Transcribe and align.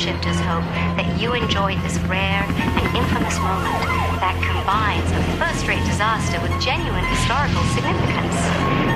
Timeshifters 0.00 0.40
hope 0.48 0.64
that 0.96 1.20
you 1.20 1.36
enjoyed 1.36 1.76
this 1.84 2.00
rare 2.08 2.40
and 2.48 2.84
infamous 2.96 3.36
moment 3.36 3.84
that 4.16 4.32
combines 4.40 5.04
a 5.12 5.20
first-rate 5.36 5.84
disaster 5.84 6.40
with 6.40 6.48
genuine 6.56 7.04
historical 7.04 7.60
significance. 7.76 8.32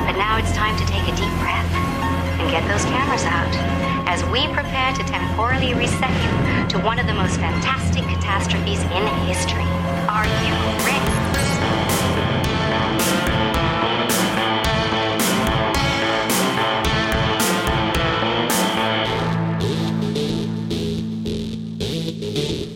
But 0.09 0.17
now 0.17 0.41
it's 0.41 0.57
time 0.57 0.73
to 0.81 0.85
take 0.89 1.05
a 1.05 1.13
deep 1.13 1.29
breath 1.45 1.69
and 2.41 2.49
get 2.49 2.65
those 2.73 2.89
cameras 2.89 3.29
out 3.29 3.53
as 4.09 4.25
we 4.33 4.49
prepare 4.57 4.97
to 4.97 5.05
temporally 5.05 5.77
reset 5.77 6.09
you 6.25 6.33
to 6.73 6.81
one 6.81 6.97
of 6.97 7.05
the 7.05 7.13
most 7.13 7.37
fantastic 7.37 8.09
catastrophes 8.09 8.81
in 8.89 9.05
history. 9.29 9.69
Are 10.09 10.25
you 10.25 10.57
ready? 10.89 11.24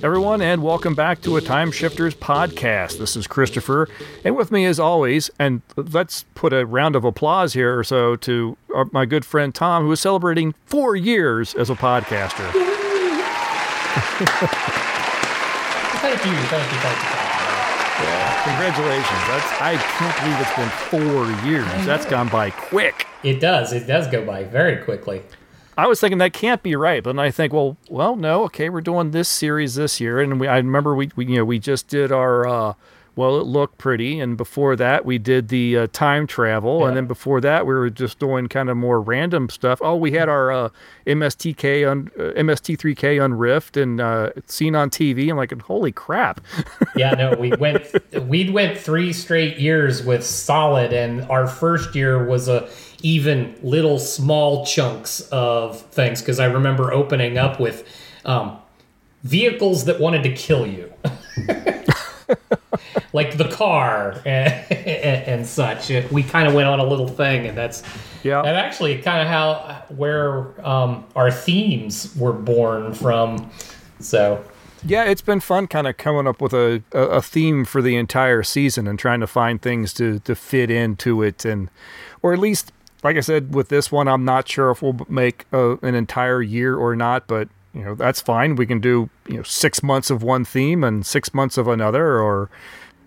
Everyone, 0.08 0.40
and 0.40 0.62
welcome 0.62 0.94
back 0.94 1.20
to 1.20 1.36
a 1.36 1.40
Time 1.42 1.70
Shifters 1.70 2.14
podcast. 2.14 2.98
This 2.98 3.14
is 3.14 3.26
Christopher, 3.26 3.90
and 4.24 4.34
with 4.34 4.50
me, 4.50 4.64
as 4.64 4.80
always, 4.80 5.30
and 5.38 5.60
let's 5.76 6.24
put 6.34 6.54
a 6.54 6.64
round 6.64 6.96
of 6.96 7.04
applause 7.04 7.52
here 7.52 7.78
or 7.78 7.84
so 7.84 8.16
to 8.16 8.56
our, 8.74 8.86
my 8.90 9.04
good 9.04 9.22
friend 9.22 9.54
Tom, 9.54 9.84
who 9.84 9.92
is 9.92 10.00
celebrating 10.00 10.54
four 10.64 10.96
years 10.96 11.54
as 11.56 11.68
a 11.68 11.74
podcaster. 11.74 12.50
thank 16.00 16.24
you, 16.24 16.32
thank 16.48 16.72
you, 16.72 16.78
thank 16.78 17.02
you. 17.02 17.08
Yeah, 18.00 18.42
congratulations. 18.44 19.22
That's 19.28 19.60
I 19.60 19.76
can't 19.76 20.16
believe 20.22 20.40
it's 20.40 20.56
been 20.56 20.70
four 20.88 21.46
years. 21.46 21.84
That's 21.84 22.06
gone 22.06 22.30
by 22.30 22.48
quick. 22.48 23.06
It 23.22 23.40
does. 23.40 23.74
It 23.74 23.86
does 23.86 24.06
go 24.06 24.24
by 24.24 24.44
very 24.44 24.82
quickly. 24.82 25.20
I 25.78 25.86
was 25.86 26.00
thinking 26.00 26.18
that 26.18 26.32
can't 26.32 26.60
be 26.60 26.74
right, 26.74 27.04
but 27.04 27.12
then 27.12 27.20
I 27.20 27.30
think, 27.30 27.52
well, 27.52 27.76
well, 27.88 28.16
no, 28.16 28.42
okay, 28.46 28.68
we're 28.68 28.80
doing 28.80 29.12
this 29.12 29.28
series 29.28 29.76
this 29.76 30.00
year, 30.00 30.20
and 30.20 30.40
we, 30.40 30.48
I 30.48 30.56
remember 30.56 30.96
we, 30.96 31.12
we, 31.14 31.26
you 31.26 31.36
know, 31.36 31.44
we 31.44 31.60
just 31.60 31.86
did 31.86 32.10
our, 32.10 32.48
uh, 32.48 32.74
well, 33.14 33.38
it 33.38 33.46
looked 33.46 33.78
pretty, 33.78 34.18
and 34.18 34.36
before 34.36 34.74
that 34.74 35.04
we 35.04 35.18
did 35.18 35.48
the 35.48 35.78
uh, 35.78 35.86
time 35.92 36.26
travel, 36.26 36.80
yeah. 36.80 36.88
and 36.88 36.96
then 36.96 37.06
before 37.06 37.40
that 37.42 37.64
we 37.64 37.74
were 37.74 37.90
just 37.90 38.18
doing 38.18 38.48
kind 38.48 38.68
of 38.68 38.76
more 38.76 39.00
random 39.00 39.48
stuff. 39.48 39.78
Oh, 39.80 39.94
we 39.94 40.10
had 40.10 40.28
our 40.28 40.50
uh, 40.50 40.68
MSTK 41.06 41.88
on 41.88 42.10
uh, 42.18 42.32
MST3K 42.32 43.22
on 43.22 43.34
Rift 43.34 43.76
and 43.76 44.00
uh, 44.00 44.30
seen 44.46 44.74
on 44.74 44.90
TV. 44.90 45.30
I'm 45.30 45.36
like, 45.36 45.60
holy 45.62 45.92
crap! 45.92 46.40
yeah, 46.96 47.10
no, 47.10 47.34
we 47.38 47.52
went 47.58 47.86
we 48.26 48.50
went 48.50 48.76
three 48.76 49.12
straight 49.12 49.58
years 49.58 50.04
with 50.04 50.24
solid, 50.24 50.92
and 50.92 51.22
our 51.30 51.46
first 51.46 51.94
year 51.94 52.24
was 52.24 52.48
a 52.48 52.68
even 53.02 53.54
little 53.62 53.98
small 53.98 54.66
chunks 54.66 55.20
of 55.32 55.80
things 55.80 56.20
because 56.20 56.40
I 56.40 56.46
remember 56.46 56.92
opening 56.92 57.38
up 57.38 57.60
with 57.60 57.86
um, 58.24 58.58
vehicles 59.22 59.84
that 59.84 60.00
wanted 60.00 60.22
to 60.24 60.32
kill 60.32 60.66
you. 60.66 60.92
like 63.12 63.36
the 63.36 63.48
car 63.48 64.20
and, 64.26 64.72
and, 64.72 65.46
such. 65.46 65.90
We 66.10 66.22
kind 66.22 66.48
of 66.48 66.54
went 66.54 66.68
on 66.68 66.80
a 66.80 66.84
little 66.84 67.08
thing, 67.08 67.46
and 67.46 67.56
that's 67.56 67.82
yeah. 68.22 68.40
And 68.40 68.56
actually, 68.56 68.98
kind 68.98 69.22
of 69.22 69.28
how 69.28 69.84
where 69.88 70.66
um, 70.66 71.04
our 71.16 71.30
themes 71.30 72.14
were 72.16 72.32
born 72.32 72.92
from. 72.94 73.50
So 74.00 74.44
yeah, 74.84 75.04
it's 75.04 75.22
been 75.22 75.40
fun, 75.40 75.66
kind 75.66 75.86
of 75.86 75.96
coming 75.96 76.26
up 76.26 76.40
with 76.40 76.52
a, 76.52 76.82
a 76.92 77.22
theme 77.22 77.64
for 77.64 77.82
the 77.82 77.96
entire 77.96 78.42
season 78.42 78.86
and 78.86 78.98
trying 78.98 79.20
to 79.20 79.26
find 79.26 79.60
things 79.60 79.92
to 79.94 80.18
to 80.20 80.34
fit 80.34 80.70
into 80.70 81.22
it, 81.22 81.44
and 81.44 81.70
or 82.22 82.32
at 82.32 82.38
least 82.38 82.72
like 83.02 83.16
I 83.16 83.20
said, 83.20 83.54
with 83.54 83.68
this 83.68 83.92
one, 83.92 84.08
I'm 84.08 84.24
not 84.24 84.48
sure 84.48 84.70
if 84.70 84.82
we'll 84.82 84.98
make 85.08 85.46
a, 85.52 85.78
an 85.82 85.94
entire 85.94 86.42
year 86.42 86.76
or 86.76 86.96
not, 86.96 87.26
but 87.26 87.48
you 87.74 87.84
know 87.84 87.94
that's 87.94 88.20
fine. 88.20 88.56
We 88.56 88.66
can 88.66 88.80
do 88.80 89.08
you 89.28 89.36
know 89.36 89.42
six 89.42 89.82
months 89.82 90.10
of 90.10 90.22
one 90.22 90.44
theme 90.44 90.82
and 90.82 91.06
six 91.06 91.32
months 91.32 91.56
of 91.56 91.68
another, 91.68 92.20
or 92.20 92.50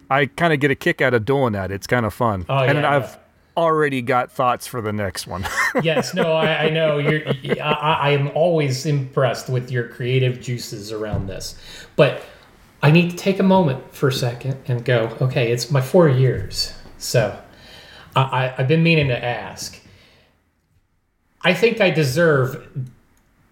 I 0.09 0.27
kind 0.27 0.53
of 0.53 0.59
get 0.59 0.71
a 0.71 0.75
kick 0.75 1.01
out 1.01 1.13
of 1.13 1.25
doing 1.25 1.53
that. 1.53 1.71
It's 1.71 1.87
kind 1.87 2.05
of 2.05 2.13
fun, 2.13 2.45
oh, 2.47 2.59
and 2.59 2.79
yeah, 2.79 2.95
I've 2.95 3.17
already 3.57 4.01
got 4.01 4.31
thoughts 4.31 4.65
for 4.65 4.81
the 4.81 4.93
next 4.93 5.27
one. 5.27 5.45
yes, 5.83 6.13
no, 6.13 6.33
I, 6.33 6.65
I 6.65 6.69
know. 6.69 6.97
You're, 6.97 7.27
I, 7.61 7.97
I 8.01 8.09
am 8.11 8.29
always 8.29 8.85
impressed 8.85 9.49
with 9.49 9.71
your 9.71 9.87
creative 9.89 10.39
juices 10.39 10.93
around 10.93 11.27
this, 11.27 11.55
but 11.97 12.21
I 12.81 12.91
need 12.91 13.11
to 13.11 13.17
take 13.17 13.39
a 13.39 13.43
moment 13.43 13.93
for 13.93 14.07
a 14.07 14.13
second 14.13 14.57
and 14.67 14.85
go. 14.85 15.17
Okay, 15.19 15.51
it's 15.51 15.69
my 15.69 15.81
four 15.81 16.07
years, 16.07 16.73
so 16.97 17.37
I, 18.15 18.53
I've 18.57 18.67
been 18.67 18.83
meaning 18.83 19.09
to 19.09 19.23
ask 19.23 19.80
I 21.43 21.53
think 21.53 21.81
I 21.81 21.89
deserve 21.89 22.67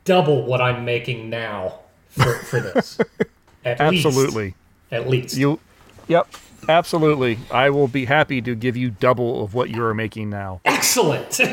double 0.06 0.46
what 0.46 0.62
I'm 0.62 0.86
making 0.86 1.30
now 1.30 1.80
for, 2.10 2.34
for 2.36 2.60
this. 2.60 3.00
At 3.66 3.82
absolutely. 3.82 4.44
Least. 4.44 4.56
At 4.92 5.10
least. 5.10 5.38
You 5.38 5.60
Yep. 6.08 6.28
Absolutely. 6.68 7.40
I 7.52 7.70
will 7.70 7.88
be 7.88 8.06
happy 8.06 8.42
to 8.42 8.56
give 8.56 8.76
you 8.76 8.90
double 8.90 9.44
of 9.44 9.54
what 9.54 9.70
you 9.70 9.84
are 9.84 9.94
making 9.94 10.30
now. 10.30 10.60
Excellent. 10.66 11.40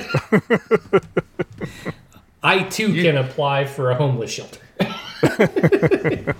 I 2.42 2.64
too 2.64 2.92
you... 2.92 3.02
can 3.02 3.16
apply 3.16 3.66
for 3.66 3.90
a 3.90 3.94
homeless 3.94 4.32
shelter. 4.32 4.60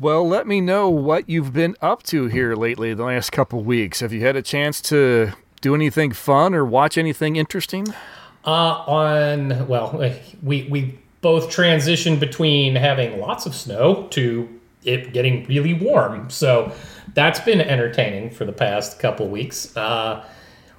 well, 0.00 0.26
let 0.26 0.46
me 0.46 0.60
know 0.60 0.88
what 0.88 1.28
you've 1.28 1.52
been 1.52 1.76
up 1.80 2.02
to 2.04 2.26
here 2.26 2.54
lately 2.54 2.92
the 2.94 3.04
last 3.04 3.30
couple 3.30 3.62
weeks. 3.62 4.00
Have 4.00 4.12
you 4.12 4.20
had 4.22 4.36
a 4.36 4.42
chance 4.42 4.80
to 4.82 5.32
do 5.60 5.74
anything 5.74 6.12
fun 6.12 6.54
or 6.54 6.64
watch 6.64 6.98
anything 6.98 7.36
interesting? 7.36 7.86
Uh, 8.48 8.82
on 8.86 9.68
well, 9.68 10.02
we 10.42 10.66
we 10.70 10.98
both 11.20 11.50
transitioned 11.50 12.18
between 12.18 12.76
having 12.76 13.20
lots 13.20 13.44
of 13.44 13.54
snow 13.54 14.06
to 14.10 14.48
it 14.84 15.12
getting 15.12 15.44
really 15.44 15.74
warm. 15.74 16.30
So 16.30 16.72
that's 17.12 17.40
been 17.40 17.60
entertaining 17.60 18.30
for 18.30 18.46
the 18.46 18.52
past 18.54 18.98
couple 19.00 19.28
weeks. 19.28 19.76
Uh, 19.76 20.24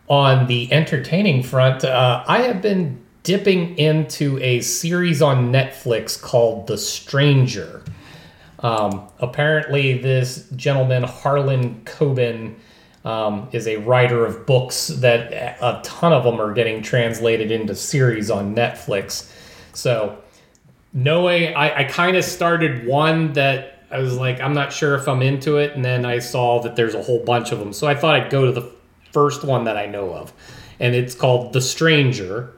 on 0.07 0.47
the 0.47 0.73
entertaining 0.73 1.43
front, 1.43 1.85
uh, 1.85 2.23
I 2.27 2.39
have 2.39 2.59
been 2.59 2.99
dipping 3.21 3.77
into 3.77 4.39
a 4.39 4.61
series 4.61 5.21
on 5.21 5.51
Netflix 5.51 6.19
called 6.19 6.65
The 6.65 6.77
Stranger. 6.79 7.83
Um, 8.61 9.07
apparently, 9.19 9.99
this 9.99 10.49
gentleman, 10.55 11.03
Harlan 11.03 11.81
Coben, 11.85 12.55
um, 13.05 13.47
is 13.51 13.67
a 13.67 13.77
writer 13.77 14.25
of 14.25 14.45
books 14.45 14.87
that 14.87 15.31
a 15.61 15.81
ton 15.83 16.11
of 16.13 16.23
them 16.23 16.39
are 16.39 16.53
getting 16.53 16.81
translated 16.81 17.51
into 17.51 17.75
series 17.75 18.29
on 18.29 18.55
Netflix. 18.55 19.31
So, 19.73 20.17
knowing 20.93 21.55
I, 21.55 21.79
I 21.79 21.83
kind 21.85 22.17
of 22.17 22.23
started 22.23 22.85
one 22.85 23.33
that 23.33 23.83
I 23.91 23.99
was 23.99 24.17
like, 24.17 24.39
I'm 24.39 24.53
not 24.53 24.71
sure 24.71 24.95
if 24.95 25.07
I'm 25.07 25.21
into 25.21 25.57
it, 25.57 25.75
and 25.75 25.83
then 25.83 26.05
I 26.05 26.19
saw 26.19 26.61
that 26.61 26.75
there's 26.75 26.95
a 26.95 27.01
whole 27.01 27.23
bunch 27.23 27.51
of 27.51 27.59
them. 27.59 27.73
So 27.73 27.87
I 27.87 27.95
thought 27.95 28.15
I'd 28.15 28.29
go 28.29 28.45
to 28.45 28.51
the 28.51 28.69
first 29.11 29.43
one 29.43 29.63
that 29.63 29.77
I 29.77 29.87
know 29.87 30.13
of, 30.13 30.31
and 30.79 30.93
it's 30.93 31.15
called 31.15 31.53
The 31.53 31.61
Stranger, 31.61 32.53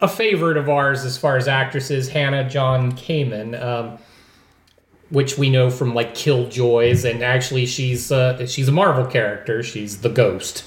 a 0.00 0.08
favorite 0.08 0.56
of 0.56 0.68
ours 0.68 1.04
as 1.04 1.16
far 1.16 1.36
as 1.36 1.48
actresses, 1.48 2.08
Hannah 2.08 2.48
John-Kamen. 2.48 3.60
Um, 3.62 3.98
which 5.10 5.38
we 5.38 5.48
know 5.48 5.70
from 5.70 5.94
like 5.94 6.14
Killjoys, 6.14 7.04
and 7.04 7.22
actually 7.22 7.66
she's 7.66 8.12
uh, 8.12 8.46
she's 8.46 8.68
a 8.68 8.72
Marvel 8.72 9.06
character. 9.06 9.62
She's 9.62 10.00
the 10.00 10.08
Ghost. 10.08 10.64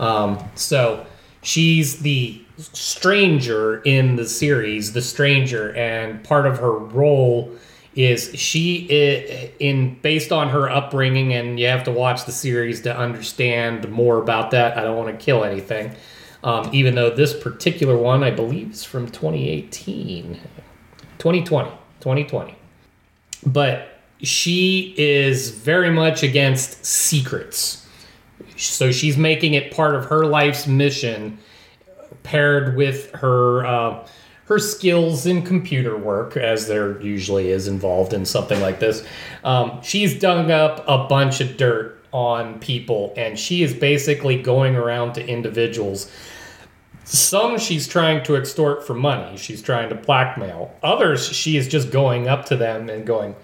Um, 0.00 0.38
so 0.54 1.06
she's 1.42 2.00
the 2.00 2.42
stranger 2.58 3.80
in 3.82 4.16
the 4.16 4.28
series, 4.28 4.92
the 4.92 5.02
stranger, 5.02 5.74
and 5.74 6.22
part 6.24 6.46
of 6.46 6.58
her 6.58 6.72
role 6.72 7.52
is 7.94 8.34
she 8.34 9.52
in 9.60 9.96
based 10.02 10.32
on 10.32 10.48
her 10.48 10.68
upbringing, 10.68 11.32
and 11.32 11.60
you 11.60 11.66
have 11.68 11.84
to 11.84 11.92
watch 11.92 12.24
the 12.24 12.32
series 12.32 12.80
to 12.82 12.96
understand 12.96 13.88
more 13.90 14.18
about 14.18 14.50
that. 14.50 14.76
I 14.76 14.82
don't 14.82 14.96
want 14.96 15.16
to 15.16 15.24
kill 15.24 15.44
anything. 15.44 15.94
Um, 16.42 16.68
even 16.72 16.94
though 16.94 17.08
this 17.08 17.32
particular 17.32 17.96
one, 17.96 18.22
I 18.22 18.30
believe, 18.30 18.72
is 18.72 18.84
from 18.84 19.06
2018, 19.06 20.34
2020, 21.18 21.70
2020 22.00 22.56
but 23.46 24.00
she 24.22 24.94
is 24.96 25.50
very 25.50 25.90
much 25.90 26.22
against 26.22 26.84
secrets. 26.84 27.86
So 28.56 28.92
she's 28.92 29.16
making 29.16 29.54
it 29.54 29.72
part 29.72 29.94
of 29.94 30.06
her 30.06 30.26
life's 30.26 30.66
mission, 30.66 31.38
paired 32.22 32.76
with 32.76 33.10
her 33.12 33.66
uh, 33.66 34.08
her 34.46 34.58
skills 34.58 35.26
in 35.26 35.42
computer 35.42 35.96
work, 35.96 36.36
as 36.36 36.68
there 36.68 37.00
usually 37.00 37.48
is 37.50 37.66
involved 37.66 38.12
in 38.12 38.26
something 38.26 38.60
like 38.60 38.78
this. 38.78 39.06
Um, 39.42 39.80
she's 39.82 40.18
dug 40.18 40.50
up 40.50 40.84
a 40.86 41.06
bunch 41.08 41.40
of 41.40 41.56
dirt 41.56 42.04
on 42.12 42.60
people, 42.60 43.12
and 43.16 43.38
she 43.38 43.62
is 43.62 43.74
basically 43.74 44.40
going 44.40 44.76
around 44.76 45.14
to 45.14 45.26
individuals. 45.26 46.10
Some 47.04 47.58
she's 47.58 47.86
trying 47.86 48.22
to 48.24 48.36
extort 48.36 48.86
for 48.86 48.94
money. 48.94 49.36
She's 49.36 49.62
trying 49.62 49.90
to 49.90 49.94
blackmail. 49.94 50.74
Others 50.82 51.28
she 51.28 51.56
is 51.56 51.68
just 51.68 51.90
going 51.90 52.28
up 52.28 52.46
to 52.46 52.56
them 52.56 52.88
and 52.88 53.06
going, 53.06 53.36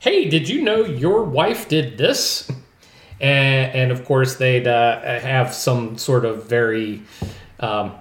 hey, 0.00 0.28
did 0.28 0.48
you 0.48 0.62
know 0.62 0.84
your 0.84 1.24
wife 1.24 1.68
did 1.68 1.98
this? 1.98 2.50
And, 3.20 3.74
and 3.74 3.90
of 3.90 4.04
course, 4.04 4.36
they'd 4.36 4.68
uh, 4.68 5.00
have 5.20 5.52
some 5.52 5.98
sort 5.98 6.24
of 6.24 6.44
very 6.44 7.02
um, 7.58 7.92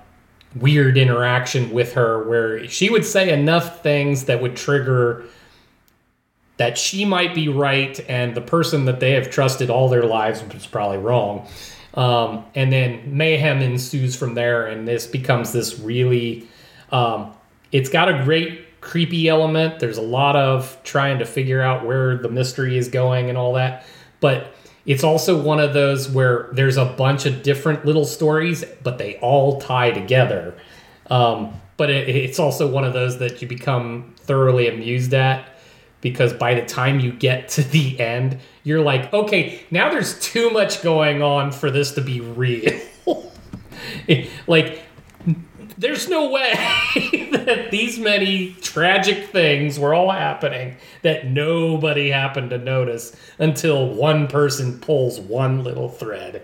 weird 0.55 0.97
interaction 0.97 1.71
with 1.71 1.93
her 1.93 2.27
where 2.27 2.67
she 2.67 2.89
would 2.89 3.05
say 3.05 3.31
enough 3.31 3.81
things 3.81 4.25
that 4.25 4.41
would 4.41 4.55
trigger 4.55 5.25
that 6.57 6.77
she 6.77 7.05
might 7.05 7.35
be 7.35 7.47
right 7.47 7.99
and 8.09 8.35
the 8.35 8.41
person 8.41 8.85
that 8.85 8.99
they 8.99 9.11
have 9.11 9.29
trusted 9.29 9.69
all 9.69 9.89
their 9.89 10.05
lives 10.05 10.41
is 10.41 10.65
probably 10.65 10.97
wrong. 10.97 11.47
Um, 11.97 12.45
and 12.55 12.71
then 12.71 13.17
mayhem 13.17 13.61
ensues 13.61 14.15
from 14.15 14.35
there, 14.35 14.67
and 14.67 14.87
this 14.87 15.07
becomes 15.07 15.51
this 15.51 15.79
really. 15.79 16.47
Um, 16.91 17.33
it's 17.71 17.89
got 17.89 18.07
a 18.07 18.23
great 18.23 18.79
creepy 18.79 19.27
element. 19.27 19.79
There's 19.79 19.97
a 19.97 20.01
lot 20.01 20.35
of 20.35 20.77
trying 20.83 21.19
to 21.19 21.25
figure 21.25 21.61
out 21.61 21.85
where 21.85 22.17
the 22.17 22.29
mystery 22.29 22.77
is 22.77 22.87
going 22.87 23.27
and 23.29 23.37
all 23.37 23.53
that. 23.53 23.85
But 24.21 24.53
it's 24.85 25.03
also 25.03 25.41
one 25.41 25.59
of 25.59 25.73
those 25.73 26.07
where 26.07 26.47
there's 26.53 26.77
a 26.77 26.85
bunch 26.85 27.25
of 27.25 27.43
different 27.43 27.83
little 27.83 28.05
stories, 28.05 28.63
but 28.83 28.97
they 28.97 29.17
all 29.17 29.59
tie 29.59 29.91
together. 29.91 30.55
Um, 31.09 31.59
but 31.75 31.89
it, 31.89 32.07
it's 32.07 32.39
also 32.39 32.71
one 32.71 32.85
of 32.85 32.93
those 32.93 33.17
that 33.19 33.41
you 33.41 33.47
become 33.47 34.15
thoroughly 34.17 34.69
amused 34.69 35.13
at 35.13 35.56
because 36.09 36.31
by 36.31 36.53
the 36.53 36.65
time 36.65 37.01
you 37.01 37.11
get 37.11 37.49
to 37.49 37.61
the 37.61 37.99
end, 37.99 38.39
you're 38.63 38.81
like, 38.81 39.11
okay, 39.13 39.61
now 39.71 39.89
there's 39.89 40.17
too 40.19 40.49
much 40.49 40.81
going 40.81 41.21
on 41.21 41.51
for 41.51 41.69
this 41.69 41.91
to 41.93 42.01
be 42.01 42.21
real. 42.21 42.79
like, 44.47 44.83
there's 45.77 46.07
no 46.07 46.31
way 46.31 46.53
that 47.31 47.67
these 47.71 47.99
many 47.99 48.53
tragic 48.61 49.29
things 49.29 49.77
were 49.77 49.93
all 49.93 50.11
happening 50.11 50.77
that 51.01 51.27
nobody 51.27 52.09
happened 52.09 52.49
to 52.51 52.57
notice 52.57 53.15
until 53.37 53.93
one 53.93 54.27
person 54.27 54.79
pulls 54.79 55.19
one 55.19 55.63
little 55.63 55.89
thread. 55.89 56.41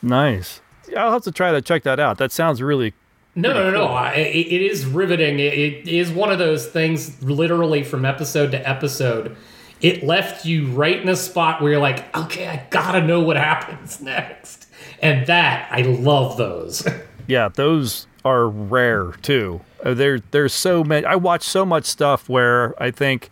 Nice. 0.00 0.62
I'll 0.96 1.12
have 1.12 1.22
to 1.24 1.32
try 1.32 1.52
to 1.52 1.60
check 1.60 1.82
that 1.82 2.00
out. 2.00 2.18
That 2.18 2.32
sounds 2.32 2.62
really 2.62 2.94
no, 3.34 3.52
no, 3.52 3.70
no, 3.70 3.86
no. 3.86 3.96
It, 4.12 4.20
it 4.20 4.62
is 4.62 4.86
riveting. 4.86 5.38
It, 5.40 5.54
it 5.54 5.88
is 5.88 6.10
one 6.10 6.30
of 6.30 6.38
those 6.38 6.66
things, 6.66 7.20
literally 7.22 7.82
from 7.82 8.04
episode 8.04 8.52
to 8.52 8.68
episode. 8.68 9.36
It 9.80 10.02
left 10.02 10.46
you 10.46 10.68
right 10.68 11.00
in 11.00 11.08
a 11.08 11.16
spot 11.16 11.60
where 11.60 11.72
you're 11.72 11.80
like, 11.80 12.16
okay, 12.16 12.46
I 12.46 12.66
gotta 12.70 13.04
know 13.04 13.20
what 13.20 13.36
happens 13.36 14.00
next. 14.00 14.68
And 15.02 15.26
that, 15.26 15.68
I 15.70 15.82
love 15.82 16.36
those. 16.36 16.86
yeah, 17.26 17.48
those 17.48 18.06
are 18.24 18.48
rare 18.48 19.12
too. 19.22 19.60
Uh, 19.84 19.94
there, 19.94 20.20
there's 20.30 20.54
so 20.54 20.84
many. 20.84 21.04
I 21.04 21.16
watch 21.16 21.42
so 21.42 21.66
much 21.66 21.84
stuff 21.84 22.28
where 22.28 22.80
I 22.82 22.90
think 22.90 23.30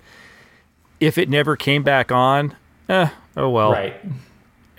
if 1.00 1.16
it 1.16 1.28
never 1.28 1.56
came 1.56 1.82
back 1.82 2.12
on, 2.12 2.56
eh, 2.88 3.08
oh 3.36 3.50
well. 3.50 3.72
Right. 3.72 3.94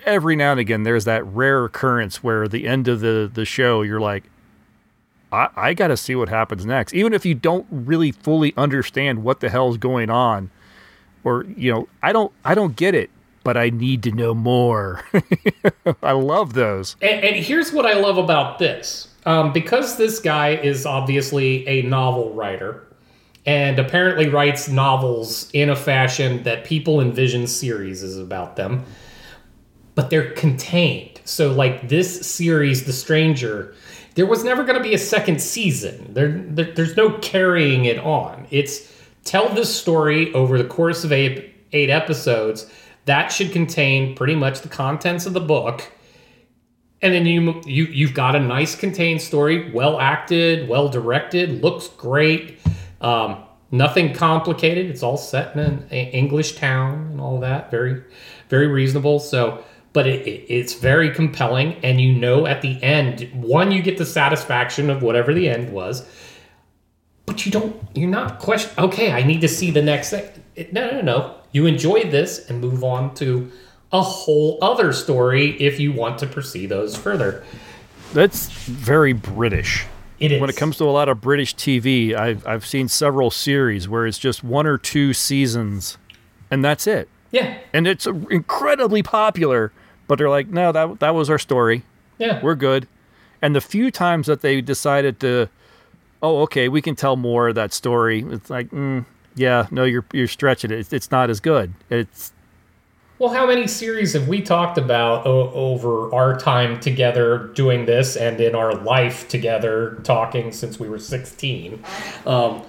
Every 0.06 0.36
now 0.36 0.52
and 0.52 0.60
again, 0.60 0.84
there's 0.84 1.06
that 1.06 1.26
rare 1.26 1.64
occurrence 1.64 2.22
where 2.22 2.48
the 2.48 2.68
end 2.68 2.88
of 2.88 3.00
the 3.00 3.32
the 3.34 3.46
show, 3.46 3.82
you're 3.82 4.02
like, 4.02 4.26
I, 5.34 5.50
I 5.56 5.74
got 5.74 5.88
to 5.88 5.98
see 5.98 6.16
what 6.16 6.30
happens 6.30 6.66
next. 6.66 6.94
Even 6.94 7.12
if 7.12 7.26
you 7.26 7.34
don't 7.34 7.66
really 7.72 8.12
fully 8.12 8.54
understand 8.56 9.24
what 9.24 9.40
the 9.40 9.50
hell's 9.50 9.78
going 9.78 10.10
on, 10.10 10.52
or 11.24 11.46
you 11.58 11.74
know, 11.74 11.88
I 12.04 12.14
don't, 12.14 12.32
I 12.46 12.54
don't 12.54 12.76
get 12.76 12.94
it, 12.94 13.10
but 13.44 13.58
I 13.58 13.72
need 13.72 14.04
to 14.04 14.12
know 14.12 14.36
more. 14.36 15.04
I 16.04 16.12
love 16.12 16.54
those. 16.54 16.96
And, 17.02 17.24
and, 17.26 17.36
here's 17.36 17.74
what 17.74 17.86
I 17.86 17.94
love 17.96 18.18
about 18.18 18.60
this, 18.60 19.08
um, 19.26 19.52
because 19.52 19.98
this 19.98 20.20
guy 20.20 20.50
is 20.50 20.86
obviously 20.86 21.68
a 21.68 21.82
novel 21.82 22.34
writer, 22.34 22.88
and 23.46 23.80
apparently 23.80 24.30
writes 24.30 24.70
novels 24.70 25.50
in 25.52 25.70
a 25.70 25.76
fashion 25.76 26.44
that 26.44 26.64
people 26.64 27.02
envision 27.02 27.48
series 27.48 28.04
is 28.04 28.20
about 28.20 28.56
them, 28.56 28.86
but 29.96 30.12
they're 30.12 30.32
contained. 30.32 31.22
So, 31.26 31.52
like 31.52 31.90
this 31.90 32.30
series, 32.30 32.86
The 32.86 32.94
Stranger 32.94 33.74
there 34.16 34.26
was 34.26 34.44
never 34.44 34.64
going 34.64 34.78
to 34.78 34.84
be 34.84 34.94
a 34.94 35.00
second 35.00 35.42
season. 35.42 36.14
There, 36.14 36.30
there, 36.30 36.72
there's 36.72 36.96
no 36.96 37.18
carrying 37.20 37.86
it 37.86 38.00
on. 38.00 38.48
It's 38.52 38.92
tell 39.24 39.50
this 39.50 39.74
story 39.74 40.34
over 40.34 40.58
the 40.58 40.68
course 40.68 41.04
of 41.04 41.12
eight, 41.12 41.54
eight 41.72 41.90
episodes. 41.90 42.70
That 43.06 43.30
should 43.30 43.52
contain 43.52 44.16
pretty 44.16 44.36
much 44.36 44.62
the 44.62 44.70
contents 44.70 45.26
of 45.26 45.34
the 45.34 45.42
book. 45.42 45.92
And 47.02 47.14
then 47.14 47.26
you 47.26 47.62
you 47.66 47.86
you've 47.86 48.14
got 48.14 48.34
a 48.36 48.40
nice 48.40 48.76
contained 48.76 49.22
story, 49.22 49.72
well 49.72 50.00
acted, 50.00 50.70
well 50.70 50.88
directed, 50.88 51.62
looks 51.62 51.90
great. 51.90 52.60
Um, 53.02 53.44
nothing 53.72 54.14
complicated. 54.14 54.90
It's 54.90 55.04
all 55.04 55.18
set 55.18 55.54
in 55.58 55.60
an 55.60 55.90
English 55.92 56.56
town 56.56 57.10
and 57.12 57.20
all 57.20 57.42
that. 57.42 57.70
Very, 57.72 58.02
very 58.48 58.68
reasonable. 58.68 59.20
So 59.20 59.66
but 59.94 60.08
it, 60.08 60.28
it, 60.28 60.46
it's 60.50 60.74
very 60.74 61.10
compelling 61.10 61.76
and 61.84 62.02
you 62.02 62.14
know 62.14 62.46
at 62.46 62.62
the 62.62 62.82
end 62.84 63.30
one 63.34 63.72
you 63.72 63.82
get 63.82 63.98
the 63.98 64.06
satisfaction 64.06 64.90
of 64.90 65.02
whatever 65.02 65.34
the 65.34 65.48
end 65.48 65.72
was 65.72 66.06
but 67.26 67.46
you 67.46 67.52
don't 67.52 67.76
you're 67.96 68.10
not 68.10 68.40
question 68.40 68.72
okay 68.78 69.12
i 69.12 69.24
need 69.24 69.42
to 69.42 69.48
see 69.48 69.72
the 69.72 69.82
next 69.82 70.10
thing 70.10 70.28
it, 70.56 70.74
no 70.74 70.90
no 70.92 71.02
no 71.02 71.36
you 71.52 71.66
enjoy 71.66 72.04
this 72.04 72.50
and 72.50 72.60
move 72.60 72.84
on 72.84 73.14
to 73.14 73.50
a 73.92 74.02
whole 74.02 74.58
other 74.62 74.92
story 74.92 75.52
if 75.62 75.80
you 75.80 75.94
want 75.94 76.18
to 76.18 76.28
pursue 76.28 76.68
those 76.68 76.98
further 76.98 77.44
that's 78.14 78.48
very 78.48 79.14
british 79.14 79.86
it 80.20 80.32
is. 80.32 80.40
When 80.40 80.50
it 80.50 80.56
comes 80.56 80.78
to 80.78 80.86
a 80.86 80.92
lot 80.92 81.10
of 81.10 81.20
British 81.20 81.54
TV, 81.54 82.16
I've, 82.16 82.48
I've 82.48 82.66
seen 82.66 82.88
several 82.88 83.30
series 83.30 83.90
where 83.90 84.08
it's 84.08 84.18
just 84.18 84.42
one 84.42 84.66
or 84.66 84.78
two 84.78 85.12
seasons 85.12 85.98
and 86.50 86.64
that's 86.64 86.88
it. 86.88 87.10
Yeah. 87.32 87.58
And 87.74 87.88
it's 87.88 88.08
uh, 88.08 88.14
incredibly 88.30 89.04
popular 89.04 89.74
but 90.14 90.20
they're 90.20 90.30
like, 90.30 90.50
no, 90.50 90.72
that 90.72 91.00
that 91.00 91.16
was 91.16 91.28
our 91.32 91.40
story. 91.40 91.82
Yeah, 92.20 92.40
we're 92.44 92.54
good. 92.54 92.88
And 93.42 93.56
the 93.56 93.62
few 93.62 93.90
times 93.90 94.28
that 94.28 94.42
they 94.42 94.62
decided 94.62 95.20
to, 95.22 95.50
oh, 96.22 96.42
okay, 96.44 96.70
we 96.70 96.84
can 96.84 96.96
tell 96.96 97.16
more 97.16 97.48
of 97.48 97.56
that 97.56 97.74
story. 97.74 98.24
It's 98.30 98.48
like, 98.48 98.70
mm, 98.70 99.06
yeah, 99.34 99.66
no, 99.72 99.86
you're 99.86 100.06
you're 100.14 100.28
stretching 100.28 100.70
it. 100.70 100.78
It's, 100.78 100.94
it's 100.94 101.10
not 101.10 101.32
as 101.32 101.40
good. 101.40 101.74
It's 101.90 102.32
well, 103.18 103.34
how 103.34 103.48
many 103.48 103.66
series 103.66 104.14
have 104.14 104.28
we 104.28 104.44
talked 104.44 104.78
about 104.78 105.26
o- 105.26 105.50
over 105.50 106.14
our 106.14 106.38
time 106.38 106.80
together 106.80 107.50
doing 107.56 107.88
this 107.88 108.16
and 108.16 108.40
in 108.40 108.54
our 108.54 108.76
life 108.76 109.28
together 109.30 110.00
talking 110.04 110.52
since 110.52 110.80
we 110.80 110.88
were 110.90 111.00
16? 111.00 111.84
Um, 112.28 112.62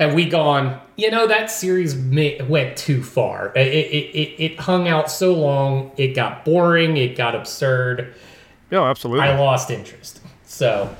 have 0.00 0.14
we 0.14 0.24
gone, 0.24 0.80
you 0.96 1.10
know, 1.10 1.26
that 1.26 1.50
series 1.50 1.94
may, 1.94 2.40
went 2.48 2.74
too 2.76 3.02
far. 3.02 3.52
It, 3.54 3.68
it, 3.68 4.16
it, 4.16 4.42
it 4.42 4.58
hung 4.58 4.88
out 4.88 5.10
so 5.10 5.34
long, 5.34 5.92
it 5.98 6.14
got 6.14 6.42
boring, 6.42 6.96
it 6.96 7.16
got 7.16 7.34
absurd. 7.34 8.14
Yeah, 8.70 8.82
absolutely. 8.82 9.28
I 9.28 9.38
lost 9.38 9.70
interest. 9.70 10.22
So, 10.46 10.96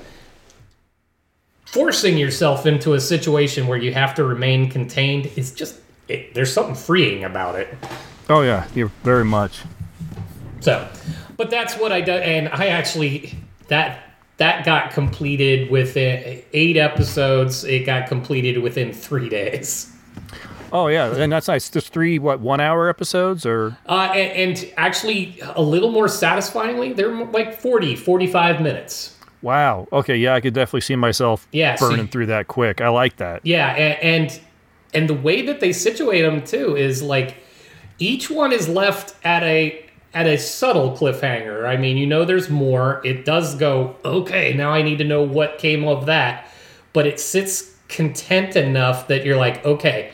forcing 1.65 2.19
yourself 2.19 2.67
into 2.67 2.93
a 2.93 3.01
situation 3.01 3.67
where 3.67 3.79
you 3.79 3.95
have 3.95 4.15
to 4.17 4.25
remain 4.25 4.69
contained 4.69 5.31
is 5.35 5.55
just, 5.55 5.81
it, 6.09 6.35
there's 6.35 6.53
something 6.53 6.75
freeing 6.75 7.25
about 7.25 7.55
it. 7.55 7.75
Oh, 8.29 8.43
yeah, 8.43 8.69
you're 8.75 8.93
very 9.03 9.25
much. 9.25 9.63
So, 10.61 10.87
but 11.39 11.49
that's 11.49 11.75
what 11.79 11.91
I 11.91 12.03
do. 12.03 12.13
And 12.13 12.51
I 12.51 12.67
actually, 12.67 13.35
that 13.69 14.10
that 14.41 14.65
got 14.65 14.91
completed 14.91 15.71
within 15.71 16.43
eight 16.55 16.79
episodes. 16.79 17.63
It 17.63 17.81
got 17.85 18.09
completed 18.09 18.63
within 18.63 18.91
three 18.91 19.29
days. 19.29 19.95
Oh 20.73 20.87
yeah, 20.87 21.15
and 21.15 21.31
that's 21.31 21.47
nice. 21.47 21.69
Just 21.69 21.93
three 21.93 22.19
what 22.19 22.41
one 22.41 22.59
hour 22.59 22.89
episodes 22.89 23.45
or 23.45 23.77
uh, 23.87 24.11
and, 24.15 24.57
and, 24.57 24.73
actually 24.79 25.39
a 25.43 25.61
little 25.61 25.91
more 25.93 26.09
satisfyingly, 26.09 26.95
they're 26.95 27.15
like 27.27 27.61
40, 27.61 27.97
45 27.97 28.63
minutes. 28.63 29.15
Wow. 29.43 29.89
Okay. 29.93 30.17
Yeah, 30.17 30.35
I 30.35 30.41
could 30.41 30.55
definitely 30.55 30.83
see 30.83 30.97
myself 30.97 31.47
yeah, 31.53 31.77
burning 31.77 32.09
through 32.09 32.27
that 32.27 32.49
quick. 32.49 32.81
I 32.81 32.89
like 32.89 33.17
that. 33.17 33.45
Yeah, 33.45 33.73
and, 33.75 34.25
and 34.31 34.41
and 34.95 35.09
the 35.09 35.15
way 35.15 35.43
that 35.43 35.61
they 35.61 35.75
situate 35.75 36.23
them 36.23 36.43
too 36.45 36.77
is 36.77 37.03
like 37.03 37.37
each 37.99 38.31
one 38.31 38.53
is 38.53 38.71
left 38.71 39.15
at 39.23 39.43
a 39.43 39.90
at 40.13 40.27
a 40.27 40.37
subtle 40.37 40.97
cliffhanger. 40.97 41.67
I 41.67 41.77
mean, 41.77 41.97
you 41.97 42.07
know 42.07 42.25
there's 42.25 42.51
more. 42.51 43.01
It 43.05 43.25
does 43.25 43.55
go, 43.55 43.97
okay, 44.05 44.55
now 44.55 44.71
I 44.71 44.83
need 44.83 44.99
to 44.99 45.05
know 45.05 45.23
what 45.23 45.59
came 45.59 45.87
of 45.87 46.07
that. 46.07 46.49
But 46.93 47.07
it 47.07 47.21
sits 47.21 47.77
content 47.89 48.57
enough 48.57 49.09
that 49.09 49.25
you're 49.25 49.37
like, 49.37 49.65
okay, 49.65 50.13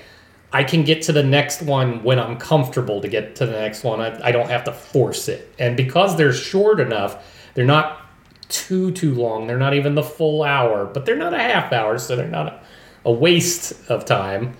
I 0.53 0.65
can 0.65 0.85
get 0.85 1.03
to 1.03 1.13
the 1.13 1.23
next 1.23 1.63
one 1.63 2.03
when 2.03 2.19
I'm 2.19 2.37
comfortable 2.37 3.01
to 3.01 3.09
get 3.09 3.37
to 3.37 3.47
the 3.47 3.53
next 3.53 3.85
one. 3.85 4.01
I, 4.01 4.29
I 4.29 4.33
don't 4.33 4.49
have 4.49 4.65
to 4.65 4.73
force 4.73 5.29
it. 5.29 5.53
And 5.59 5.77
because 5.77 6.17
they're 6.17 6.33
short 6.33 6.81
enough, 6.81 7.51
they're 7.55 7.65
not 7.65 8.03
too, 8.49 8.91
too 8.93 9.15
long. 9.15 9.47
They're 9.47 9.59
not 9.59 9.75
even 9.75 9.95
the 9.95 10.03
full 10.03 10.43
hour, 10.43 10.85
but 10.85 11.05
they're 11.05 11.17
not 11.17 11.35
a 11.35 11.39
half 11.39 11.73
hour, 11.73 11.99
so 11.99 12.17
they're 12.17 12.29
not 12.29 12.47
a, 12.47 12.61
a 13.07 13.13
waste 13.13 13.91
of 13.91 14.05
time. 14.05 14.57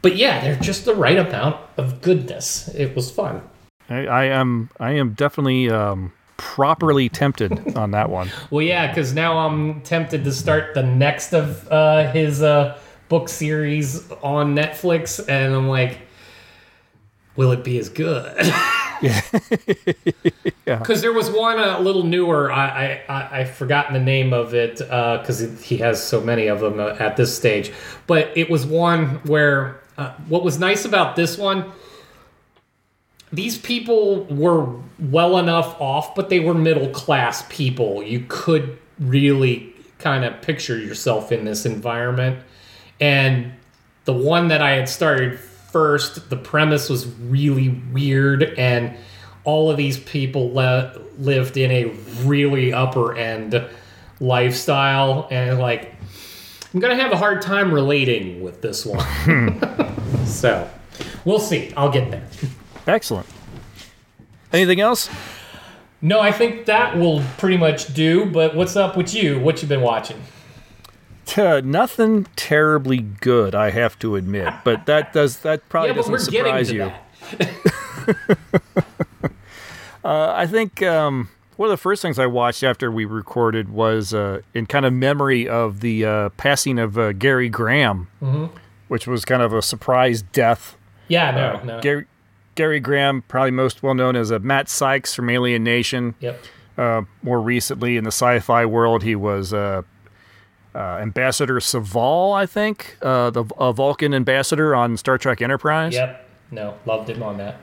But 0.00 0.16
yeah, 0.16 0.40
they're 0.40 0.56
just 0.56 0.84
the 0.84 0.94
right 0.94 1.18
amount 1.18 1.56
of 1.76 2.00
goodness. 2.00 2.68
It 2.74 2.94
was 2.94 3.10
fun. 3.10 3.42
I, 3.88 4.06
I 4.06 4.24
am 4.24 4.70
I 4.78 4.92
am 4.92 5.12
definitely 5.14 5.70
um, 5.70 6.12
properly 6.36 7.08
tempted 7.08 7.76
on 7.76 7.90
that 7.92 8.10
one. 8.10 8.30
Well, 8.50 8.62
yeah, 8.62 8.86
because 8.88 9.12
now 9.12 9.38
I'm 9.38 9.82
tempted 9.82 10.24
to 10.24 10.32
start 10.32 10.74
the 10.74 10.82
next 10.82 11.34
of 11.34 11.68
uh, 11.68 12.10
his 12.12 12.42
uh, 12.42 12.78
book 13.08 13.28
series 13.28 14.10
on 14.22 14.54
Netflix, 14.54 15.26
and 15.28 15.54
I'm 15.54 15.68
like, 15.68 15.98
will 17.36 17.52
it 17.52 17.64
be 17.64 17.78
as 17.78 17.88
good? 17.88 18.34
Yeah, 19.00 19.20
because 20.64 21.02
there 21.02 21.12
was 21.12 21.30
one 21.30 21.60
a 21.60 21.78
little 21.78 22.02
newer. 22.02 22.50
I 22.50 23.00
I 23.08 23.40
I've 23.40 23.54
forgotten 23.54 23.94
the 23.94 24.00
name 24.00 24.32
of 24.32 24.54
it 24.54 24.78
because 24.78 25.62
he 25.62 25.76
has 25.76 26.02
so 26.02 26.20
many 26.20 26.48
of 26.48 26.58
them 26.58 26.80
uh, 26.80 26.96
at 26.98 27.16
this 27.16 27.32
stage. 27.36 27.72
But 28.08 28.36
it 28.36 28.50
was 28.50 28.66
one 28.66 29.20
where 29.24 29.80
uh, 29.96 30.14
what 30.26 30.42
was 30.42 30.58
nice 30.58 30.84
about 30.84 31.14
this 31.14 31.38
one. 31.38 31.70
These 33.32 33.58
people 33.58 34.24
were 34.24 34.74
well 34.98 35.38
enough 35.38 35.78
off, 35.80 36.14
but 36.14 36.28
they 36.30 36.40
were 36.40 36.54
middle 36.54 36.88
class 36.90 37.44
people. 37.48 38.02
You 38.02 38.24
could 38.28 38.78
really 38.98 39.74
kind 39.98 40.24
of 40.24 40.40
picture 40.42 40.78
yourself 40.78 41.30
in 41.32 41.44
this 41.44 41.66
environment. 41.66 42.42
And 43.00 43.52
the 44.04 44.12
one 44.12 44.48
that 44.48 44.62
I 44.62 44.72
had 44.72 44.88
started 44.88 45.38
first, 45.38 46.30
the 46.30 46.36
premise 46.36 46.88
was 46.88 47.06
really 47.06 47.68
weird, 47.92 48.42
and 48.42 48.96
all 49.44 49.70
of 49.70 49.76
these 49.76 49.98
people 49.98 50.52
le- 50.52 50.98
lived 51.18 51.56
in 51.56 51.70
a 51.70 51.84
really 52.24 52.72
upper 52.72 53.16
end 53.16 53.62
lifestyle, 54.20 55.28
and 55.30 55.58
like, 55.58 55.94
I'm 56.72 56.80
gonna 56.80 56.96
have 56.96 57.12
a 57.12 57.16
hard 57.16 57.42
time 57.42 57.72
relating 57.72 58.42
with 58.42 58.62
this 58.62 58.84
one. 58.86 59.56
so, 60.26 60.68
we'll 61.24 61.38
see. 61.38 61.72
I'll 61.76 61.92
get 61.92 62.10
there. 62.10 62.26
Excellent. 62.88 63.26
Anything 64.52 64.80
else? 64.80 65.08
No, 66.00 66.20
I 66.20 66.32
think 66.32 66.64
that 66.66 66.96
will 66.96 67.22
pretty 67.36 67.56
much 67.58 67.92
do. 67.92 68.24
But 68.26 68.54
what's 68.56 68.76
up 68.76 68.96
with 68.96 69.14
you? 69.14 69.38
What 69.38 69.60
you 69.62 69.68
been 69.68 69.82
watching? 69.82 70.22
Uh, 71.36 71.60
nothing 71.62 72.26
terribly 72.36 72.98
good, 72.98 73.54
I 73.54 73.70
have 73.70 73.98
to 73.98 74.16
admit, 74.16 74.52
but 74.64 74.86
that 74.86 75.12
does 75.18 75.40
that 75.40 75.68
probably 75.68 75.90
Yeah, 75.90 75.96
doesn't 75.96 76.18
surprise 76.20 76.72
you. 76.72 76.90
Uh, 80.04 80.32
I 80.34 80.46
think 80.46 80.80
um, 80.82 81.28
one 81.56 81.66
of 81.68 81.70
the 81.72 81.76
first 81.76 82.00
things 82.00 82.18
I 82.18 82.26
watched 82.26 82.62
after 82.62 82.90
we 82.90 83.04
recorded 83.04 83.68
was 83.68 84.14
uh, 84.14 84.40
in 84.54 84.64
kind 84.64 84.86
of 84.86 84.92
memory 84.92 85.46
of 85.46 85.80
the 85.80 86.04
uh, 86.04 86.28
passing 86.30 86.78
of 86.78 86.96
uh, 86.96 87.12
Gary 87.12 87.48
Graham, 87.50 88.06
Mm-hmm. 88.22 88.56
which 88.86 89.06
was 89.06 89.24
kind 89.26 89.42
of 89.42 89.52
a 89.52 89.60
surprise 89.60 90.22
death. 90.22 90.76
Yeah, 91.08 91.32
no, 91.32 91.60
Uh, 91.60 91.64
no. 91.64 91.80
Gary 91.82 92.06
Gary 92.58 92.80
Graham, 92.80 93.22
probably 93.28 93.52
most 93.52 93.84
well 93.84 93.94
known 93.94 94.16
as 94.16 94.32
a 94.32 94.40
Matt 94.40 94.68
Sykes 94.68 95.14
from 95.14 95.30
Alien 95.30 95.62
Nation. 95.62 96.16
Yep. 96.18 96.42
Uh, 96.76 97.02
more 97.22 97.40
recently 97.40 97.96
in 97.96 98.02
the 98.02 98.08
sci-fi 98.10 98.66
world, 98.66 99.04
he 99.04 99.14
was 99.14 99.54
uh, 99.54 99.82
uh, 100.74 100.78
Ambassador 100.78 101.60
Soval, 101.60 102.34
I 102.36 102.46
think, 102.46 102.98
uh, 103.00 103.30
the 103.30 103.44
a 103.58 103.72
Vulcan 103.72 104.12
ambassador 104.12 104.74
on 104.74 104.96
Star 104.96 105.18
Trek 105.18 105.40
Enterprise. 105.40 105.94
Yep. 105.94 106.28
No, 106.50 106.74
loved 106.84 107.08
him 107.08 107.22
on 107.22 107.36
that. 107.36 107.60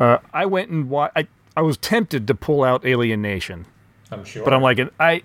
Uh, 0.00 0.18
I 0.34 0.44
went 0.46 0.70
and 0.70 0.90
wa- 0.90 1.10
I 1.14 1.28
I 1.56 1.62
was 1.62 1.76
tempted 1.76 2.26
to 2.26 2.34
pull 2.34 2.64
out 2.64 2.84
Alien 2.84 3.22
Nation, 3.22 3.64
I'm 4.10 4.24
sure. 4.24 4.42
but 4.44 4.52
I'm 4.52 4.60
like 4.62 4.80
I 4.98 5.22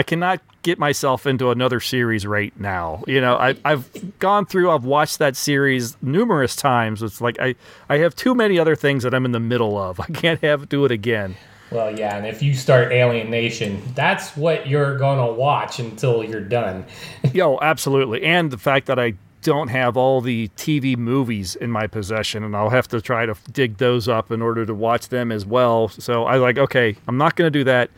I 0.00 0.02
cannot 0.02 0.40
get 0.62 0.78
myself 0.78 1.26
into 1.26 1.50
another 1.50 1.78
series 1.78 2.26
right 2.26 2.58
now. 2.58 3.04
You 3.06 3.20
know, 3.20 3.36
I 3.36 3.54
I've 3.66 4.18
gone 4.18 4.46
through, 4.46 4.70
I've 4.70 4.86
watched 4.86 5.18
that 5.18 5.36
series 5.36 5.94
numerous 6.00 6.56
times. 6.56 7.02
It's 7.02 7.20
like 7.20 7.38
I 7.38 7.54
I 7.90 7.98
have 7.98 8.16
too 8.16 8.34
many 8.34 8.58
other 8.58 8.74
things 8.74 9.02
that 9.02 9.12
I'm 9.12 9.26
in 9.26 9.32
the 9.32 9.40
middle 9.40 9.76
of. 9.76 10.00
I 10.00 10.06
can't 10.06 10.40
have 10.40 10.70
do 10.70 10.86
it 10.86 10.90
again. 10.90 11.36
Well, 11.70 11.98
yeah, 11.98 12.16
and 12.16 12.26
if 12.26 12.42
you 12.42 12.54
start 12.54 12.92
Alien 12.92 13.30
Nation, 13.30 13.82
that's 13.94 14.34
what 14.38 14.66
you're 14.66 14.96
gonna 14.96 15.30
watch 15.30 15.80
until 15.80 16.24
you're 16.24 16.40
done. 16.40 16.86
Yo, 17.34 17.58
absolutely. 17.60 18.22
And 18.22 18.50
the 18.50 18.56
fact 18.56 18.86
that 18.86 18.98
I 18.98 19.12
don't 19.42 19.68
have 19.68 19.98
all 19.98 20.22
the 20.22 20.48
TV 20.56 20.96
movies 20.96 21.56
in 21.56 21.70
my 21.70 21.86
possession, 21.86 22.42
and 22.42 22.56
I'll 22.56 22.70
have 22.70 22.88
to 22.88 23.02
try 23.02 23.26
to 23.26 23.34
dig 23.52 23.76
those 23.76 24.08
up 24.08 24.30
in 24.30 24.40
order 24.40 24.64
to 24.64 24.74
watch 24.74 25.10
them 25.10 25.30
as 25.30 25.44
well. 25.44 25.88
So 25.88 26.24
I 26.24 26.36
like, 26.36 26.56
okay, 26.56 26.96
I'm 27.06 27.18
not 27.18 27.36
going 27.36 27.52
to 27.52 27.58
do 27.58 27.64
that. 27.64 27.90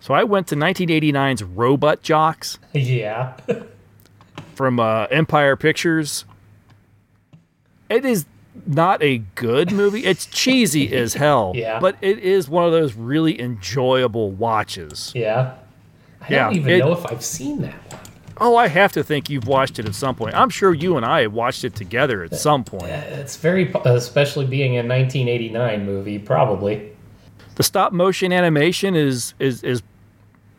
So 0.00 0.14
I 0.14 0.24
went 0.24 0.46
to 0.48 0.56
1989's 0.56 1.42
Robot 1.42 2.02
Jox 2.02 2.58
yeah. 2.72 3.34
from 4.54 4.78
uh, 4.80 5.06
Empire 5.10 5.56
Pictures. 5.56 6.24
It 7.90 8.04
is 8.04 8.26
not 8.66 9.02
a 9.02 9.18
good 9.34 9.72
movie. 9.72 10.04
It's 10.04 10.26
cheesy 10.26 10.92
as 10.96 11.14
hell. 11.14 11.52
Yeah. 11.54 11.80
But 11.80 11.96
it 12.00 12.18
is 12.20 12.48
one 12.48 12.64
of 12.64 12.72
those 12.72 12.94
really 12.94 13.40
enjoyable 13.40 14.30
watches. 14.30 15.12
yeah. 15.14 15.54
I 16.20 16.26
Yeah, 16.32 16.44
don't 16.44 16.56
even 16.56 16.70
it- 16.72 16.78
know 16.78 16.92
if 16.92 17.06
I've 17.06 17.24
seen 17.24 17.62
that 17.62 17.74
one. 17.92 18.00
Oh, 18.40 18.56
I 18.56 18.68
have 18.68 18.92
to 18.92 19.02
think 19.02 19.28
you've 19.28 19.48
watched 19.48 19.80
it 19.80 19.86
at 19.86 19.96
some 19.96 20.14
point. 20.14 20.36
I'm 20.36 20.48
sure 20.50 20.72
you 20.72 20.96
and 20.96 21.04
I 21.04 21.22
have 21.22 21.32
watched 21.32 21.64
it 21.64 21.74
together 21.74 22.22
at 22.22 22.36
some 22.36 22.62
point. 22.62 22.84
It's 22.84 23.36
very, 23.36 23.68
especially 23.84 24.46
being 24.46 24.74
a 24.76 24.82
1989 24.86 25.84
movie, 25.84 26.20
probably. 26.20 26.92
The 27.58 27.64
stop 27.64 27.92
motion 27.92 28.32
animation 28.32 28.94
is 28.94 29.34
is 29.40 29.64
is 29.64 29.82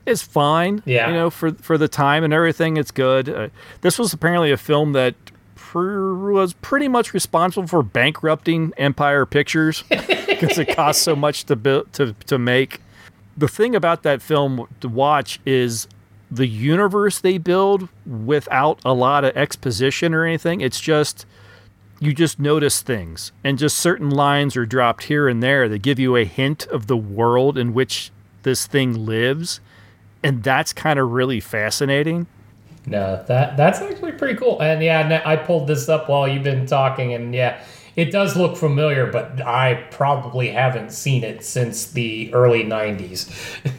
is 0.06 0.22
fine. 0.22 0.84
Yeah. 0.86 1.08
you 1.08 1.14
know 1.14 1.30
for 1.30 1.52
for 1.54 1.78
the 1.78 1.88
time 1.88 2.26
and 2.26 2.34
everything, 2.34 2.76
it's 2.76 2.92
good. 2.92 3.30
Uh, 3.30 3.48
this 3.82 3.98
was 3.98 4.12
apparently 4.12 4.52
a 4.52 4.58
film 4.58 4.92
that 4.94 5.16
pr- 5.56 6.14
was 6.14 6.54
pretty 6.54 6.90
much 6.90 7.14
responsible 7.14 7.68
for 7.68 7.82
bankrupting 7.82 8.74
Empire 8.78 9.26
Pictures 9.26 9.84
because 9.90 10.58
it 10.60 10.76
cost 10.76 11.02
so 11.02 11.16
much 11.16 11.46
to 11.46 11.56
build 11.56 11.92
to 11.94 12.14
to 12.28 12.38
make. 12.38 12.82
The 13.38 13.48
thing 13.48 13.76
about 13.76 14.04
that 14.04 14.22
film 14.22 14.68
to 14.82 14.90
watch 14.90 15.40
is 15.46 15.88
the 16.30 16.48
universe 16.48 17.20
they 17.20 17.38
build 17.38 17.88
without 18.06 18.80
a 18.84 18.94
lot 18.94 19.24
of 19.24 19.38
exposition 19.38 20.14
or 20.14 20.26
anything. 20.26 20.60
It's 20.60 20.82
just 20.82 21.26
you 22.00 22.14
just 22.14 22.40
notice 22.40 22.82
things 22.82 23.32
and 23.44 23.58
just 23.58 23.78
certain 23.78 24.10
lines 24.10 24.56
are 24.56 24.66
dropped 24.66 25.04
here 25.04 25.28
and 25.28 25.44
there 25.44 25.68
that 25.68 25.82
give 25.82 26.00
you 26.00 26.16
a 26.16 26.24
hint 26.26 26.66
of 26.68 26.88
the 26.88 26.98
world 26.98 27.58
in 27.58 27.74
which 27.74 28.12
this 28.44 28.66
thing 28.68 29.06
lives 29.06 29.60
and 30.24 30.44
that's 30.44 30.74
kind 30.74 31.00
of 31.00 31.12
really 31.12 31.40
fascinating 31.40 32.26
No, 32.86 33.24
that 33.28 33.58
that's 33.58 33.80
actually 33.80 34.14
pretty 34.14 34.36
cool. 34.36 34.60
And 34.62 34.82
yeah, 34.82 35.22
I 35.26 35.36
pulled 35.36 35.68
this 35.68 35.90
up 35.90 36.10
while 36.10 36.28
you've 36.28 36.44
been 36.44 36.66
talking, 36.66 37.14
and 37.14 37.36
yeah, 37.36 37.62
it 37.96 38.12
does 38.12 38.36
look 38.36 38.56
familiar, 38.58 39.12
but 39.12 39.46
I 39.46 39.86
probably 39.92 40.50
haven't 40.50 40.92
seen 40.92 41.24
it 41.24 41.44
since 41.44 41.92
the 41.92 42.34
early 42.34 42.64
90s. 42.64 43.30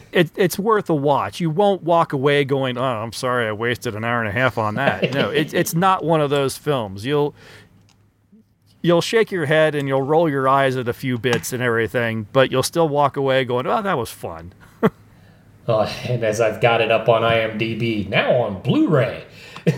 it, 0.11 0.31
it's 0.35 0.57
worth 0.59 0.89
a 0.89 0.95
watch 0.95 1.39
you 1.41 1.49
won't 1.49 1.83
walk 1.83 2.13
away 2.13 2.45
going 2.45 2.77
oh 2.77 2.83
i'm 2.83 3.13
sorry 3.13 3.47
i 3.47 3.51
wasted 3.51 3.95
an 3.95 4.03
hour 4.03 4.19
and 4.19 4.27
a 4.27 4.31
half 4.31 4.57
on 4.57 4.75
that 4.75 5.13
no 5.13 5.29
it, 5.29 5.53
it's 5.53 5.73
not 5.73 6.03
one 6.03 6.19
of 6.21 6.29
those 6.29 6.57
films 6.57 7.05
you'll 7.05 7.33
you'll 8.81 9.01
shake 9.01 9.31
your 9.31 9.45
head 9.45 9.75
and 9.75 9.87
you'll 9.87 10.01
roll 10.01 10.29
your 10.29 10.47
eyes 10.47 10.75
at 10.75 10.87
a 10.87 10.93
few 10.93 11.17
bits 11.17 11.53
and 11.53 11.61
everything 11.61 12.27
but 12.33 12.51
you'll 12.51 12.63
still 12.63 12.89
walk 12.89 13.15
away 13.17 13.45
going 13.45 13.65
oh 13.67 13.81
that 13.81 13.97
was 13.97 14.09
fun 14.11 14.53
Oh, 15.67 15.81
and 16.09 16.23
as 16.23 16.41
I've 16.41 16.59
got 16.59 16.81
it 16.81 16.91
up 16.91 17.07
on 17.07 17.21
IMDb, 17.21 18.09
now 18.09 18.33
on 18.41 18.61
Blu 18.63 18.87
ray. 18.87 19.23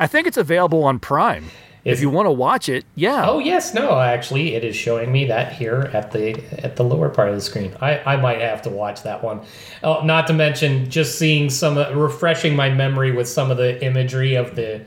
i 0.00 0.06
think 0.06 0.26
it's 0.26 0.36
available 0.36 0.84
on 0.84 0.98
prime 1.00 1.44
Is 1.84 1.98
if 1.98 2.00
you 2.00 2.10
want 2.10 2.26
to 2.26 2.30
watch 2.32 2.68
it 2.68 2.84
yeah 2.94 3.28
Oh 3.28 3.38
yes, 3.40 3.74
no, 3.74 3.98
actually, 4.00 4.54
it 4.54 4.64
is 4.64 4.74
showing 4.76 5.10
me 5.12 5.24
that 5.26 5.52
here 5.52 5.90
at 5.92 6.12
the 6.12 6.40
at 6.64 6.76
the 6.76 6.84
lower 6.84 7.08
part 7.08 7.28
of 7.28 7.34
the 7.34 7.40
screen. 7.40 7.76
I, 7.80 7.98
I 7.98 8.16
might 8.16 8.40
have 8.40 8.62
to 8.62 8.70
watch 8.70 9.02
that 9.02 9.22
one. 9.22 9.40
Oh, 9.82 10.02
not 10.04 10.26
to 10.28 10.32
mention 10.32 10.88
just 10.88 11.18
seeing 11.18 11.50
some 11.50 11.76
uh, 11.76 11.90
refreshing 11.92 12.54
my 12.56 12.70
memory 12.70 13.10
with 13.12 13.28
some 13.28 13.50
of 13.50 13.56
the 13.56 13.84
imagery 13.84 14.34
of 14.36 14.54
the 14.56 14.80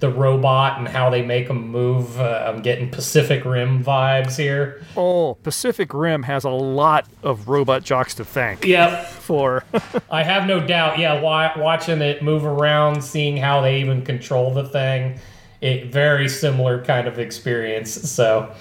the 0.00 0.10
robot 0.10 0.78
and 0.78 0.88
how 0.88 1.08
they 1.10 1.22
make 1.22 1.48
them 1.48 1.68
move. 1.68 2.20
Uh, 2.20 2.44
I'm 2.46 2.62
getting 2.62 2.90
Pacific 2.90 3.44
Rim 3.44 3.82
vibes 3.82 4.36
here. 4.36 4.82
Oh, 4.96 5.34
Pacific 5.42 5.94
Rim 5.94 6.22
has 6.24 6.44
a 6.44 6.50
lot 6.50 7.06
of 7.22 7.48
Robot 7.48 7.84
Jox 7.84 8.14
to 8.16 8.24
thank 8.24 8.64
Yep, 8.66 9.06
for. 9.06 9.64
I 10.10 10.22
have 10.22 10.46
no 10.46 10.64
doubt. 10.66 10.98
Yeah, 10.98 11.20
wa- 11.20 11.52
watching 11.56 12.02
it 12.02 12.22
move 12.22 12.44
around, 12.44 13.02
seeing 13.02 13.36
how 13.36 13.60
they 13.60 13.80
even 13.80 14.02
control 14.04 14.52
the 14.52 14.64
thing, 14.68 15.18
it 15.60 15.86
very 15.92 16.28
similar 16.28 16.84
kind 16.84 17.08
of 17.08 17.18
experience. 17.18 17.90
So, 18.10 18.52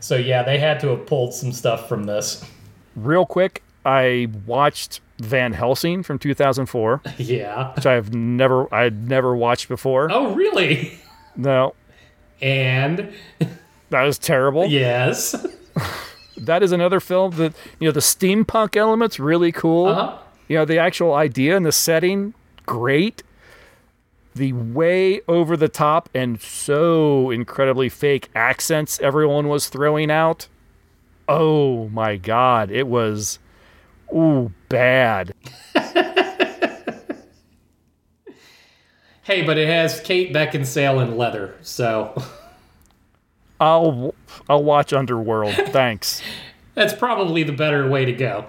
so 0.00 0.16
yeah, 0.16 0.42
they 0.42 0.58
had 0.58 0.80
to 0.80 0.88
have 0.88 1.06
pulled 1.06 1.34
some 1.34 1.52
stuff 1.52 1.88
from 1.88 2.04
this. 2.04 2.44
Real 2.96 3.24
quick, 3.26 3.62
I 3.84 4.28
watched 4.46 5.00
Van 5.18 5.52
Helsing 5.52 6.02
from 6.02 6.18
2004, 6.18 7.02
Yeah. 7.18 7.74
which 7.74 7.86
I've 7.86 8.14
never 8.14 8.72
I'd 8.74 9.08
never 9.08 9.34
watched 9.36 9.68
before. 9.68 10.08
Oh, 10.10 10.34
really? 10.34 10.98
No, 11.36 11.74
And 12.42 13.12
that 13.90 14.02
was 14.02 14.18
terrible. 14.18 14.66
yes. 14.66 15.34
That 16.36 16.62
is 16.62 16.72
another 16.72 17.00
film 17.00 17.32
that 17.32 17.52
you 17.78 17.86
know 17.88 17.92
the 17.92 18.00
steampunk 18.00 18.74
elements 18.74 19.20
really 19.20 19.52
cool. 19.52 19.88
Uh-huh. 19.88 20.16
You 20.48 20.56
know 20.56 20.64
the 20.64 20.78
actual 20.78 21.12
idea 21.12 21.54
and 21.54 21.66
the 21.66 21.72
setting 21.72 22.32
great. 22.64 23.22
The 24.34 24.54
way 24.54 25.20
over 25.28 25.54
the 25.54 25.68
top 25.68 26.08
and 26.14 26.40
so 26.40 27.28
incredibly 27.30 27.90
fake 27.90 28.30
accents 28.34 28.98
everyone 29.00 29.48
was 29.48 29.68
throwing 29.68 30.10
out. 30.10 30.48
Oh 31.28 31.88
my 31.90 32.16
god, 32.16 32.70
it 32.70 32.86
was 32.86 33.38
ooh 34.14 34.52
bad. 34.68 35.34
Hey, 39.30 39.42
but 39.42 39.58
it 39.58 39.68
has 39.68 40.00
Kate 40.00 40.32
Beckinsale 40.32 41.00
in 41.04 41.16
leather, 41.16 41.54
so 41.62 42.20
I'll 43.60 44.12
I'll 44.48 44.64
watch 44.64 44.92
Underworld. 44.92 45.54
Thanks. 45.68 46.20
That's 46.74 46.92
probably 46.92 47.44
the 47.44 47.52
better 47.52 47.88
way 47.88 48.04
to 48.06 48.12
go. 48.12 48.46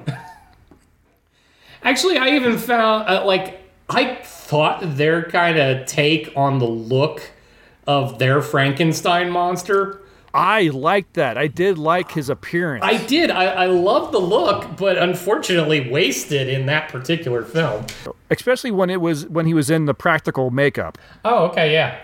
Actually, 1.84 2.18
I 2.18 2.30
even 2.30 2.58
found 2.58 3.08
uh, 3.08 3.24
like 3.26 3.60
I 3.90 4.16
thought 4.24 4.80
their 4.82 5.24
kind 5.26 5.60
of 5.60 5.86
take 5.86 6.32
on 6.36 6.58
the 6.58 6.68
look 6.68 7.30
of 7.86 8.18
their 8.18 8.42
Frankenstein 8.42 9.30
monster. 9.30 10.02
I 10.34 10.70
liked 10.70 11.16
that. 11.16 11.38
I 11.38 11.48
did 11.48 11.78
like 11.78 12.12
his 12.12 12.30
appearance. 12.30 12.84
I 12.86 12.98
did. 13.06 13.30
I, 13.30 13.46
I 13.46 13.66
love 13.66 14.12
the 14.12 14.20
look, 14.20 14.78
but 14.78 14.98
unfortunately 14.98 15.90
wasted 15.90 16.48
in 16.48 16.66
that 16.68 16.90
particular 16.90 17.44
film. 17.44 17.86
especially 18.30 18.72
when 18.72 18.90
it 18.90 19.02
was 19.02 19.28
when 19.28 19.46
he 19.46 19.54
was 19.54 19.70
in 19.70 19.86
the 19.86 19.94
practical 19.94 20.50
makeup. 20.50 20.98
Oh, 21.26 21.46
okay, 21.48 21.74
yeah. 21.74 22.00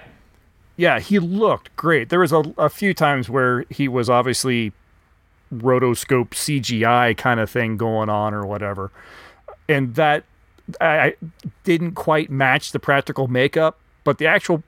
Yeah, 0.76 1.00
he 1.00 1.20
looked 1.20 1.76
great. 1.76 2.10
There 2.10 2.20
was 2.20 2.32
a, 2.32 2.44
a 2.58 2.70
few 2.70 2.94
times 2.94 3.30
where 3.30 3.66
he 3.70 3.88
was 3.88 4.10
obviously 4.10 4.74
rotoscope 5.54 6.30
CGI 6.32 7.16
kind 7.18 7.40
of 7.40 7.50
thing 7.50 7.78
going 7.78 8.10
on 8.10 8.34
or 8.34 8.46
whatever, 8.46 8.92
and 9.70 9.96
that 9.96 10.24
I 10.82 10.86
I 10.86 11.14
didn't 11.64 11.94
quite 11.94 12.30
match 12.30 12.74
the 12.74 12.80
practical 12.80 13.28
makeup, 13.28 13.80
but 14.04 14.18
the 14.18 14.28
actual 14.28 14.64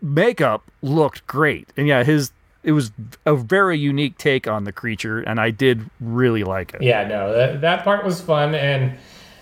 makeup 0.00 0.62
looked 0.82 1.26
great. 1.26 1.68
And 1.76 1.86
yeah, 1.88 2.04
his 2.04 2.30
it 2.62 2.72
was 2.72 2.92
a 3.26 3.34
very 3.34 3.78
unique 3.78 4.18
take 4.18 4.46
on 4.46 4.64
the 4.64 4.72
creature, 4.72 5.20
and 5.20 5.40
I 5.40 5.50
did 5.50 5.88
really 6.00 6.44
like 6.44 6.74
it. 6.74 6.82
Yeah, 6.82 7.06
no, 7.06 7.32
that, 7.32 7.60
that 7.60 7.84
part 7.84 8.04
was 8.04 8.20
fun 8.20 8.54
and 8.54 8.96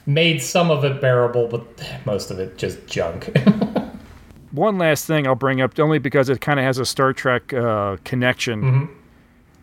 made 0.06 0.42
some 0.42 0.70
of 0.70 0.84
it 0.84 1.00
bearable, 1.00 1.46
but 1.48 1.66
most 2.04 2.30
of 2.30 2.38
it 2.38 2.56
just 2.56 2.86
junk. 2.86 3.30
One 4.52 4.78
last 4.78 5.06
thing 5.06 5.26
I'll 5.26 5.34
bring 5.34 5.60
up, 5.60 5.78
only 5.78 5.98
because 5.98 6.28
it 6.28 6.40
kind 6.40 6.58
of 6.58 6.64
has 6.64 6.78
a 6.78 6.84
Star 6.84 7.12
Trek 7.12 7.52
uh, 7.52 7.98
connection. 8.04 8.88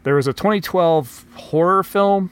There 0.03 0.15
was 0.15 0.27
a 0.27 0.33
2012 0.33 1.25
horror 1.35 1.83
film 1.83 2.31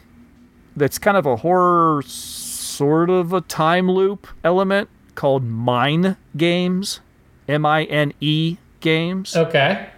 that's 0.77 0.97
kind 0.97 1.17
of 1.17 1.25
a 1.25 1.35
horror, 1.37 2.01
sort 2.03 3.09
of 3.09 3.33
a 3.33 3.41
time 3.41 3.91
loop 3.91 4.27
element 4.43 4.89
called 5.15 5.43
Mine 5.43 6.15
Games. 6.37 7.01
M 7.47 7.65
I 7.65 7.83
N 7.83 8.13
E 8.21 8.57
Games. 8.79 9.35
okay. 9.35 9.89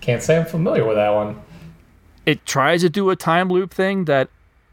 Can't 0.00 0.22
say 0.22 0.36
I'm 0.36 0.46
familiar 0.46 0.84
with 0.84 0.96
that 0.96 1.10
one. 1.10 1.40
It 2.24 2.44
tries 2.46 2.82
to 2.82 2.90
do 2.90 3.10
a 3.10 3.16
time 3.16 3.48
loop 3.48 3.72
thing 3.72 4.04
that 4.06 4.28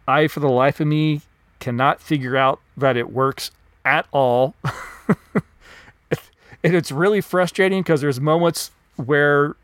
I, 0.07 0.27
for 0.27 0.39
the 0.39 0.49
life 0.49 0.79
of 0.79 0.87
me, 0.87 1.21
cannot 1.59 2.01
figure 2.01 2.35
out 2.35 2.59
that 2.77 2.97
it 2.97 3.11
works 3.11 3.51
at 3.85 4.05
all. 4.11 4.55
and 6.63 6.75
it's 6.75 6.91
really 6.91 7.21
frustrating 7.21 7.81
because 7.81 8.01
there's 8.01 8.19
moments 8.19 8.71
where 8.95 9.55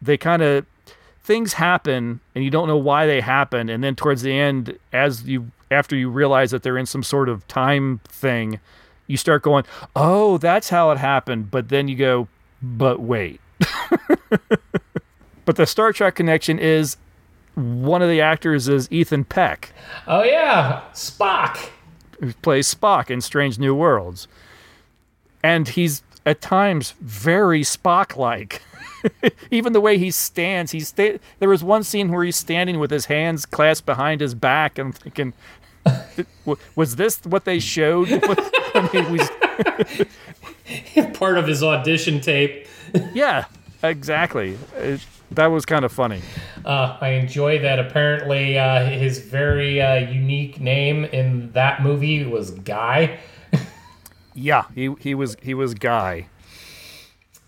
they 0.00 0.16
kind 0.16 0.42
of 0.42 0.66
things 1.22 1.54
happen 1.54 2.20
and 2.34 2.42
you 2.42 2.50
don't 2.50 2.68
know 2.68 2.76
why 2.76 3.06
they 3.06 3.20
happen 3.20 3.68
and 3.68 3.84
then 3.84 3.94
towards 3.94 4.22
the 4.22 4.32
end 4.32 4.78
as 4.92 5.24
you 5.24 5.50
after 5.70 5.94
you 5.94 6.08
realize 6.08 6.50
that 6.52 6.62
they're 6.62 6.78
in 6.78 6.86
some 6.86 7.02
sort 7.02 7.28
of 7.28 7.46
time 7.48 8.00
thing 8.08 8.58
you 9.06 9.16
start 9.16 9.42
going 9.42 9.62
oh 9.94 10.38
that's 10.38 10.70
how 10.70 10.90
it 10.90 10.96
happened 10.96 11.50
but 11.50 11.68
then 11.68 11.86
you 11.86 11.96
go 11.96 12.26
but 12.62 13.00
wait 13.00 13.40
but 15.48 15.56
the 15.56 15.64
star 15.66 15.94
trek 15.94 16.14
connection 16.14 16.58
is 16.58 16.98
one 17.54 18.02
of 18.02 18.08
the 18.10 18.20
actors 18.20 18.68
is 18.68 18.86
ethan 18.92 19.24
peck 19.24 19.72
Oh 20.06 20.22
yeah, 20.22 20.82
Spock. 20.92 21.70
who 22.20 22.34
plays 22.34 22.72
Spock 22.74 23.08
in 23.10 23.22
Strange 23.22 23.58
New 23.58 23.74
Worlds. 23.74 24.28
And 25.42 25.66
he's 25.68 26.02
at 26.26 26.42
times 26.42 26.92
very 27.00 27.62
Spock 27.62 28.14
like. 28.16 28.60
Even 29.50 29.72
the 29.72 29.80
way 29.80 29.96
he 29.96 30.10
stands, 30.10 30.72
he's 30.72 30.88
sta- 30.88 31.18
there 31.38 31.48
was 31.48 31.64
one 31.64 31.82
scene 31.82 32.12
where 32.12 32.24
he's 32.24 32.36
standing 32.36 32.78
with 32.78 32.90
his 32.90 33.06
hands 33.06 33.46
clasped 33.46 33.86
behind 33.86 34.20
his 34.20 34.34
back. 34.34 34.76
and 34.78 34.94
thinking, 34.94 35.32
was 36.76 36.96
this 36.96 37.20
what 37.24 37.46
they 37.46 37.58
showed? 37.58 38.08
he 40.64 41.02
Part 41.14 41.38
of 41.38 41.46
his 41.46 41.62
audition 41.62 42.20
tape. 42.20 42.66
yeah, 43.14 43.46
exactly. 43.82 44.58
It- 44.76 45.00
that 45.32 45.46
was 45.46 45.64
kind 45.64 45.84
of 45.84 45.92
funny. 45.92 46.22
Uh, 46.64 46.96
I 47.00 47.10
enjoy 47.10 47.58
that. 47.60 47.78
Apparently, 47.78 48.58
uh, 48.58 48.84
his 48.86 49.18
very 49.18 49.80
uh, 49.80 49.96
unique 49.96 50.60
name 50.60 51.04
in 51.06 51.52
that 51.52 51.82
movie 51.82 52.24
was 52.24 52.50
Guy. 52.50 53.18
Yeah, 54.34 54.66
he 54.72 54.94
he 55.00 55.16
was 55.16 55.36
he 55.42 55.52
was 55.52 55.74
Guy. 55.74 56.28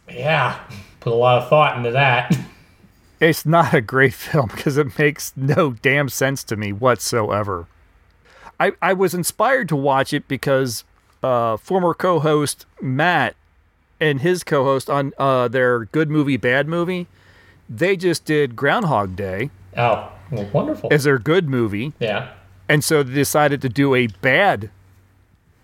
Yeah, 0.08 0.58
put 0.98 1.12
a 1.12 1.14
lot 1.14 1.40
of 1.40 1.48
thought 1.48 1.76
into 1.76 1.92
that. 1.92 2.36
It's 3.20 3.44
not 3.44 3.74
a 3.74 3.82
great 3.82 4.14
film 4.14 4.48
because 4.48 4.78
it 4.78 4.98
makes 4.98 5.34
no 5.36 5.72
damn 5.72 6.08
sense 6.08 6.42
to 6.44 6.56
me 6.56 6.72
whatsoever. 6.72 7.66
I, 8.58 8.72
I 8.80 8.94
was 8.94 9.12
inspired 9.12 9.68
to 9.68 9.76
watch 9.76 10.14
it 10.14 10.26
because 10.26 10.84
uh, 11.22 11.58
former 11.58 11.92
co-host 11.92 12.64
Matt 12.80 13.36
and 14.00 14.22
his 14.22 14.42
co-host 14.42 14.88
on 14.88 15.12
uh, 15.18 15.48
their 15.48 15.84
Good 15.84 16.08
Movie 16.08 16.38
Bad 16.38 16.66
Movie, 16.66 17.08
they 17.70 17.96
just 17.96 18.24
did 18.24 18.56
Groundhog 18.56 19.14
Day 19.16 19.50
Oh, 19.76 20.10
well, 20.30 20.50
wonderful. 20.52 20.88
as 20.92 21.04
their 21.04 21.18
good 21.18 21.48
movie, 21.48 21.92
yeah. 22.00 22.32
and 22.68 22.82
so 22.84 23.02
they 23.04 23.14
decided 23.14 23.62
to 23.62 23.68
do 23.68 23.94
a 23.94 24.08
bad 24.08 24.70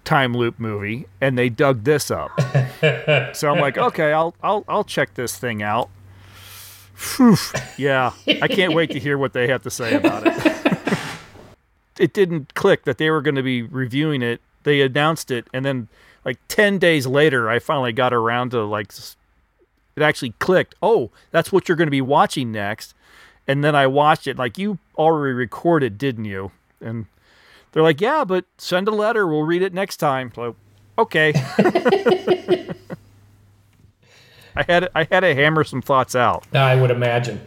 time 0.05 0.33
loop 0.37 0.59
movie, 0.61 1.07
and 1.21 1.37
they 1.37 1.49
dug 1.49 1.83
this 1.85 2.11
up. 2.11 2.31
so 3.35 3.51
I'm 3.53 3.61
like, 3.61 3.77
okay, 3.77 4.13
I'll 4.13 4.35
I'll 4.43 4.65
I'll 4.69 4.85
check 4.85 5.15
this 5.15 5.37
thing 5.37 5.63
out. 5.63 5.91
Phew. 6.95 7.37
Yeah, 7.77 8.13
I 8.27 8.49
can't 8.49 8.73
wait 8.75 8.91
to 8.93 8.99
hear 9.01 9.19
what 9.19 9.33
they 9.35 9.49
have 9.49 9.63
to 9.65 9.71
say 9.71 9.95
about 9.97 10.23
it. 10.27 10.89
it 11.99 12.13
didn't 12.15 12.55
click 12.55 12.85
that 12.85 12.99
they 12.99 13.11
were 13.11 13.21
going 13.21 13.35
to 13.35 13.43
be 13.43 13.63
reviewing 13.63 14.23
it. 14.23 14.41
They 14.63 14.81
announced 14.81 15.31
it, 15.31 15.47
and 15.53 15.65
then 15.65 15.89
like 16.25 16.39
ten 16.49 16.79
days 16.79 17.07
later, 17.07 17.51
I 17.51 17.59
finally 17.59 17.93
got 17.93 18.15
around 18.15 18.51
to 18.53 18.65
like 18.65 18.93
it 19.97 20.03
actually 20.03 20.31
clicked. 20.39 20.75
Oh, 20.83 21.11
that's 21.31 21.51
what 21.51 21.69
you're 21.69 21.77
going 21.77 21.87
to 21.87 21.91
be 21.93 22.03
watching 22.03 22.53
next. 22.53 22.95
And 23.49 23.65
then 23.65 23.75
I 23.75 23.87
watched 23.87 24.27
it. 24.27 24.37
Like 24.37 24.59
you 24.59 24.79
already 24.97 25.33
recorded, 25.33 25.99
didn't 25.99 26.27
you? 26.27 26.53
And 26.81 27.07
they're 27.73 27.83
like, 27.83 28.01
yeah, 28.01 28.25
but 28.25 28.45
send 28.59 28.89
a 28.89 28.93
letter. 28.93 29.27
We'll 29.27 29.43
read 29.43 29.63
it 29.63 29.73
next 29.73 29.97
time. 29.97 30.33
So, 30.35 30.57
okay. 30.99 31.33
I 34.57 34.63
had 34.63 34.89
I 34.95 35.07
had 35.11 35.21
to 35.21 35.35
hammer 35.35 35.65
some 35.65 35.83
thoughts 35.83 36.17
out. 36.17 36.47
I 36.55 36.81
would 36.81 36.91
imagine. 36.91 37.41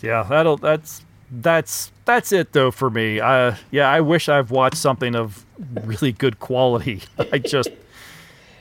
Yeah, 0.00 0.22
that'll 0.22 0.56
that's 0.56 1.04
that's 1.30 1.90
that's 2.04 2.30
it 2.30 2.52
though 2.52 2.70
for 2.70 2.88
me. 2.90 3.18
Uh, 3.18 3.56
yeah, 3.70 3.90
I 3.90 4.00
wish 4.00 4.28
I've 4.28 4.50
watched 4.52 4.76
something 4.76 5.16
of 5.16 5.44
really 5.82 6.12
good 6.12 6.38
quality. 6.38 7.02
I 7.32 7.38
just 7.38 7.70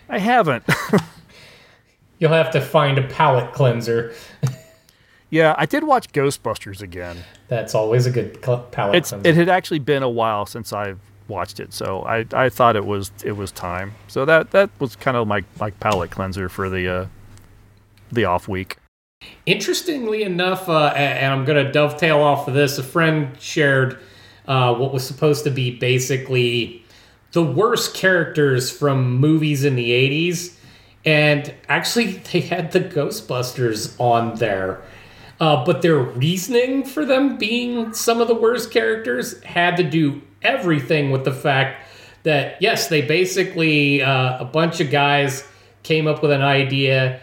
I 0.09 0.17
haven't. 0.17 0.63
You'll 2.19 2.31
have 2.31 2.51
to 2.51 2.61
find 2.61 2.97
a 2.97 3.03
palate 3.07 3.53
cleanser. 3.53 4.13
yeah, 5.29 5.55
I 5.57 5.65
did 5.65 5.83
watch 5.83 6.11
Ghostbusters 6.11 6.81
again. 6.81 7.17
That's 7.47 7.75
always 7.75 8.05
a 8.05 8.11
good 8.11 8.43
cl- 8.43 8.59
palate 8.71 8.95
It's 8.95 9.09
cleanser. 9.09 9.29
it 9.29 9.35
had 9.35 9.49
actually 9.49 9.79
been 9.79 10.03
a 10.03 10.09
while 10.09 10.45
since 10.45 10.71
I've 10.71 10.99
watched 11.27 11.59
it, 11.59 11.73
so 11.73 12.03
I 12.03 12.25
I 12.33 12.49
thought 12.49 12.75
it 12.75 12.85
was 12.85 13.11
it 13.23 13.33
was 13.33 13.51
time. 13.51 13.93
So 14.07 14.25
that 14.25 14.51
that 14.51 14.69
was 14.79 14.95
kind 14.95 15.17
of 15.17 15.27
my 15.27 15.43
like 15.59 15.79
palate 15.79 16.11
cleanser 16.11 16.49
for 16.49 16.69
the 16.69 16.87
uh 16.87 17.05
the 18.11 18.25
off 18.25 18.47
week. 18.47 18.77
Interestingly 19.45 20.23
enough, 20.23 20.67
uh, 20.67 20.87
and 20.95 21.33
I'm 21.33 21.45
going 21.45 21.65
to 21.65 21.71
dovetail 21.71 22.19
off 22.19 22.47
of 22.47 22.53
this, 22.53 22.77
a 22.77 22.83
friend 22.83 23.29
shared 23.39 23.97
uh, 24.47 24.75
what 24.75 24.93
was 24.93 25.07
supposed 25.07 25.45
to 25.45 25.49
be 25.49 25.71
basically 25.71 26.83
the 27.31 27.41
worst 27.41 27.95
characters 27.95 28.69
from 28.69 29.15
movies 29.17 29.63
in 29.63 29.75
the 29.75 29.89
80s. 29.91 30.55
And 31.05 31.53
actually, 31.67 32.13
they 32.31 32.41
had 32.41 32.71
the 32.71 32.79
Ghostbusters 32.79 33.99
on 33.99 34.35
there. 34.35 34.81
Uh, 35.39 35.65
but 35.65 35.81
their 35.81 35.97
reasoning 35.97 36.85
for 36.85 37.05
them 37.05 37.37
being 37.37 37.93
some 37.93 38.21
of 38.21 38.27
the 38.27 38.35
worst 38.35 38.71
characters 38.71 39.41
had 39.43 39.75
to 39.77 39.83
do 39.83 40.21
everything 40.41 41.11
with 41.11 41.25
the 41.25 41.33
fact 41.33 41.85
that, 42.23 42.61
yes, 42.61 42.87
they 42.87 43.01
basically, 43.01 44.01
uh, 44.01 44.37
a 44.39 44.45
bunch 44.45 44.79
of 44.79 44.89
guys 44.89 45.43
came 45.81 46.07
up 46.07 46.21
with 46.21 46.31
an 46.31 46.41
idea 46.41 47.19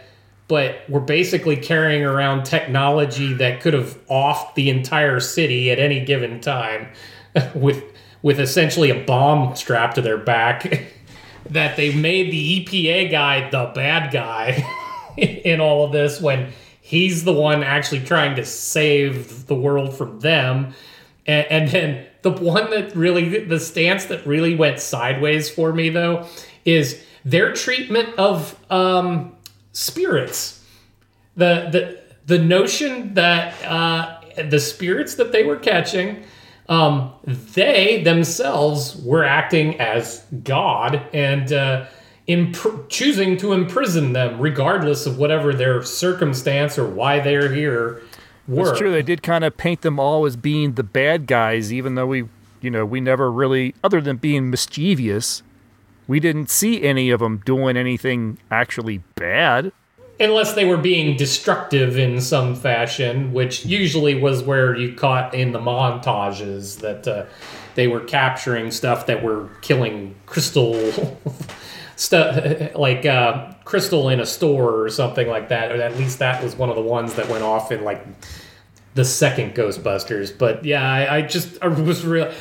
but 0.51 0.83
we're 0.89 0.99
basically 0.99 1.55
carrying 1.55 2.05
around 2.05 2.43
technology 2.43 3.33
that 3.35 3.61
could 3.61 3.73
have 3.73 3.97
offed 4.09 4.53
the 4.57 4.69
entire 4.69 5.21
city 5.21 5.71
at 5.71 5.79
any 5.79 6.05
given 6.05 6.41
time 6.41 6.89
with 7.55 7.85
with 8.23 8.41
essentially 8.41 8.91
a 8.91 9.05
bomb 9.05 9.55
strapped 9.55 9.95
to 9.95 10.03
their 10.03 10.19
back 10.19 10.89
that 11.49 11.77
they 11.77 11.95
made 11.95 12.33
the 12.33 12.65
EPA 12.65 13.11
guy 13.11 13.51
the 13.51 13.73
bad 13.75 14.13
guy 14.13 14.65
in 15.17 15.61
all 15.61 15.85
of 15.85 15.93
this 15.93 16.21
when 16.21 16.53
he's 16.81 17.25
the 17.25 17.33
one 17.33 17.63
actually 17.63 18.01
trying 18.01 18.37
to 18.37 18.45
save 18.45 19.47
the 19.47 19.55
world 19.55 19.97
from 19.97 20.21
them. 20.21 20.75
And, 21.27 21.47
and 21.47 21.71
then 21.71 22.07
the 22.23 22.31
one 22.33 22.71
that 22.71 22.95
really 22.95 23.45
the 23.45 23.61
stance 23.61 24.07
that 24.07 24.27
really 24.27 24.55
went 24.55 24.81
sideways 24.81 25.49
for 25.49 25.73
me 25.73 25.89
though 25.89 26.27
is 26.65 27.03
their 27.25 27.53
treatment 27.53 28.19
of 28.19 28.57
um 28.71 29.33
spirits. 29.73 30.65
The 31.37 31.69
the 31.71 32.01
the 32.27 32.39
notion 32.39 33.15
that 33.15 33.61
uh, 33.65 34.21
the 34.49 34.61
spirits 34.61 35.17
that 35.17 35.33
they 35.33 35.43
were 35.43 35.57
catching, 35.57 36.23
um, 36.71 37.13
they 37.27 38.03
themselves 38.05 38.97
were 39.03 39.25
acting 39.25 39.79
as 39.81 40.25
God 40.45 41.03
and 41.13 41.53
uh, 41.53 41.87
imp- 42.29 42.89
choosing 42.89 43.37
to 43.39 43.53
imprison 43.53 44.13
them, 44.13 44.41
regardless 44.41 45.05
of 45.05 45.19
whatever 45.19 45.53
their 45.53 45.83
circumstance 45.83 46.79
or 46.79 46.87
why 46.87 47.19
they're 47.19 47.53
here. 47.53 48.01
Were. 48.47 48.71
It's 48.71 48.79
true. 48.79 48.93
They 48.93 49.03
did 49.03 49.23
kind 49.23 49.43
of 49.45 49.57
paint 49.57 49.83
them 49.83 49.99
all 49.99 50.25
as 50.25 50.37
being 50.37 50.75
the 50.75 50.85
bad 50.85 51.27
guys, 51.27 51.73
even 51.73 51.97
though 51.97 52.07
we, 52.07 52.29
you 52.61 52.71
know, 52.71 52.87
we 52.87 53.01
never 53.01 53.33
really, 53.33 53.75
other 53.83 54.01
than 54.01 54.17
being 54.17 54.49
mischievous, 54.49 55.43
we 56.07 56.21
didn't 56.21 56.51
see 56.51 56.83
any 56.85 57.11
of 57.11 57.19
them 57.19 57.43
doing 57.45 57.77
anything 57.77 58.39
actually 58.49 58.99
bad. 59.17 59.73
Unless 60.21 60.53
they 60.53 60.67
were 60.67 60.77
being 60.77 61.17
destructive 61.17 61.99
in 61.99 62.21
some 62.21 62.55
fashion, 62.55 63.33
which 63.33 63.65
usually 63.65 64.15
was 64.15 64.43
where 64.43 64.77
you 64.77 64.95
caught 64.95 65.35
in 65.35 65.53
the 65.53 65.59
montages 65.59 66.81
that 66.81 67.09
uh, 67.09 67.25
they 67.75 67.89
were 67.89 68.01
capturing 68.01 68.71
stuff 68.71 69.07
that 69.07 69.23
were 69.23 69.49
killing 69.63 70.15
crystal 70.27 70.93
stuff, 71.97 72.75
like 72.75 73.07
uh, 73.07 73.53
crystal 73.65 74.11
in 74.11 74.21
a 74.21 74.27
store 74.27 74.83
or 74.83 74.91
something 74.91 75.27
like 75.27 75.49
that. 75.49 75.73
Or 75.73 75.81
at 75.81 75.97
least 75.97 76.19
that 76.19 76.43
was 76.45 76.55
one 76.55 76.69
of 76.69 76.77
the 76.77 76.83
ones 76.83 77.15
that 77.15 77.29
went 77.29 77.43
off 77.43 77.73
in 77.73 77.83
like 77.83 78.05
the 78.95 79.05
second 79.05 79.55
Ghostbusters. 79.55 80.37
But 80.37 80.65
yeah, 80.65 80.83
I, 80.83 81.17
I 81.17 81.23
just 81.23 81.57
I 81.63 81.69
was 81.69 82.05
real. 82.05 82.33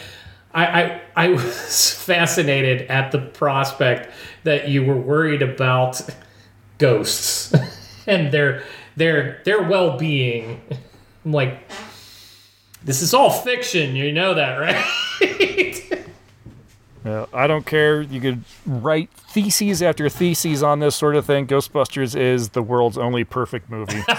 I, 0.53 0.65
I 0.65 1.01
I 1.15 1.29
was 1.29 1.93
fascinated 1.93 2.89
at 2.89 3.11
the 3.11 3.19
prospect 3.19 4.11
that 4.43 4.67
you 4.67 4.83
were 4.83 4.97
worried 4.97 5.41
about 5.41 6.01
ghosts 6.79 7.53
and 8.07 8.31
their 8.31 8.63
their 8.95 9.41
their 9.45 9.61
well 9.61 9.97
being. 9.97 10.61
I'm 11.23 11.31
like, 11.31 11.69
this 12.83 13.03
is 13.03 13.13
all 13.13 13.29
fiction. 13.29 13.95
You 13.95 14.11
know 14.11 14.33
that, 14.33 14.57
right? 14.57 14.85
Uh, 17.05 17.25
I 17.33 17.47
don't 17.47 17.65
care. 17.65 18.01
You 18.01 18.19
could 18.19 18.43
write 18.65 19.09
theses 19.13 19.81
after 19.81 20.09
theses 20.09 20.61
on 20.61 20.81
this 20.81 20.97
sort 20.97 21.15
of 21.15 21.25
thing. 21.25 21.47
Ghostbusters 21.47 22.13
is 22.13 22.49
the 22.49 22.61
world's 22.61 22.97
only 22.97 23.23
perfect 23.23 23.69
movie. 23.69 24.01
So. 24.01 24.13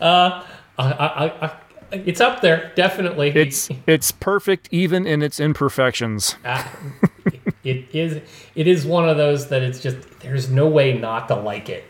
uh, 0.00 0.46
I, 0.78 0.92
I, 0.92 1.46
I, 1.46 1.56
it's 1.92 2.20
up 2.20 2.40
there, 2.40 2.72
definitely. 2.74 3.28
It's 3.34 3.68
it's 3.86 4.10
perfect 4.10 4.68
even 4.70 5.06
in 5.06 5.22
its 5.22 5.40
imperfections. 5.40 6.36
Uh, 6.44 6.64
it 7.64 7.94
is 7.94 8.20
it 8.56 8.66
is 8.66 8.84
one 8.84 9.08
of 9.08 9.16
those 9.16 9.48
that 9.48 9.62
it's 9.62 9.78
just 9.80 9.96
there's 10.20 10.50
no 10.50 10.66
way 10.66 10.98
not 10.98 11.28
to 11.28 11.34
like 11.36 11.68
it. 11.68 11.84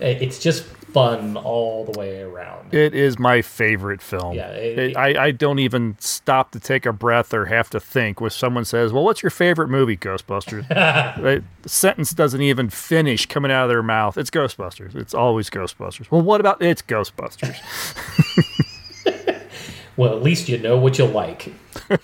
It's 0.00 0.38
just 0.38 0.64
fun 0.64 1.36
all 1.36 1.84
the 1.84 1.98
way 1.98 2.22
around. 2.22 2.72
It 2.72 2.94
is 2.94 3.18
my 3.18 3.42
favorite 3.42 4.00
film. 4.00 4.34
Yeah, 4.34 4.48
it, 4.50 4.78
it, 4.78 4.96
I, 4.96 5.26
I 5.26 5.30
don't 5.30 5.58
even 5.58 5.96
stop 5.98 6.52
to 6.52 6.60
take 6.60 6.86
a 6.86 6.92
breath 6.92 7.34
or 7.34 7.46
have 7.46 7.68
to 7.70 7.80
think 7.80 8.20
when 8.20 8.30
someone 8.30 8.64
says, 8.64 8.92
"Well, 8.92 9.04
what's 9.04 9.22
your 9.22 9.30
favorite 9.30 9.68
movie?" 9.68 9.96
Ghostbusters. 9.96 10.68
right? 11.22 11.42
The 11.62 11.68
sentence 11.68 12.12
doesn't 12.12 12.40
even 12.40 12.70
finish 12.70 13.26
coming 13.26 13.50
out 13.50 13.64
of 13.64 13.68
their 13.68 13.82
mouth. 13.82 14.16
It's 14.16 14.30
Ghostbusters. 14.30 14.94
It's 14.94 15.14
always 15.14 15.50
Ghostbusters. 15.50 16.10
Well, 16.10 16.22
what 16.22 16.40
about 16.40 16.62
it's 16.62 16.82
Ghostbusters? 16.82 17.56
well, 19.98 20.16
at 20.16 20.22
least 20.22 20.48
you 20.48 20.56
know 20.56 20.78
what 20.78 20.96
you 20.96 21.04
like. 21.04 21.52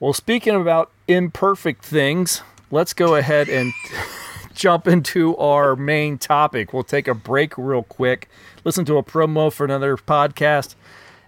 well, 0.00 0.12
speaking 0.12 0.54
about 0.54 0.92
imperfect 1.08 1.84
things, 1.84 2.40
let's 2.70 2.94
go 2.94 3.16
ahead 3.16 3.48
and 3.48 3.72
jump 4.54 4.86
into 4.86 5.36
our 5.36 5.74
main 5.74 6.18
topic. 6.18 6.72
We'll 6.72 6.84
take 6.84 7.08
a 7.08 7.14
break 7.14 7.58
real 7.58 7.82
quick, 7.82 8.28
listen 8.64 8.84
to 8.84 8.96
a 8.96 9.02
promo 9.02 9.52
for 9.52 9.64
another 9.64 9.96
podcast, 9.96 10.76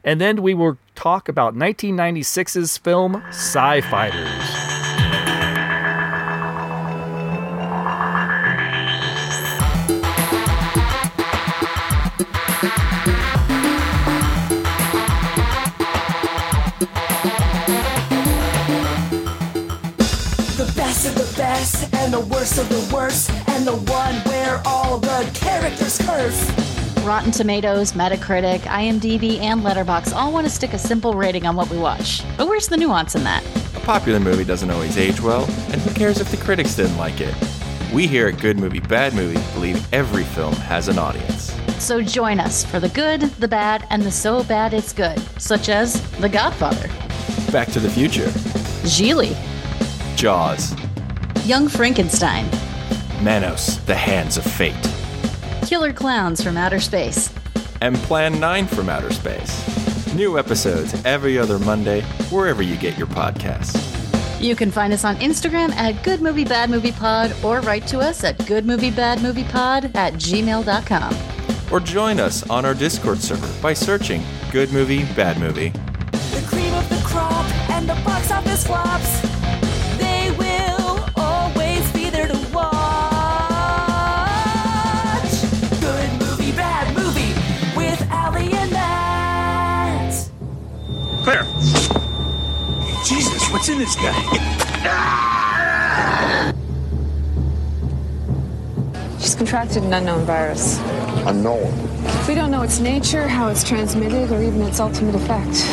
and 0.05 0.21
then 0.21 0.41
we 0.41 0.55
will 0.55 0.79
talk 0.95 1.29
about 1.29 1.57
1996's 1.57 2.79
film 2.79 3.17
Sci 3.31 3.81
Fighters. 3.81 4.60
And 22.13 22.27
the 22.27 22.35
worst 22.35 22.59
of 22.59 22.69
the 22.69 22.93
worst, 22.93 23.31
and 23.51 23.65
the 23.65 23.77
one 23.93 24.17
where 24.23 24.61
all 24.67 24.99
the 24.99 25.31
characters 25.33 25.97
curse. 25.99 26.51
Rotten 27.05 27.31
Tomatoes, 27.31 27.93
Metacritic, 27.93 28.63
IMDb, 28.63 29.39
and 29.39 29.63
Letterboxd 29.63 30.13
all 30.13 30.33
want 30.33 30.45
to 30.45 30.53
stick 30.53 30.73
a 30.73 30.79
simple 30.79 31.15
rating 31.15 31.47
on 31.47 31.55
what 31.55 31.71
we 31.71 31.79
watch. 31.79 32.25
But 32.37 32.49
where's 32.49 32.67
the 32.67 32.77
nuance 32.77 33.15
in 33.15 33.23
that? 33.23 33.45
A 33.77 33.81
popular 33.87 34.19
movie 34.19 34.43
doesn't 34.43 34.73
always 34.73 34.99
age 34.99 35.21
well, 35.21 35.45
and 35.71 35.81
who 35.83 35.95
cares 35.95 36.21
if 36.21 36.29
the 36.33 36.37
critics 36.39 36.75
didn't 36.75 36.97
like 36.97 37.21
it? 37.21 37.33
We 37.95 38.09
here 38.09 38.27
at 38.27 38.41
Good 38.41 38.59
Movie 38.59 38.81
Bad 38.81 39.15
Movie 39.15 39.41
believe 39.55 39.95
every 39.95 40.25
film 40.25 40.55
has 40.55 40.89
an 40.89 40.99
audience. 40.99 41.53
So 41.79 42.03
join 42.03 42.41
us 42.41 42.65
for 42.65 42.81
the 42.81 42.89
good, 42.89 43.21
the 43.21 43.47
bad, 43.47 43.87
and 43.91 44.03
the 44.03 44.11
so 44.11 44.43
bad 44.43 44.75
it's 44.75 44.93
good, 44.93 45.21
such 45.41 45.69
as 45.69 46.01
The 46.19 46.29
Godfather, 46.29 46.89
Back 47.53 47.69
to 47.69 47.79
the 47.79 47.89
Future, 47.89 48.27
Gigli, 48.83 49.37
Jaws, 50.17 50.75
Young 51.45 51.69
Frankenstein, 51.69 52.49
Manos, 53.23 53.79
The 53.87 53.95
Hands 53.95 54.37
of 54.37 54.45
Fate, 54.45 54.75
Killer 55.67 55.93
Clowns 55.93 56.43
from 56.43 56.57
Outer 56.57 56.81
Space, 56.81 57.33
and 57.81 57.97
Plan 57.97 58.39
9 58.39 58.67
from 58.67 58.89
Outer 58.89 59.11
Space. 59.11 60.15
New 60.15 60.39
episodes 60.39 60.95
every 61.05 61.39
other 61.39 61.59
Monday, 61.59 62.03
wherever 62.31 62.63
you 62.63 62.77
get 62.77 62.99
your 62.99 63.07
podcasts. 63.07 63.79
You 64.41 64.55
can 64.55 64.71
find 64.71 64.93
us 64.93 65.05
on 65.05 65.17
Instagram 65.17 65.71
at 65.73 66.03
Good 66.05 66.21
Movie 66.21 66.45
Bad 66.45 66.69
Movie 66.71 66.93
Pod 66.93 67.35
or 67.43 67.61
write 67.61 67.87
to 67.89 68.01
us 68.01 68.23
at 68.23 68.37
goodmoviebadmoviepod 68.39 69.95
at 69.95 70.15
gmail.com. 70.15 71.17
Or 71.73 71.81
join 71.81 72.21
us 72.21 72.49
on 72.51 72.65
our 72.65 72.75
Discord 72.75 73.19
server 73.19 73.63
by 73.63 73.73
searching 73.73 74.23
Good 74.51 74.73
Movie 74.73 75.05
Bad 75.15 75.39
Movie. 75.39 75.71
The 75.71 76.45
cream 76.49 76.73
of 76.75 76.89
the 76.89 77.01
crop 77.05 77.47
and 77.71 77.89
the 77.89 77.95
box 78.05 78.31
office 78.31 78.67
flops. 78.67 79.30
What's 93.51 93.69
in 93.69 93.79
this 93.79 93.95
guy? 93.97 94.15
She's 99.19 99.35
contracted 99.35 99.83
an 99.83 99.93
unknown 99.93 100.25
virus. 100.25 100.79
Unknown. 101.27 101.71
We 102.27 102.35
don't 102.35 102.51
know 102.51 102.63
its 102.63 102.79
nature, 102.81 103.29
how 103.29 103.49
it's 103.49 103.63
transmitted, 103.63 104.33
or 104.33 104.43
even 104.43 104.63
its 104.63 104.81
ultimate 104.81 105.15
effect. 105.15 105.67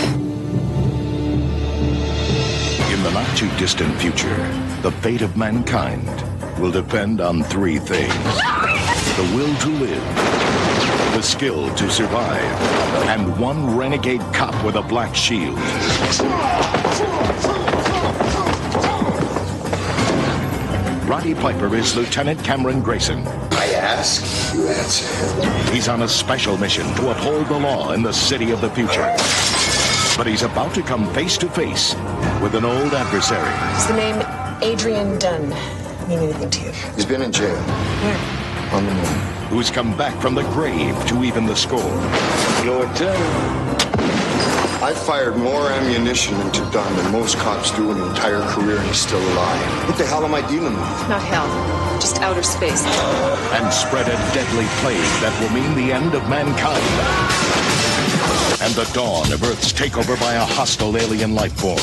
In 2.91 3.03
the 3.03 3.11
not 3.11 3.37
too 3.37 3.49
distant 3.57 3.95
future, 4.01 4.35
the 4.81 4.91
fate 4.91 5.21
of 5.21 5.37
mankind 5.37 6.07
will 6.59 6.71
depend 6.71 7.21
on 7.21 7.43
three 7.43 7.77
things 7.79 8.13
the 9.17 9.23
will 9.35 9.55
to 9.57 9.69
live, 9.69 10.03
the 11.15 11.21
skill 11.23 11.73
to 11.73 11.89
survive, 11.89 12.43
and 13.07 13.39
one 13.39 13.75
renegade 13.75 14.21
cop 14.31 14.53
with 14.63 14.75
a 14.75 14.81
black 14.83 15.15
shield. 15.15 15.57
Roddy 21.17 21.33
Piper 21.33 21.75
is 21.75 21.95
Lieutenant 21.95 22.43
Cameron 22.43 22.79
Grayson. 22.79 23.27
I 23.53 23.71
ask, 23.73 24.53
you 24.53 24.67
answer. 24.67 25.73
He's 25.73 25.87
on 25.87 26.03
a 26.03 26.07
special 26.07 26.59
mission 26.59 26.85
to 26.93 27.09
uphold 27.09 27.47
the 27.47 27.57
law 27.57 27.93
in 27.93 28.03
the 28.03 28.13
city 28.13 28.51
of 28.51 28.61
the 28.61 28.69
future. 28.69 29.01
But 30.15 30.27
he's 30.27 30.43
about 30.43 30.75
to 30.75 30.83
come 30.83 31.11
face 31.15 31.35
to 31.39 31.49
face 31.49 31.95
with 32.39 32.53
an 32.53 32.65
old 32.65 32.93
adversary. 32.93 33.49
Does 33.73 33.87
the 33.87 33.95
name 33.95 34.61
Adrian 34.61 35.17
Dunn 35.17 35.49
mean 36.07 36.19
anything 36.19 36.51
to 36.51 36.65
you? 36.65 36.71
He's 36.93 37.07
been 37.07 37.23
in 37.23 37.31
jail. 37.31 37.55
Where? 37.55 38.75
On 38.75 38.85
the 38.85 38.93
moon. 38.93 39.47
who's 39.49 39.71
come 39.71 39.97
back 39.97 40.21
from 40.21 40.35
the 40.35 40.43
grave 40.53 40.93
to 41.07 41.23
even 41.23 41.47
the 41.47 41.55
score. 41.55 41.79
Your 42.63 42.85
turn. 42.93 43.86
I 44.79 44.93
fired 44.93 45.35
more 45.37 45.71
ammunition 45.71 46.39
into 46.39 46.59
Dunn 46.69 46.95
than 46.95 47.11
most 47.11 47.37
cops 47.37 47.71
do 47.71 47.91
in 47.91 47.97
an 47.97 48.09
entire 48.09 48.41
career, 48.41 48.77
and 48.77 48.87
he's 48.87 48.97
still 48.97 49.19
alive. 49.33 49.87
What 49.89 49.97
the 49.97 50.05
hell 50.05 50.23
am 50.23 50.35
I 50.35 50.47
dealing 50.47 50.73
with? 50.73 51.09
Not 51.09 51.21
hell, 51.23 51.47
just 51.99 52.21
outer 52.21 52.43
space. 52.43 52.85
and 52.85 53.73
spread 53.73 54.07
a 54.07 54.15
deadly 54.35 54.65
plague 54.81 55.01
that 55.21 55.33
will 55.41 55.49
mean 55.49 55.73
the 55.73 55.91
end 55.91 56.13
of 56.13 56.29
mankind. 56.29 56.83
And 58.61 58.71
the 58.75 58.87
dawn 58.93 59.33
of 59.33 59.41
Earth's 59.41 59.73
takeover 59.73 60.19
by 60.19 60.33
a 60.35 60.45
hostile 60.45 60.95
alien 60.95 61.33
life 61.33 61.53
form. 61.53 61.79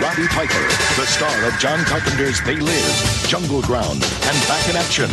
Roddy 0.00 0.28
Piper, 0.28 0.62
the 0.94 1.06
star 1.06 1.44
of 1.44 1.58
John 1.58 1.84
Carpenter's 1.84 2.40
They 2.42 2.56
Live, 2.56 2.92
Jungleground, 3.26 3.94
and 3.94 4.46
Back 4.46 4.68
in 4.68 4.76
Action. 4.76 5.10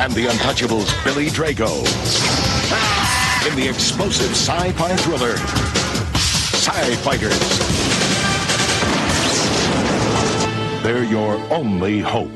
And 0.00 0.12
the 0.14 0.26
Untouchables' 0.26 0.92
Billy 1.04 1.26
Drago. 1.26 1.78
In 3.48 3.54
the 3.54 3.68
explosive 3.68 4.30
sci-fi 4.30 4.96
thriller, 4.96 5.36
Sci 6.16 6.94
Fighters. 6.96 7.38
They're 10.82 11.04
your 11.04 11.36
only 11.52 12.00
hope. 12.00 12.32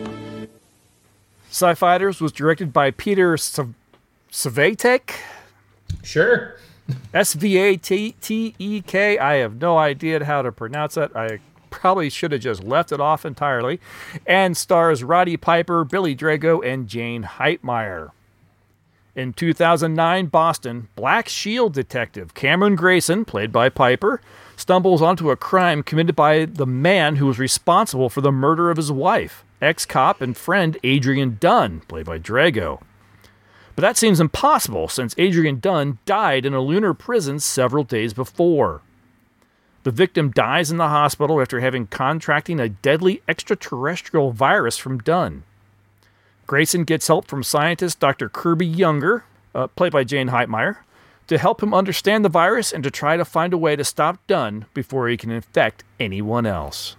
Sci 1.50 1.74
Fighters 1.74 2.20
was 2.20 2.30
directed 2.30 2.72
by 2.72 2.92
Peter 2.92 3.36
Sav- 3.36 3.74
Svatek. 4.30 5.10
Sure. 6.04 6.54
S 7.12 7.34
V 7.34 7.56
A 7.58 7.76
T 7.76 8.14
T 8.20 8.54
E 8.58 8.80
K. 8.82 9.18
I 9.18 9.36
have 9.36 9.60
no 9.60 9.78
idea 9.78 10.24
how 10.24 10.42
to 10.42 10.52
pronounce 10.52 10.96
it. 10.96 11.10
I 11.14 11.40
probably 11.70 12.10
should 12.10 12.32
have 12.32 12.40
just 12.40 12.62
left 12.62 12.92
it 12.92 13.00
off 13.00 13.24
entirely. 13.24 13.80
And 14.26 14.56
stars 14.56 15.04
Roddy 15.04 15.36
Piper, 15.36 15.84
Billy 15.84 16.16
Drago, 16.16 16.64
and 16.64 16.88
Jane 16.88 17.24
Heitmeyer. 17.24 18.10
In 19.14 19.32
2009 19.32 20.26
Boston, 20.26 20.88
Black 20.94 21.28
Shield 21.28 21.74
detective 21.74 22.34
Cameron 22.34 22.76
Grayson, 22.76 23.24
played 23.24 23.50
by 23.50 23.68
Piper, 23.68 24.20
stumbles 24.56 25.02
onto 25.02 25.30
a 25.30 25.36
crime 25.36 25.82
committed 25.82 26.14
by 26.14 26.44
the 26.44 26.66
man 26.66 27.16
who 27.16 27.26
was 27.26 27.38
responsible 27.38 28.08
for 28.08 28.20
the 28.20 28.30
murder 28.30 28.70
of 28.70 28.76
his 28.76 28.92
wife, 28.92 29.44
ex 29.60 29.84
cop 29.84 30.20
and 30.20 30.36
friend 30.36 30.78
Adrian 30.84 31.36
Dunn, 31.40 31.80
played 31.88 32.06
by 32.06 32.18
Drago. 32.18 32.80
But 33.78 33.82
that 33.82 33.96
seems 33.96 34.18
impossible 34.18 34.88
since 34.88 35.14
Adrian 35.18 35.60
Dunn 35.60 35.98
died 36.04 36.44
in 36.44 36.52
a 36.52 36.60
lunar 36.60 36.94
prison 36.94 37.38
several 37.38 37.84
days 37.84 38.12
before. 38.12 38.82
The 39.84 39.92
victim 39.92 40.32
dies 40.32 40.72
in 40.72 40.78
the 40.78 40.88
hospital 40.88 41.40
after 41.40 41.60
having 41.60 41.86
contracting 41.86 42.58
a 42.58 42.68
deadly 42.68 43.22
extraterrestrial 43.28 44.32
virus 44.32 44.78
from 44.78 44.98
Dunn. 44.98 45.44
Grayson 46.48 46.82
gets 46.82 47.06
help 47.06 47.28
from 47.28 47.44
scientist 47.44 48.00
Dr. 48.00 48.28
Kirby 48.28 48.66
Younger, 48.66 49.22
uh, 49.54 49.68
played 49.68 49.92
by 49.92 50.02
Jane 50.02 50.30
Heitmeyer, 50.30 50.78
to 51.28 51.38
help 51.38 51.62
him 51.62 51.72
understand 51.72 52.24
the 52.24 52.28
virus 52.28 52.72
and 52.72 52.82
to 52.82 52.90
try 52.90 53.16
to 53.16 53.24
find 53.24 53.52
a 53.52 53.56
way 53.58 53.76
to 53.76 53.84
stop 53.84 54.18
Dunn 54.26 54.66
before 54.74 55.06
he 55.06 55.16
can 55.16 55.30
infect 55.30 55.84
anyone 56.00 56.46
else. 56.46 56.96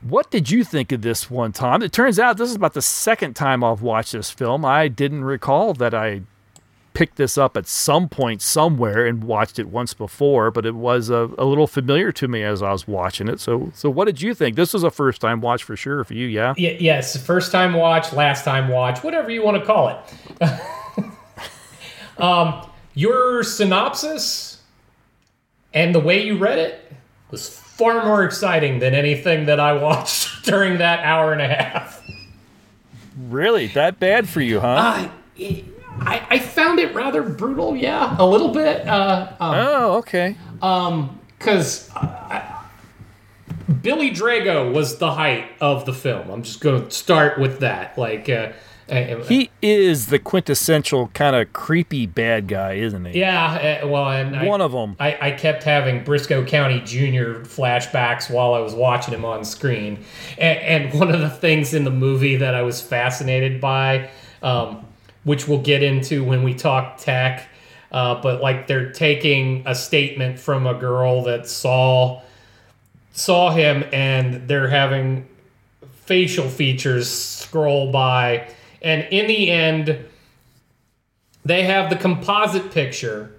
What 0.00 0.30
did 0.30 0.50
you 0.50 0.62
think 0.62 0.92
of 0.92 1.02
this 1.02 1.28
one, 1.30 1.52
Tom? 1.52 1.82
It 1.82 1.92
turns 1.92 2.18
out 2.18 2.36
this 2.36 2.50
is 2.50 2.56
about 2.56 2.74
the 2.74 2.82
second 2.82 3.34
time 3.34 3.64
I've 3.64 3.82
watched 3.82 4.12
this 4.12 4.30
film. 4.30 4.64
I 4.64 4.86
didn't 4.88 5.24
recall 5.24 5.74
that 5.74 5.92
I 5.92 6.22
picked 6.94 7.16
this 7.16 7.38
up 7.38 7.56
at 7.56 7.66
some 7.66 8.08
point 8.08 8.42
somewhere 8.42 9.06
and 9.06 9.22
watched 9.22 9.58
it 9.58 9.68
once 9.68 9.94
before, 9.94 10.50
but 10.50 10.66
it 10.66 10.74
was 10.74 11.10
a, 11.10 11.30
a 11.38 11.44
little 11.44 11.66
familiar 11.66 12.10
to 12.12 12.26
me 12.26 12.42
as 12.42 12.62
I 12.62 12.72
was 12.72 12.88
watching 12.88 13.28
it. 13.28 13.38
So, 13.40 13.70
so 13.74 13.88
what 13.88 14.06
did 14.06 14.20
you 14.20 14.34
think? 14.34 14.56
This 14.56 14.72
was 14.72 14.82
a 14.82 14.90
first 14.90 15.20
time 15.20 15.40
watch 15.40 15.62
for 15.62 15.76
sure 15.76 16.02
for 16.02 16.14
you, 16.14 16.26
yeah? 16.26 16.54
Y- 16.58 16.76
yes, 16.80 17.16
first 17.16 17.52
time 17.52 17.74
watch, 17.74 18.12
last 18.12 18.44
time 18.44 18.68
watch, 18.68 19.04
whatever 19.04 19.30
you 19.30 19.44
want 19.44 19.58
to 19.58 19.64
call 19.64 20.04
it. 20.40 21.10
um, 22.20 22.68
your 22.94 23.44
synopsis 23.44 24.62
and 25.72 25.94
the 25.94 26.00
way 26.00 26.24
you 26.24 26.36
read 26.36 26.58
it 26.58 26.92
was 27.30 27.60
far 27.78 28.04
more 28.04 28.24
exciting 28.24 28.80
than 28.80 28.92
anything 28.92 29.46
that 29.46 29.60
I 29.60 29.72
watched 29.72 30.42
during 30.44 30.78
that 30.78 31.00
hour 31.04 31.32
and 31.32 31.40
a 31.40 31.48
half. 31.48 32.04
Really? 33.16 33.68
That 33.68 33.98
bad 33.98 34.28
for 34.28 34.40
you, 34.40 34.60
huh? 34.60 34.66
Uh, 34.66 35.08
I, 36.00 36.26
I 36.28 36.38
found 36.40 36.80
it 36.80 36.94
rather 36.94 37.22
brutal, 37.22 37.76
yeah, 37.76 38.16
a 38.18 38.26
little 38.26 38.50
bit. 38.50 38.86
Uh, 38.86 39.32
um, 39.40 39.54
oh, 39.54 39.96
okay. 39.98 40.36
Um, 40.60 41.20
because 41.38 41.88
Billy 43.82 44.10
Drago 44.10 44.72
was 44.72 44.98
the 44.98 45.12
height 45.12 45.50
of 45.60 45.84
the 45.86 45.92
film. 45.92 46.30
I'm 46.30 46.42
just 46.42 46.60
going 46.60 46.84
to 46.84 46.90
start 46.90 47.38
with 47.38 47.60
that. 47.60 47.96
Like, 47.96 48.28
uh, 48.28 48.52
he 48.90 49.50
is 49.60 50.06
the 50.06 50.18
quintessential 50.18 51.08
kind 51.08 51.36
of 51.36 51.52
creepy 51.52 52.06
bad 52.06 52.48
guy, 52.48 52.74
isn't 52.74 53.04
he? 53.04 53.20
Yeah, 53.20 53.80
uh, 53.82 53.86
well, 53.86 54.10
and 54.10 54.46
one 54.46 54.60
I, 54.60 54.64
of 54.64 54.72
them. 54.72 54.96
I, 54.98 55.18
I 55.20 55.30
kept 55.32 55.62
having 55.62 56.04
Brisco 56.04 56.46
County 56.46 56.80
Jr. 56.80 57.42
flashbacks 57.44 58.30
while 58.30 58.54
I 58.54 58.60
was 58.60 58.74
watching 58.74 59.12
him 59.12 59.24
on 59.24 59.44
screen, 59.44 60.04
and, 60.38 60.58
and 60.58 60.98
one 60.98 61.14
of 61.14 61.20
the 61.20 61.28
things 61.30 61.74
in 61.74 61.84
the 61.84 61.90
movie 61.90 62.36
that 62.36 62.54
I 62.54 62.62
was 62.62 62.80
fascinated 62.80 63.60
by, 63.60 64.10
um, 64.42 64.86
which 65.24 65.46
we'll 65.46 65.62
get 65.62 65.82
into 65.82 66.24
when 66.24 66.42
we 66.42 66.54
talk 66.54 66.96
tech, 66.96 67.46
uh, 67.92 68.20
but 68.22 68.40
like 68.40 68.66
they're 68.66 68.90
taking 68.92 69.64
a 69.66 69.74
statement 69.74 70.38
from 70.38 70.66
a 70.66 70.74
girl 70.74 71.24
that 71.24 71.46
saw 71.46 72.22
saw 73.12 73.50
him, 73.50 73.84
and 73.92 74.48
they're 74.48 74.68
having 74.68 75.28
facial 76.06 76.48
features 76.48 77.10
scroll 77.10 77.92
by 77.92 78.48
and 78.82 79.06
in 79.10 79.26
the 79.26 79.50
end, 79.50 80.04
they 81.44 81.62
have 81.62 81.90
the 81.90 81.96
composite 81.96 82.70
picture, 82.70 83.32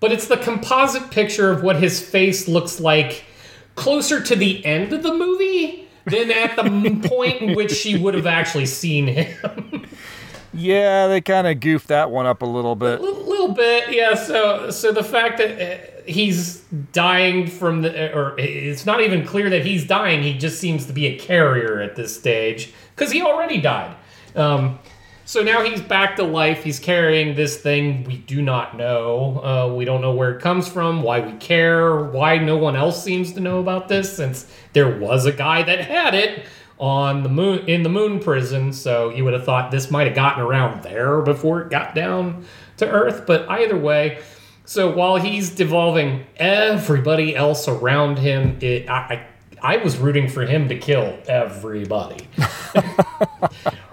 but 0.00 0.12
it's 0.12 0.26
the 0.26 0.36
composite 0.36 1.10
picture 1.10 1.50
of 1.50 1.62
what 1.62 1.76
his 1.76 2.00
face 2.00 2.46
looks 2.48 2.80
like 2.80 3.24
closer 3.74 4.20
to 4.20 4.36
the 4.36 4.64
end 4.64 4.92
of 4.92 5.02
the 5.02 5.14
movie 5.14 5.88
than 6.06 6.30
at 6.30 6.56
the 6.56 7.08
point 7.08 7.40
in 7.40 7.54
which 7.54 7.72
she 7.72 7.96
would 7.96 8.14
have 8.14 8.26
actually 8.26 8.66
seen 8.66 9.06
him. 9.06 9.86
yeah, 10.52 11.06
they 11.06 11.20
kind 11.20 11.46
of 11.46 11.60
goofed 11.60 11.88
that 11.88 12.10
one 12.10 12.26
up 12.26 12.42
a 12.42 12.46
little 12.46 12.74
bit. 12.74 13.00
A 13.00 13.02
little, 13.02 13.24
little 13.24 13.54
bit, 13.54 13.92
yeah. 13.92 14.14
So, 14.14 14.70
so 14.70 14.92
the 14.92 15.04
fact 15.04 15.38
that 15.38 15.60
uh, 15.60 16.02
he's 16.06 16.60
dying 16.92 17.46
from 17.46 17.82
the, 17.82 18.14
or 18.14 18.34
it's 18.38 18.86
not 18.86 19.00
even 19.00 19.24
clear 19.24 19.50
that 19.50 19.64
he's 19.64 19.86
dying. 19.86 20.22
He 20.22 20.34
just 20.34 20.58
seems 20.58 20.86
to 20.86 20.92
be 20.92 21.06
a 21.06 21.18
carrier 21.18 21.80
at 21.80 21.96
this 21.96 22.16
stage 22.16 22.72
because 22.94 23.12
he 23.12 23.22
already 23.22 23.60
died. 23.60 23.94
Um, 24.36 24.78
so 25.28 25.42
now 25.42 25.62
he's 25.62 25.82
back 25.82 26.16
to 26.16 26.22
life. 26.22 26.64
He's 26.64 26.80
carrying 26.80 27.34
this 27.34 27.58
thing 27.58 28.04
we 28.04 28.16
do 28.16 28.40
not 28.40 28.78
know. 28.78 29.44
Uh, 29.44 29.74
we 29.74 29.84
don't 29.84 30.00
know 30.00 30.14
where 30.14 30.34
it 30.34 30.40
comes 30.40 30.66
from, 30.66 31.02
why 31.02 31.20
we 31.20 31.32
care, 31.32 32.02
why 32.02 32.38
no 32.38 32.56
one 32.56 32.76
else 32.76 33.04
seems 33.04 33.34
to 33.34 33.40
know 33.40 33.58
about 33.58 33.88
this, 33.88 34.16
since 34.16 34.50
there 34.72 34.98
was 34.98 35.26
a 35.26 35.32
guy 35.32 35.62
that 35.64 35.82
had 35.82 36.14
it 36.14 36.46
on 36.78 37.24
the 37.24 37.28
moon 37.28 37.68
in 37.68 37.82
the 37.82 37.90
moon 37.90 38.20
prison. 38.20 38.72
So 38.72 39.10
you 39.10 39.22
would 39.24 39.34
have 39.34 39.44
thought 39.44 39.70
this 39.70 39.90
might 39.90 40.06
have 40.06 40.16
gotten 40.16 40.42
around 40.42 40.82
there 40.82 41.20
before 41.20 41.60
it 41.60 41.68
got 41.68 41.94
down 41.94 42.46
to 42.78 42.88
Earth. 42.88 43.24
But 43.26 43.46
either 43.50 43.76
way, 43.76 44.22
so 44.64 44.90
while 44.90 45.16
he's 45.16 45.50
devolving 45.50 46.24
everybody 46.36 47.36
else 47.36 47.68
around 47.68 48.18
him, 48.18 48.56
it, 48.62 48.88
I, 48.88 49.26
I, 49.62 49.74
I 49.74 49.76
was 49.84 49.98
rooting 49.98 50.26
for 50.26 50.46
him 50.46 50.68
to 50.68 50.78
kill 50.78 51.18
everybody. 51.26 52.26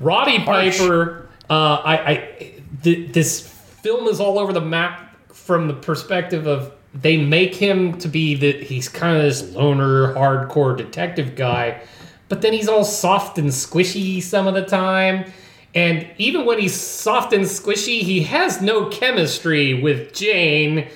Roddy 0.00 0.38
Piper, 0.40 1.28
uh, 1.50 1.82
I, 1.84 1.94
I 1.94 2.62
th- 2.82 3.12
this 3.12 3.46
film 3.46 4.06
is 4.06 4.18
all 4.18 4.38
over 4.38 4.52
the 4.52 4.60
map 4.60 5.14
from 5.28 5.68
the 5.68 5.74
perspective 5.74 6.46
of 6.46 6.72
they 6.94 7.16
make 7.16 7.54
him 7.54 7.96
to 7.98 8.08
be 8.08 8.34
that 8.34 8.62
he's 8.62 8.88
kind 8.88 9.16
of 9.16 9.22
this 9.22 9.42
loner, 9.54 10.14
hardcore 10.14 10.76
detective 10.76 11.36
guy, 11.36 11.82
but 12.28 12.42
then 12.42 12.52
he's 12.52 12.68
all 12.68 12.84
soft 12.84 13.38
and 13.38 13.48
squishy 13.48 14.22
some 14.22 14.46
of 14.46 14.54
the 14.54 14.64
time. 14.64 15.30
And 15.74 16.06
even 16.18 16.46
when 16.46 16.58
he's 16.58 16.74
soft 16.74 17.32
and 17.32 17.44
squishy, 17.44 18.00
he 18.00 18.22
has 18.24 18.60
no 18.60 18.88
chemistry 18.88 19.74
with 19.74 20.12
Jane. 20.12 20.88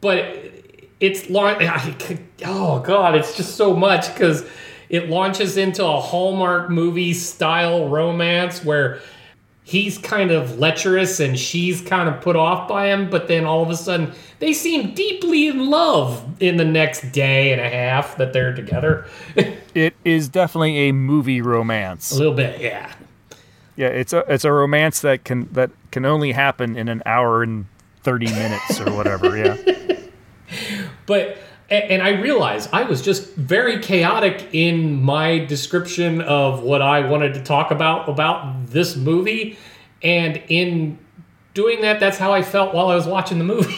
But 0.00 0.52
it's 1.00 1.28
long. 1.28 1.56
Oh 2.44 2.80
God, 2.80 3.16
it's 3.16 3.36
just 3.36 3.56
so 3.56 3.74
much 3.74 4.12
because 4.12 4.48
it 4.88 5.08
launches 5.08 5.56
into 5.56 5.84
a 5.84 6.00
Hallmark 6.00 6.70
movie 6.70 7.14
style 7.14 7.88
romance 7.88 8.64
where 8.64 9.00
he's 9.66 9.98
kind 9.98 10.30
of 10.30 10.58
lecherous 10.60 11.18
and 11.18 11.36
she's 11.36 11.80
kind 11.80 12.08
of 12.08 12.20
put 12.20 12.36
off 12.36 12.68
by 12.68 12.86
him, 12.86 13.10
but 13.10 13.26
then 13.26 13.44
all 13.44 13.62
of 13.62 13.68
a 13.68 13.76
sudden 13.76 14.12
they 14.38 14.52
seem 14.52 14.94
deeply 14.94 15.48
in 15.48 15.68
love 15.68 16.24
in 16.40 16.56
the 16.56 16.64
next 16.64 17.10
day 17.10 17.52
and 17.52 17.60
a 17.60 17.68
half 17.68 18.16
that 18.16 18.32
they're 18.32 18.54
together. 18.54 19.06
it 19.74 19.94
is 20.04 20.28
definitely 20.28 20.88
a 20.88 20.92
movie 20.92 21.42
romance. 21.42 22.12
A 22.12 22.18
little 22.18 22.34
bit, 22.34 22.60
yeah. 22.60 22.92
Yeah, 23.74 23.88
it's 23.88 24.14
a 24.14 24.24
it's 24.32 24.44
a 24.44 24.52
romance 24.52 25.00
that 25.00 25.24
can 25.24 25.52
that 25.52 25.70
can 25.90 26.06
only 26.06 26.32
happen 26.32 26.76
in 26.76 26.88
an 26.88 27.02
hour 27.04 27.42
and 27.42 27.66
30 28.04 28.26
minutes 28.26 28.80
or 28.80 28.90
whatever, 28.94 29.36
yeah. 29.36 29.56
but 31.06 31.36
and 31.70 32.02
I 32.02 32.10
realized 32.10 32.70
I 32.72 32.84
was 32.84 33.02
just 33.02 33.34
very 33.34 33.80
chaotic 33.80 34.48
in 34.52 35.02
my 35.02 35.38
description 35.38 36.20
of 36.20 36.62
what 36.62 36.80
I 36.80 37.08
wanted 37.08 37.34
to 37.34 37.42
talk 37.42 37.70
about 37.70 38.08
about 38.08 38.66
this 38.66 38.96
movie, 38.96 39.58
and 40.02 40.40
in 40.48 40.98
doing 41.54 41.80
that, 41.80 41.98
that's 41.98 42.18
how 42.18 42.32
I 42.32 42.42
felt 42.42 42.74
while 42.74 42.88
I 42.88 42.94
was 42.94 43.06
watching 43.06 43.38
the 43.38 43.44
movie. 43.44 43.76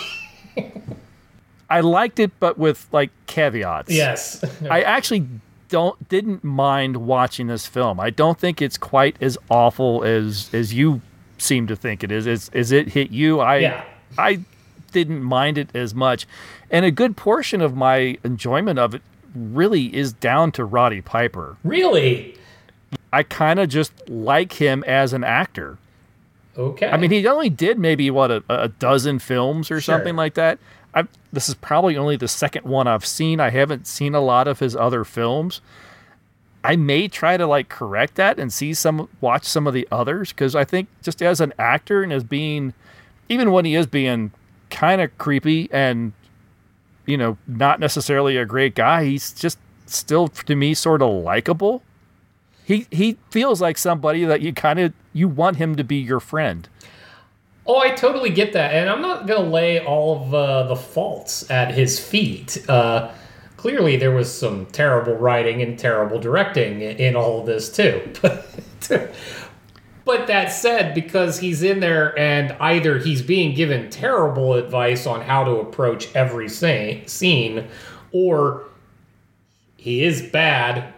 I 1.70 1.80
liked 1.80 2.18
it, 2.18 2.32
but 2.40 2.58
with 2.58 2.86
like 2.92 3.10
caveats. 3.26 3.90
Yes, 3.90 4.44
I 4.70 4.82
actually 4.82 5.26
don't 5.68 6.08
didn't 6.08 6.44
mind 6.44 6.98
watching 6.98 7.46
this 7.46 7.66
film. 7.66 8.00
I 8.00 8.10
don't 8.10 8.38
think 8.38 8.60
it's 8.60 8.78
quite 8.78 9.16
as 9.22 9.38
awful 9.50 10.04
as 10.04 10.50
as 10.52 10.74
you 10.74 11.00
seem 11.38 11.66
to 11.68 11.76
think 11.76 12.02
it 12.02 12.12
is. 12.12 12.26
As, 12.26 12.50
as 12.52 12.72
it 12.72 12.88
hit 12.88 13.10
you, 13.10 13.40
I 13.40 13.58
yeah. 13.58 13.84
I 14.16 14.40
didn't 14.92 15.22
mind 15.22 15.58
it 15.58 15.68
as 15.74 15.94
much. 15.94 16.26
And 16.70 16.84
a 16.84 16.90
good 16.90 17.16
portion 17.16 17.60
of 17.60 17.74
my 17.76 18.18
enjoyment 18.24 18.78
of 18.78 18.94
it 18.94 19.02
really 19.34 19.94
is 19.94 20.12
down 20.12 20.52
to 20.52 20.64
Roddy 20.64 21.00
Piper. 21.00 21.56
Really? 21.64 22.34
I 23.12 23.22
kind 23.22 23.58
of 23.58 23.68
just 23.68 23.92
like 24.08 24.54
him 24.54 24.82
as 24.86 25.12
an 25.12 25.24
actor. 25.24 25.78
Okay. 26.56 26.88
I 26.88 26.96
mean, 26.96 27.10
he 27.10 27.26
only 27.26 27.50
did 27.50 27.78
maybe 27.78 28.10
what 28.10 28.30
a, 28.30 28.42
a 28.48 28.68
dozen 28.68 29.18
films 29.18 29.70
or 29.70 29.80
Sure. 29.80 29.94
something 29.94 30.16
like 30.16 30.34
that. 30.34 30.58
I 30.94 31.04
this 31.32 31.48
is 31.48 31.54
probably 31.54 31.96
only 31.96 32.16
the 32.16 32.26
second 32.28 32.64
one 32.64 32.86
I've 32.88 33.04
seen. 33.04 33.38
I 33.38 33.50
haven't 33.50 33.86
seen 33.86 34.14
a 34.14 34.20
lot 34.20 34.48
of 34.48 34.58
his 34.58 34.74
other 34.74 35.04
films. 35.04 35.60
I 36.64 36.74
may 36.76 37.06
try 37.06 37.36
to 37.36 37.46
like 37.46 37.68
correct 37.68 38.16
that 38.16 38.38
and 38.38 38.52
see 38.52 38.74
some 38.74 39.08
watch 39.20 39.44
some 39.44 39.66
of 39.66 39.74
the 39.74 39.86
others 39.92 40.32
because 40.32 40.56
I 40.56 40.64
think 40.64 40.88
just 41.02 41.22
as 41.22 41.40
an 41.40 41.52
actor 41.58 42.02
and 42.02 42.12
as 42.12 42.24
being 42.24 42.72
even 43.28 43.52
when 43.52 43.64
he 43.64 43.74
is 43.74 43.86
being 43.86 44.32
kind 44.70 45.00
of 45.00 45.16
creepy 45.18 45.68
and 45.72 46.12
you 47.06 47.16
know 47.16 47.38
not 47.46 47.80
necessarily 47.80 48.36
a 48.36 48.44
great 48.44 48.74
guy, 48.74 49.04
he's 49.04 49.32
just 49.32 49.58
still 49.86 50.28
to 50.28 50.54
me 50.54 50.74
sort 50.74 51.02
of 51.02 51.10
likable. 51.10 51.82
He 52.64 52.86
he 52.90 53.16
feels 53.30 53.60
like 53.60 53.78
somebody 53.78 54.24
that 54.24 54.40
you 54.40 54.52
kind 54.52 54.78
of 54.78 54.92
you 55.12 55.28
want 55.28 55.56
him 55.56 55.76
to 55.76 55.84
be 55.84 55.96
your 55.96 56.20
friend. 56.20 56.68
Oh, 57.66 57.78
I 57.80 57.90
totally 57.90 58.30
get 58.30 58.54
that, 58.54 58.74
and 58.74 58.88
I'm 58.88 59.02
not 59.02 59.26
gonna 59.26 59.48
lay 59.48 59.78
all 59.78 60.22
of 60.22 60.34
uh, 60.34 60.62
the 60.64 60.76
faults 60.76 61.50
at 61.50 61.74
his 61.74 61.98
feet. 62.00 62.64
Uh, 62.68 63.10
clearly, 63.58 63.96
there 63.96 64.10
was 64.10 64.32
some 64.32 64.64
terrible 64.66 65.14
writing 65.16 65.60
and 65.60 65.78
terrible 65.78 66.18
directing 66.18 66.80
in, 66.80 67.14
all 67.14 67.40
of 67.40 67.46
this 67.46 67.70
too. 67.70 68.10
but 70.08 70.26
that 70.26 70.50
said, 70.50 70.94
because 70.94 71.38
he's 71.38 71.62
in 71.62 71.80
there, 71.80 72.18
and 72.18 72.52
either 72.60 72.98
he's 72.98 73.20
being 73.20 73.54
given 73.54 73.90
terrible 73.90 74.54
advice 74.54 75.06
on 75.06 75.20
how 75.20 75.44
to 75.44 75.50
approach 75.58 76.08
every 76.16 76.48
scene, 76.48 77.68
or 78.10 78.64
he 79.76 80.02
is 80.02 80.22
bad. 80.22 80.94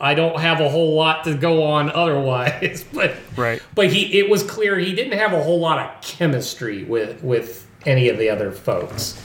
I 0.00 0.14
don't 0.14 0.40
have 0.40 0.60
a 0.60 0.68
whole 0.68 0.96
lot 0.96 1.22
to 1.24 1.34
go 1.34 1.62
on 1.62 1.90
otherwise, 1.92 2.84
but 2.92 3.14
Right. 3.36 3.62
but 3.76 3.92
he 3.92 4.18
it 4.18 4.28
was 4.28 4.42
clear 4.42 4.80
he 4.80 4.92
didn't 4.92 5.16
have 5.16 5.32
a 5.32 5.40
whole 5.40 5.60
lot 5.60 5.78
of 5.78 6.02
chemistry 6.02 6.82
with 6.82 7.22
with 7.22 7.68
any 7.86 8.08
of 8.08 8.18
the 8.18 8.28
other 8.28 8.50
folks. 8.50 9.16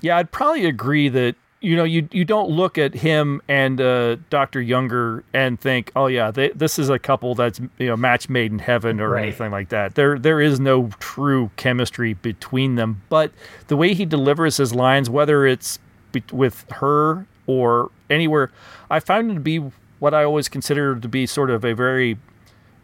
Yeah, 0.00 0.16
I'd 0.16 0.32
probably 0.32 0.66
agree 0.66 1.08
that 1.10 1.36
you 1.64 1.76
know 1.76 1.84
you 1.84 2.08
you 2.12 2.24
don't 2.24 2.50
look 2.50 2.78
at 2.78 2.94
him 2.94 3.40
and 3.48 3.80
uh, 3.80 4.16
Doctor 4.30 4.60
Younger 4.60 5.24
and 5.32 5.58
think, 5.58 5.90
oh 5.96 6.06
yeah, 6.06 6.30
they, 6.30 6.50
this 6.50 6.78
is 6.78 6.88
a 6.90 6.98
couple 6.98 7.34
that's 7.34 7.60
you 7.78 7.86
know 7.86 7.96
match 7.96 8.28
made 8.28 8.52
in 8.52 8.58
heaven 8.58 9.00
or 9.00 9.10
Right. 9.10 9.22
anything 9.24 9.50
like 9.50 9.70
that. 9.70 9.94
There 9.94 10.18
there 10.18 10.40
is 10.40 10.60
no 10.60 10.90
true 11.00 11.50
chemistry 11.56 12.14
between 12.14 12.74
them. 12.76 13.02
But 13.08 13.32
the 13.68 13.76
way 13.76 13.94
he 13.94 14.04
delivers 14.04 14.58
his 14.58 14.74
lines, 14.74 15.08
whether 15.10 15.46
it's 15.46 15.78
be- 16.12 16.22
with 16.32 16.64
her 16.72 17.26
or 17.46 17.90
anywhere, 18.10 18.50
I 18.90 19.00
found 19.00 19.30
him 19.30 19.34
to 19.36 19.40
be 19.40 19.58
what 19.98 20.14
I 20.14 20.24
always 20.24 20.48
consider 20.48 20.94
to 20.98 21.08
be 21.08 21.26
sort 21.26 21.50
of 21.50 21.64
a 21.64 21.74
very 21.74 22.18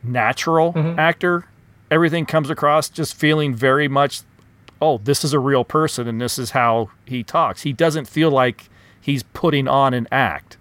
natural 0.03 0.73
actor. 0.99 1.45
Everything 1.91 2.25
comes 2.25 2.51
across 2.51 2.89
just 2.89 3.15
feeling 3.15 3.55
very 3.55 3.89
much 3.89 4.23
oh, 4.83 4.97
this 5.05 5.25
is 5.25 5.35
a 5.35 5.39
real 5.39 5.63
person 5.63 6.09
and 6.09 6.19
this 6.19 6.39
is 6.39 6.53
how 6.53 6.89
he 7.05 7.23
talks. 7.23 7.61
He 7.65 7.73
doesn't 7.75 8.09
feel 8.09 8.31
like 8.31 8.70
he's 9.01 9.23
putting 9.23 9.69
on 9.69 9.95
an 9.95 10.09
act. 10.13 10.57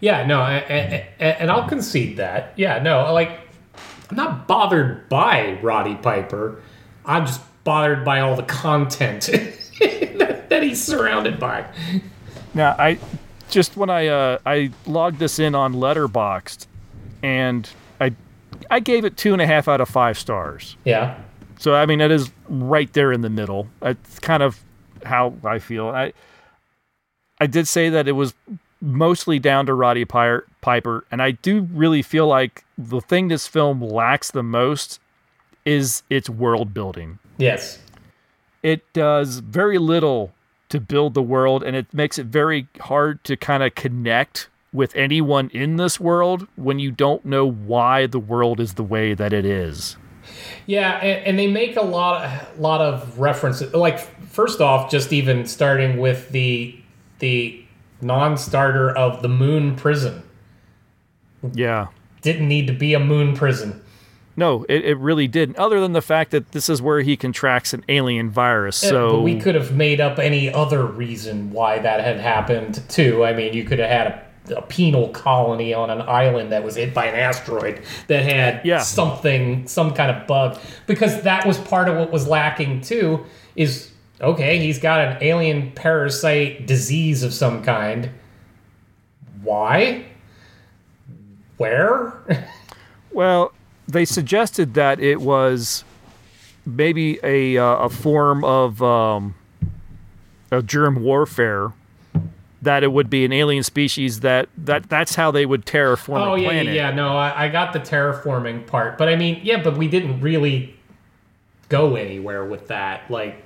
Yeah, 0.00 0.26
no, 0.26 0.40
and 0.40 1.50
I'll 1.50 1.68
concede 1.68 2.16
that. 2.16 2.54
Yeah, 2.56 2.82
no, 2.82 3.12
like 3.12 3.38
I'm 4.10 4.16
not 4.16 4.48
bothered 4.48 5.08
by 5.08 5.58
Roddy 5.62 5.94
Piper. 5.94 6.62
I'm 7.04 7.26
just 7.26 7.40
bothered 7.64 8.04
by 8.04 8.20
all 8.20 8.34
the 8.34 8.42
content 8.42 9.22
that, 9.80 10.46
that 10.48 10.62
he's 10.62 10.82
surrounded 10.82 11.38
by. 11.38 11.66
Now, 12.54 12.74
I 12.78 12.98
just 13.50 13.76
when 13.76 13.90
I 13.90 14.06
uh, 14.06 14.38
I 14.46 14.70
logged 14.86 15.18
this 15.18 15.38
in 15.38 15.54
on 15.54 15.74
Letterboxd, 15.74 16.66
and 17.22 17.68
I 18.00 18.14
I 18.70 18.80
gave 18.80 19.04
it 19.04 19.16
two 19.16 19.32
and 19.32 19.42
a 19.42 19.46
half 19.46 19.68
out 19.68 19.80
of 19.80 19.88
five 19.88 20.18
stars. 20.18 20.76
Yeah. 20.84 21.20
So 21.58 21.74
I 21.74 21.86
mean, 21.86 22.00
it 22.00 22.10
is 22.10 22.30
right 22.48 22.92
there 22.94 23.12
in 23.12 23.20
the 23.20 23.30
middle. 23.30 23.68
It's 23.82 24.18
kind 24.18 24.42
of 24.42 24.60
how 25.04 25.34
I 25.44 25.58
feel. 25.58 25.88
I 25.88 26.12
I 27.40 27.46
did 27.46 27.66
say 27.66 27.88
that 27.88 28.06
it 28.06 28.12
was 28.12 28.34
mostly 28.80 29.38
down 29.38 29.66
to 29.66 29.74
Roddy 29.74 30.04
Piper, 30.04 31.04
and 31.10 31.22
I 31.22 31.32
do 31.32 31.62
really 31.72 32.02
feel 32.02 32.26
like 32.26 32.64
the 32.76 33.00
thing 33.00 33.28
this 33.28 33.46
film 33.46 33.82
lacks 33.82 34.30
the 34.30 34.42
most 34.42 35.00
is 35.64 36.02
its 36.10 36.30
world 36.30 36.72
building. 36.72 37.18
Yes. 37.38 37.78
It 38.62 38.90
does 38.92 39.38
very 39.38 39.78
little 39.78 40.32
to 40.68 40.80
build 40.80 41.14
the 41.14 41.22
world, 41.22 41.62
and 41.62 41.74
it 41.74 41.92
makes 41.92 42.18
it 42.18 42.26
very 42.26 42.68
hard 42.80 43.22
to 43.24 43.36
kind 43.36 43.62
of 43.62 43.74
connect 43.74 44.48
with 44.72 44.94
anyone 44.94 45.50
in 45.52 45.76
this 45.76 45.98
world 45.98 46.46
when 46.56 46.78
you 46.78 46.92
don't 46.92 47.24
know 47.24 47.50
why 47.50 48.06
the 48.06 48.20
world 48.20 48.60
is 48.60 48.74
the 48.74 48.84
way 48.84 49.14
that 49.14 49.32
it 49.32 49.44
is. 49.44 49.96
Yeah, 50.66 50.92
and, 50.98 51.26
and 51.26 51.38
they 51.38 51.48
make 51.48 51.76
a 51.76 51.82
lot, 51.82 52.60
lot 52.60 52.80
of 52.80 53.18
references. 53.18 53.74
Like 53.74 53.98
first 54.28 54.60
off, 54.60 54.90
just 54.90 55.12
even 55.12 55.44
starting 55.46 55.98
with 55.98 56.28
the 56.30 56.79
the 57.20 57.64
non-starter 58.02 58.90
of 58.96 59.22
the 59.22 59.28
moon 59.28 59.76
prison 59.76 60.22
Yeah. 61.54 61.86
didn't 62.22 62.48
need 62.48 62.66
to 62.66 62.72
be 62.72 62.94
a 62.94 63.00
moon 63.00 63.34
prison. 63.36 63.80
No, 64.36 64.64
it, 64.68 64.84
it 64.84 64.98
really 64.98 65.28
didn't. 65.28 65.58
Other 65.58 65.80
than 65.80 65.92
the 65.92 66.00
fact 66.00 66.30
that 66.30 66.52
this 66.52 66.68
is 66.70 66.80
where 66.80 67.00
he 67.02 67.16
contracts 67.16 67.74
an 67.74 67.84
alien 67.88 68.30
virus. 68.30 68.82
Yeah, 68.82 68.88
So 68.90 69.10
but 69.16 69.20
we 69.22 69.38
could 69.38 69.54
have 69.54 69.74
made 69.74 70.00
up 70.00 70.18
any 70.18 70.52
other 70.52 70.84
reason 70.84 71.50
why 71.52 71.78
that 71.78 72.02
had 72.02 72.18
happened 72.18 72.82
too. 72.88 73.24
I 73.24 73.34
mean, 73.34 73.52
you 73.52 73.64
could 73.64 73.78
have 73.80 73.90
had 73.90 74.06
a, 74.50 74.56
a 74.58 74.62
penal 74.62 75.08
colony 75.08 75.74
on 75.74 75.90
an 75.90 76.00
island 76.02 76.52
that 76.52 76.64
was 76.64 76.76
hit 76.76 76.94
by 76.94 77.06
an 77.06 77.16
asteroid 77.16 77.82
that 78.06 78.22
had 78.24 78.62
Yeah. 78.64 78.78
something, 78.80 79.66
some 79.66 79.92
kind 79.92 80.10
of 80.10 80.26
bug, 80.26 80.58
because 80.86 81.20
that 81.22 81.44
was 81.46 81.58
part 81.58 81.88
of 81.88 81.96
what 81.98 82.10
was 82.10 82.26
lacking 82.26 82.80
too. 82.80 83.24
Is 83.56 83.89
okay, 84.20 84.58
he's 84.58 84.78
got 84.78 85.00
an 85.00 85.18
alien 85.22 85.72
parasite 85.72 86.66
disease 86.66 87.22
of 87.22 87.32
some 87.32 87.62
kind. 87.62 88.10
Why? 89.42 90.06
Where? 91.56 92.46
Well, 93.12 93.52
they 93.88 94.04
suggested 94.04 94.74
that 94.74 95.00
it 95.00 95.20
was 95.20 95.84
maybe 96.64 97.18
a 97.22 97.58
uh, 97.58 97.76
a 97.78 97.88
form 97.88 98.44
of 98.44 98.80
um, 98.82 99.34
a 100.50 100.62
germ 100.62 101.02
warfare. 101.02 101.72
That 102.62 102.82
it 102.84 102.92
would 102.92 103.08
be 103.08 103.24
an 103.24 103.32
alien 103.32 103.64
species 103.64 104.20
that 104.20 104.48
that 104.58 104.88
that's 104.88 105.14
how 105.14 105.30
they 105.30 105.46
would 105.46 105.64
terraform 105.64 106.20
Oh 106.20 106.34
a 106.34 106.38
yeah, 106.38 106.60
yeah, 106.60 106.72
yeah. 106.72 106.90
No, 106.92 107.16
I, 107.16 107.46
I 107.46 107.48
got 107.48 107.72
the 107.72 107.80
terraforming 107.80 108.66
part, 108.66 108.98
but 108.98 109.08
I 109.08 109.16
mean, 109.16 109.40
yeah, 109.42 109.62
but 109.62 109.78
we 109.78 109.88
didn't 109.88 110.20
really 110.20 110.76
go 111.68 111.96
anywhere 111.96 112.44
with 112.44 112.68
that. 112.68 113.10
Like, 113.10 113.42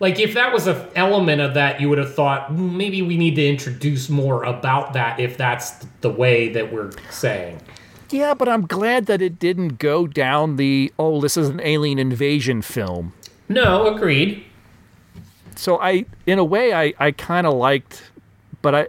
like 0.00 0.18
if 0.20 0.34
that 0.34 0.52
was 0.52 0.66
an 0.66 0.86
element 0.94 1.40
of 1.40 1.54
that, 1.54 1.80
you 1.80 1.88
would 1.88 1.98
have 1.98 2.14
thought 2.14 2.48
"Hmm, 2.48 2.76
maybe 2.76 3.02
we 3.02 3.16
need 3.16 3.34
to 3.36 3.46
introduce 3.46 4.08
more 4.08 4.44
about 4.44 4.92
that 4.92 5.20
if 5.20 5.36
that's 5.36 5.86
the 6.00 6.10
way 6.10 6.48
that 6.50 6.72
we're 6.72 6.90
saying. 7.10 7.60
Yeah, 8.10 8.34
but 8.34 8.48
I'm 8.48 8.66
glad 8.66 9.06
that 9.06 9.20
it 9.20 9.38
didn't 9.38 9.78
go 9.78 10.06
down 10.06 10.56
the 10.56 10.92
oh, 10.98 11.20
this 11.20 11.36
is 11.36 11.48
an 11.48 11.60
alien 11.60 11.98
invasion 11.98 12.62
film. 12.62 13.12
No, 13.48 13.94
agreed. 13.94 14.44
So 15.56 15.80
I, 15.80 16.04
in 16.26 16.38
a 16.38 16.44
way, 16.44 16.72
I, 16.72 16.94
I 17.00 17.10
kind 17.10 17.46
of 17.46 17.54
liked, 17.54 18.10
but 18.62 18.74
I, 18.74 18.86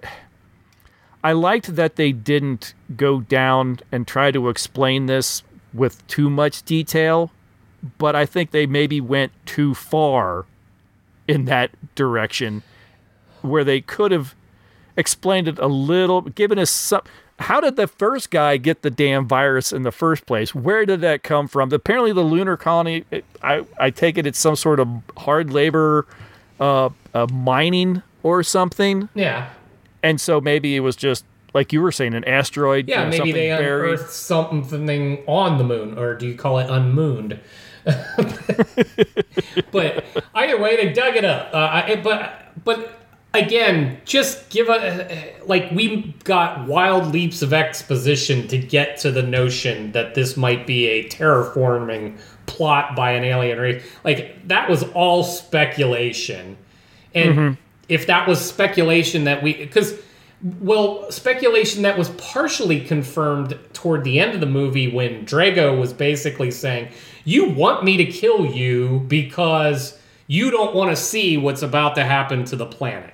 I 1.24 1.32
liked 1.32 1.76
that 1.76 1.96
they 1.96 2.12
didn't 2.12 2.76
go 2.96 3.22
down 3.22 3.80
and 3.92 4.06
try 4.06 4.30
to 4.32 4.50
explain 4.50 5.08
this 5.08 5.42
with 5.74 6.06
too 6.08 6.30
much 6.30 6.62
detail. 6.64 7.32
But 7.98 8.16
I 8.16 8.26
think 8.26 8.52
they 8.52 8.68
maybe 8.68 9.02
went 9.02 9.32
too 9.46 9.74
far 9.74 10.46
in 11.30 11.46
that 11.46 11.72
direction, 11.96 12.64
where 13.42 13.64
they 13.64 13.80
could 13.82 14.12
have 14.12 14.36
explained 14.98 15.48
it 15.48 15.60
a 15.60 15.68
little, 15.68 16.22
given 16.22 16.58
us 16.60 16.70
some. 16.72 17.02
How 17.38 17.62
did 17.62 17.78
the 17.78 17.88
first 17.88 18.32
guy 18.32 18.58
get 18.58 18.82
the 18.82 18.90
damn 18.90 19.26
virus 19.26 19.72
in 19.72 19.84
the 19.84 19.94
first 19.94 20.26
place? 20.26 20.54
Where 20.54 20.86
did 20.86 21.00
that 21.02 21.24
come 21.24 21.48
from? 21.48 21.72
Apparently, 21.72 22.12
the 22.12 22.22
lunar 22.24 22.58
colony. 22.58 23.06
It, 23.12 23.24
I 23.42 23.64
I 23.78 23.92
take 23.92 24.18
it 24.18 24.28
it's 24.28 24.40
some 24.40 24.58
sort 24.58 24.80
of 24.82 24.90
hard 25.16 25.54
labor, 25.54 26.06
uh, 26.60 26.90
uh, 27.14 27.28
mining 27.32 28.02
or 28.24 28.44
something. 28.44 29.08
Yeah, 29.16 29.50
And 30.04 30.20
so 30.20 30.42
maybe 30.42 30.76
it 30.76 30.82
was 30.82 30.98
just 30.98 31.24
like 31.54 31.72
you 31.72 31.82
were 31.82 31.92
saying, 31.92 32.14
an 32.14 32.26
asteroid. 32.26 32.90
yeah. 32.90 33.00
you 33.00 33.04
know, 33.06 33.10
maybe 33.12 33.18
something 33.18 33.34
they 33.36 33.50
buried. 33.50 33.94
unearthed 33.94 34.12
something 34.12 35.24
on 35.28 35.58
the 35.58 35.64
moon, 35.64 35.98
or 35.98 36.16
do 36.16 36.28
you 36.28 36.36
call 36.36 36.60
it 36.60 36.70
unmooned? 36.70 37.40
but 39.72 40.06
either 40.36 40.60
way, 40.60 40.76
they 40.76 40.94
dug 40.94 41.16
it 41.16 41.26
up. 41.26 41.54
Uh, 41.54 41.58
I, 41.58 41.96
but 42.04 42.52
but 42.64 43.00
again, 43.34 44.02
just 44.06 44.50
give 44.50 44.70
a 44.70 45.36
like 45.46 45.72
we 45.72 46.16
got 46.24 46.68
wild 46.68 47.14
leaps 47.14 47.42
of 47.42 47.54
exposition 47.54 48.48
to 48.48 48.58
get 48.58 48.98
to 48.98 49.12
the 49.12 49.24
notion 49.24 49.92
that 49.94 50.16
this 50.16 50.36
might 50.36 50.68
be 50.68 50.88
a 50.88 51.08
terraforming 51.08 52.18
plot 52.46 52.96
by 52.96 53.12
an 53.12 53.24
alien 53.24 53.60
race. 53.60 53.84
Like 54.04 54.48
that 54.48 54.70
was 54.70 54.84
all 54.94 55.24
speculation, 55.24 56.58
and 57.14 57.58
if 57.88 58.08
that 58.08 58.28
was 58.28 58.44
speculation 58.44 59.24
that 59.26 59.42
we 59.42 59.54
because 59.54 60.00
Well, 60.62 61.12
speculation 61.12 61.82
that 61.82 61.98
was 61.98 62.10
partially 62.12 62.80
confirmed 62.80 63.58
toward 63.74 64.06
the 64.06 64.20
end 64.20 64.34
of 64.36 64.40
the 64.40 64.46
movie 64.46 64.90
when 64.90 65.26
Drago 65.26 65.78
was 65.78 65.92
basically 65.92 66.50
saying, 66.50 66.90
You 67.30 67.50
want 67.50 67.84
me 67.84 67.96
to 67.98 68.06
kill 68.06 68.44
you 68.44 69.06
because 69.08 69.96
you 70.26 70.50
don't 70.50 70.74
want 70.74 70.90
to 70.90 70.96
see 70.96 71.38
what's 71.38 71.62
about 71.62 71.94
to 71.96 72.04
happen 72.04 72.44
to 72.46 72.56
the 72.56 72.66
planet. 72.66 73.14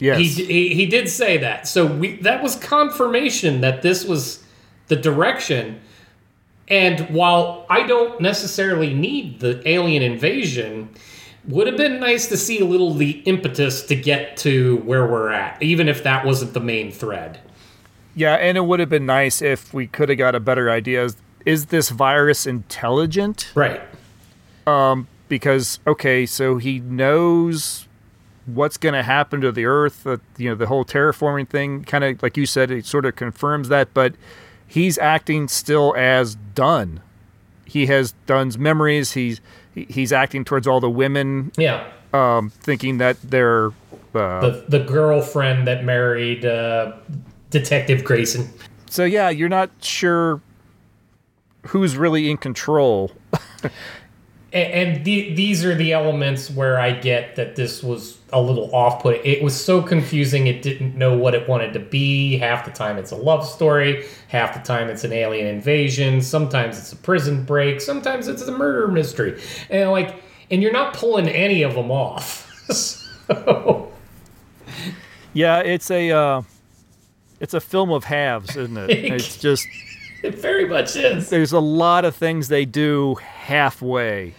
Yes. 0.00 0.18
He, 0.18 0.44
he, 0.44 0.74
he 0.74 0.86
did 0.86 1.08
say 1.08 1.36
that. 1.36 1.68
So 1.68 1.86
we, 1.86 2.16
that 2.22 2.42
was 2.42 2.56
confirmation 2.56 3.60
that 3.60 3.82
this 3.82 4.04
was 4.04 4.42
the 4.88 4.96
direction. 4.96 5.80
And 6.66 7.00
while 7.14 7.64
I 7.70 7.86
don't 7.86 8.20
necessarily 8.20 8.92
need 8.92 9.38
the 9.38 9.62
alien 9.68 10.02
invasion, 10.02 10.88
would 11.46 11.68
have 11.68 11.76
been 11.76 12.00
nice 12.00 12.26
to 12.26 12.36
see 12.36 12.58
a 12.58 12.64
little 12.64 12.92
the 12.92 13.20
impetus 13.20 13.84
to 13.84 13.94
get 13.94 14.36
to 14.38 14.78
where 14.78 15.06
we're 15.06 15.30
at, 15.30 15.62
even 15.62 15.88
if 15.88 16.02
that 16.02 16.26
wasn't 16.26 16.54
the 16.54 16.60
main 16.60 16.90
thread. 16.90 17.38
Yeah, 18.16 18.34
and 18.34 18.58
it 18.58 18.62
would 18.62 18.80
have 18.80 18.88
been 18.88 19.06
nice 19.06 19.42
if 19.42 19.72
we 19.72 19.86
could 19.86 20.08
have 20.08 20.18
got 20.18 20.34
a 20.34 20.40
better 20.40 20.68
idea. 20.68 21.10
Is, 21.46 21.60
is 21.60 21.66
this 21.66 21.90
virus 21.90 22.46
intelligent? 22.46 23.50
Right. 23.54 23.80
Um, 24.66 25.08
because 25.28 25.78
okay, 25.86 26.26
so 26.26 26.58
he 26.58 26.80
knows 26.80 27.86
what's 28.46 28.76
going 28.76 28.94
to 28.94 29.02
happen 29.02 29.40
to 29.40 29.52
the 29.52 29.64
Earth. 29.64 30.04
That 30.04 30.20
you 30.36 30.50
know, 30.50 30.54
the 30.54 30.66
whole 30.66 30.84
terraforming 30.84 31.48
thing, 31.48 31.84
kind 31.84 32.04
of 32.04 32.22
like 32.22 32.36
you 32.36 32.46
said, 32.46 32.70
it 32.70 32.84
sort 32.84 33.06
of 33.06 33.16
confirms 33.16 33.68
that. 33.68 33.94
But 33.94 34.14
he's 34.66 34.98
acting 34.98 35.48
still 35.48 35.94
as 35.96 36.34
Dunn. 36.54 37.00
He 37.64 37.86
has 37.86 38.12
Dunn's 38.26 38.58
memories. 38.58 39.12
He's 39.12 39.40
he's 39.74 40.12
acting 40.12 40.44
towards 40.44 40.66
all 40.66 40.80
the 40.80 40.90
women. 40.90 41.52
Yeah. 41.56 41.88
Um, 42.12 42.50
thinking 42.50 42.98
that 42.98 43.20
they're 43.22 43.66
uh, 44.14 44.40
The, 44.40 44.64
the 44.68 44.78
girlfriend 44.80 45.66
that 45.66 45.84
married 45.84 46.44
uh, 46.46 46.92
Detective 47.50 48.04
Grayson. 48.04 48.48
so 48.88 49.04
yeah, 49.04 49.28
you're 49.28 49.48
not 49.48 49.70
sure 49.80 50.40
who's 51.68 51.96
really 51.96 52.30
in 52.30 52.36
control. 52.36 53.12
and, 53.62 53.72
and 54.52 55.04
the, 55.04 55.34
these 55.34 55.64
are 55.64 55.74
the 55.74 55.92
elements 55.92 56.50
where 56.50 56.78
I 56.78 56.92
get 56.92 57.36
that 57.36 57.56
this 57.56 57.82
was 57.82 58.18
a 58.32 58.40
little 58.40 58.74
off 58.74 59.02
put. 59.02 59.24
It 59.24 59.42
was 59.42 59.58
so 59.58 59.82
confusing, 59.82 60.46
it 60.46 60.62
didn't 60.62 60.96
know 60.96 61.16
what 61.16 61.34
it 61.34 61.48
wanted 61.48 61.72
to 61.74 61.80
be. 61.80 62.38
Half 62.38 62.64
the 62.64 62.70
time 62.70 62.98
it's 62.98 63.10
a 63.10 63.16
love 63.16 63.46
story, 63.46 64.04
half 64.28 64.54
the 64.54 64.60
time 64.60 64.88
it's 64.88 65.04
an 65.04 65.12
alien 65.12 65.46
invasion, 65.46 66.20
sometimes 66.20 66.78
it's 66.78 66.92
a 66.92 66.96
prison 66.96 67.44
break, 67.44 67.80
sometimes 67.80 68.28
it's 68.28 68.42
a 68.42 68.52
murder 68.52 68.88
mystery. 68.88 69.40
And 69.70 69.90
like, 69.90 70.22
and 70.50 70.62
you're 70.62 70.72
not 70.72 70.94
pulling 70.94 71.28
any 71.28 71.62
of 71.62 71.74
them 71.74 71.90
off. 71.90 72.52
so, 72.70 73.92
Yeah, 75.32 75.60
it's 75.60 75.90
a 75.90 76.10
uh, 76.10 76.42
it's 77.40 77.54
a 77.54 77.60
film 77.60 77.90
of 77.90 78.04
halves, 78.04 78.56
isn't 78.56 78.76
it? 78.76 78.90
It's 79.12 79.36
just 79.36 79.66
it 80.26 80.38
very 80.38 80.66
much 80.66 80.96
is. 80.96 81.30
there's 81.30 81.52
a 81.52 81.60
lot 81.60 82.04
of 82.04 82.14
things 82.14 82.48
they 82.48 82.64
do 82.64 83.14
halfway. 83.16 84.34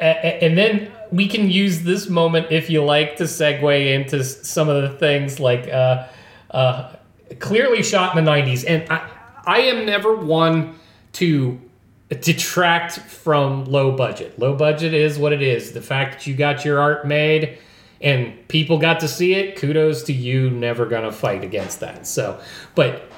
And 0.00 0.56
then 0.56 0.90
we 1.12 1.28
can 1.28 1.50
use 1.50 1.82
this 1.82 2.08
moment 2.08 2.46
if 2.50 2.70
you 2.70 2.82
like 2.82 3.16
to 3.16 3.24
segue 3.24 3.94
into 3.94 4.24
some 4.24 4.70
of 4.70 4.82
the 4.82 4.96
things 4.96 5.38
like 5.38 5.68
uh, 5.68 6.06
uh, 6.52 6.94
clearly 7.38 7.82
shot 7.82 8.16
in 8.16 8.24
the 8.24 8.30
90s 8.30 8.64
and 8.66 8.90
I, 8.90 9.10
I 9.44 9.58
am 9.60 9.84
never 9.84 10.16
one 10.16 10.78
to 11.14 11.60
detract 12.08 12.98
from 12.98 13.66
low 13.66 13.92
budget. 13.92 14.38
Low 14.38 14.56
budget 14.56 14.94
is 14.94 15.18
what 15.18 15.32
it 15.32 15.42
is. 15.42 15.72
The 15.72 15.82
fact 15.82 16.14
that 16.14 16.26
you 16.26 16.34
got 16.34 16.64
your 16.64 16.80
art 16.80 17.06
made 17.06 17.58
and 18.00 18.48
people 18.48 18.78
got 18.78 19.00
to 19.00 19.08
see 19.08 19.34
it 19.34 19.56
kudos 19.56 20.04
to 20.04 20.14
you. 20.14 20.50
Never 20.50 20.86
gonna 20.86 21.12
fight 21.12 21.44
against 21.44 21.80
that. 21.80 22.06
So 22.06 22.40
but 22.74 23.09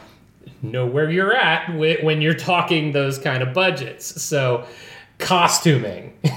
know 0.62 0.86
where 0.86 1.10
you're 1.10 1.34
at 1.34 1.76
when 1.76 2.22
you're 2.22 2.34
talking 2.34 2.92
those 2.92 3.18
kind 3.18 3.42
of 3.42 3.52
budgets 3.52 4.22
so 4.22 4.64
costuming 5.18 6.12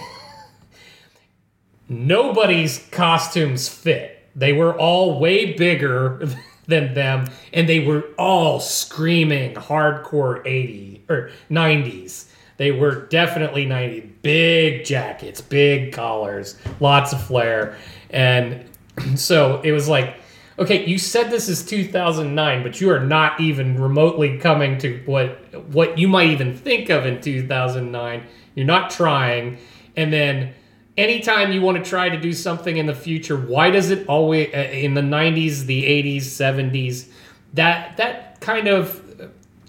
nobody's 1.90 2.88
costumes 2.92 3.68
fit. 3.68 4.28
They 4.36 4.54
were 4.54 4.78
all 4.78 5.20
way 5.20 5.54
bigger 5.54 6.28
than 6.68 6.94
them, 6.94 7.28
and 7.54 7.70
they 7.70 7.80
were 7.80 8.04
all 8.18 8.60
screaming 8.60 9.56
hardcore 9.56 10.42
80 10.46 11.04
or 11.10 11.32
90s. 11.50 12.26
They 12.58 12.72
were 12.72 13.06
definitely 13.08 13.66
90. 13.66 14.02
Big 14.22 14.86
jackets, 14.86 15.42
big 15.42 15.94
collars, 15.94 16.58
lots 16.80 17.14
of 17.14 17.22
flair. 17.24 17.78
And 18.10 18.66
so 19.16 19.62
it 19.62 19.72
was 19.72 19.88
like, 19.88 20.18
okay, 20.58 20.86
you 20.86 20.98
said 20.98 21.30
this 21.30 21.50
is 21.50 21.66
2009, 21.66 22.64
but 22.64 22.80
you 22.82 22.90
are 22.92 23.00
not 23.00 23.40
even 23.40 23.82
remotely 23.82 24.38
coming 24.38 24.78
to 24.80 25.02
what 25.06 25.40
what 25.68 25.98
you 25.98 26.08
might 26.08 26.30
even 26.30 26.56
think 26.56 26.90
of 26.90 27.06
in 27.06 27.22
2009. 27.22 28.24
You're 28.56 28.66
not 28.66 28.90
trying. 28.90 29.58
And 29.96 30.12
then 30.12 30.54
anytime 30.98 31.52
you 31.52 31.62
want 31.62 31.84
to 31.84 31.90
try 31.90 32.10
to 32.10 32.20
do 32.20 32.34
something 32.34 32.78
in 32.78 32.86
the 32.86 32.96
future, 32.96 33.38
why 33.38 33.70
does 33.70 33.90
it 33.90 34.08
always 34.08 34.54
uh, 34.54 34.58
in 34.58 34.94
the 34.94 35.02
90s, 35.02 35.66
the 35.66 35.84
80s, 35.84 36.24
70s, 36.24 37.10
that 37.54 37.98
that 37.98 38.40
kind 38.42 38.68
of 38.68 39.02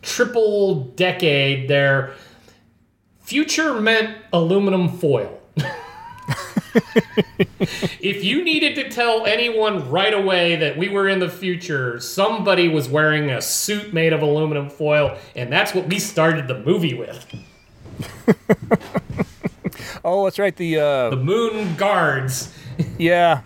triple 0.02 0.84
decade 0.94 1.68
there 1.68 2.14
future 3.26 3.80
meant 3.80 4.16
aluminum 4.32 4.88
foil. 4.88 5.40
If 8.00 8.22
you 8.24 8.44
needed 8.44 8.74
to 8.76 8.88
tell 8.88 9.26
anyone 9.26 9.90
right 9.90 10.12
away 10.14 10.56
that 10.56 10.76
we 10.76 10.88
were 10.88 11.08
in 11.08 11.18
the 11.18 11.28
future, 11.28 11.98
somebody 12.00 12.68
was 12.68 12.88
wearing 12.88 13.30
a 13.30 13.40
suit 13.42 13.92
made 13.92 14.12
of 14.12 14.22
aluminum 14.22 14.68
foil, 14.70 15.16
and 15.34 15.52
that's 15.52 15.74
what 15.74 15.86
we 15.88 15.98
started 15.98 16.48
the 16.48 16.58
movie 16.58 16.94
with. 16.94 17.26
Oh, 20.04 20.22
that's 20.24 20.38
right. 20.38 20.54
The 20.54 20.78
uh, 20.78 21.10
The 21.10 21.16
moon 21.16 21.74
guards. 21.74 22.54
yeah, 22.96 23.40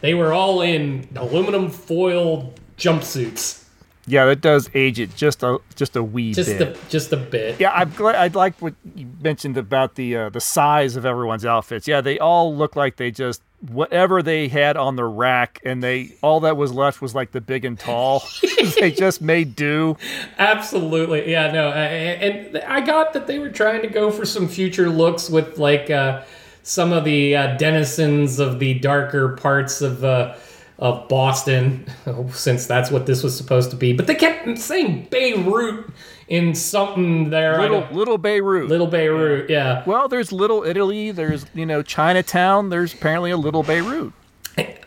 They 0.00 0.14
were 0.14 0.32
all 0.32 0.62
in 0.62 1.06
aluminum 1.14 1.68
foil 1.68 2.54
jumpsuits. 2.78 3.59
Yeah, 4.06 4.24
that 4.24 4.40
does 4.40 4.68
age 4.74 4.98
it 4.98 5.14
just 5.16 5.42
a 5.42 5.58
just 5.76 5.94
a 5.96 6.02
wee 6.02 6.32
Just 6.32 6.58
bit. 6.58 6.76
a 6.76 6.88
just 6.90 7.12
a 7.12 7.16
bit. 7.16 7.60
Yeah, 7.60 7.70
I'm 7.72 7.90
glad. 7.90 8.14
I 8.16 8.26
like 8.28 8.54
what 8.60 8.74
you 8.94 9.08
mentioned 9.22 9.56
about 9.56 9.94
the 9.94 10.16
uh, 10.16 10.28
the 10.30 10.40
size 10.40 10.96
of 10.96 11.04
everyone's 11.06 11.44
outfits. 11.44 11.86
Yeah, 11.86 12.00
they 12.00 12.18
all 12.18 12.54
look 12.56 12.76
like 12.76 12.96
they 12.96 13.10
just 13.10 13.42
whatever 13.68 14.22
they 14.22 14.48
had 14.48 14.76
on 14.78 14.96
the 14.96 15.04
rack, 15.04 15.60
and 15.64 15.82
they 15.82 16.14
all 16.22 16.40
that 16.40 16.56
was 16.56 16.72
left 16.72 17.02
was 17.02 17.14
like 17.14 17.32
the 17.32 17.40
big 17.42 17.64
and 17.64 17.78
tall. 17.78 18.22
they 18.80 18.90
just 18.90 19.20
made 19.20 19.54
do. 19.54 19.96
Absolutely. 20.38 21.30
Yeah, 21.30 21.52
no. 21.52 21.68
I- 21.68 21.84
And 21.84 22.56
I 22.66 22.80
got 22.80 23.12
that 23.12 23.26
they 23.26 23.38
were 23.38 23.50
trying 23.50 23.82
to 23.82 23.88
go 23.88 24.10
for 24.10 24.24
some 24.24 24.48
future 24.48 24.88
looks 24.88 25.28
with 25.30 25.58
like 25.58 25.90
uh, 25.90 26.22
some 26.62 26.92
of 26.92 27.04
the 27.04 27.36
uh, 27.36 27.56
denizens 27.58 28.38
of 28.38 28.58
the 28.58 28.74
darker 28.78 29.36
parts 29.36 29.80
of 29.82 30.04
uh, 30.04 30.34
of 30.80 31.06
Boston, 31.08 31.86
since 32.32 32.66
that's 32.66 32.90
what 32.90 33.06
this 33.06 33.22
was 33.22 33.36
supposed 33.36 33.70
to 33.70 33.76
be. 33.76 33.92
But 33.92 34.06
they 34.06 34.14
kept 34.14 34.58
saying 34.58 35.08
Beirut 35.10 35.90
in 36.28 36.54
something 36.54 37.30
there. 37.30 37.60
Little 37.60 37.86
little 37.92 38.18
Beirut. 38.18 38.68
Little 38.68 38.86
Beirut, 38.86 39.50
yeah. 39.50 39.84
Well, 39.86 40.08
there's 40.08 40.32
Little 40.32 40.64
Italy. 40.64 41.10
There's 41.10 41.46
you 41.54 41.66
know 41.66 41.82
Chinatown. 41.82 42.70
There's 42.70 42.94
apparently 42.94 43.30
a 43.30 43.36
Little 43.36 43.62
Beirut. 43.62 44.12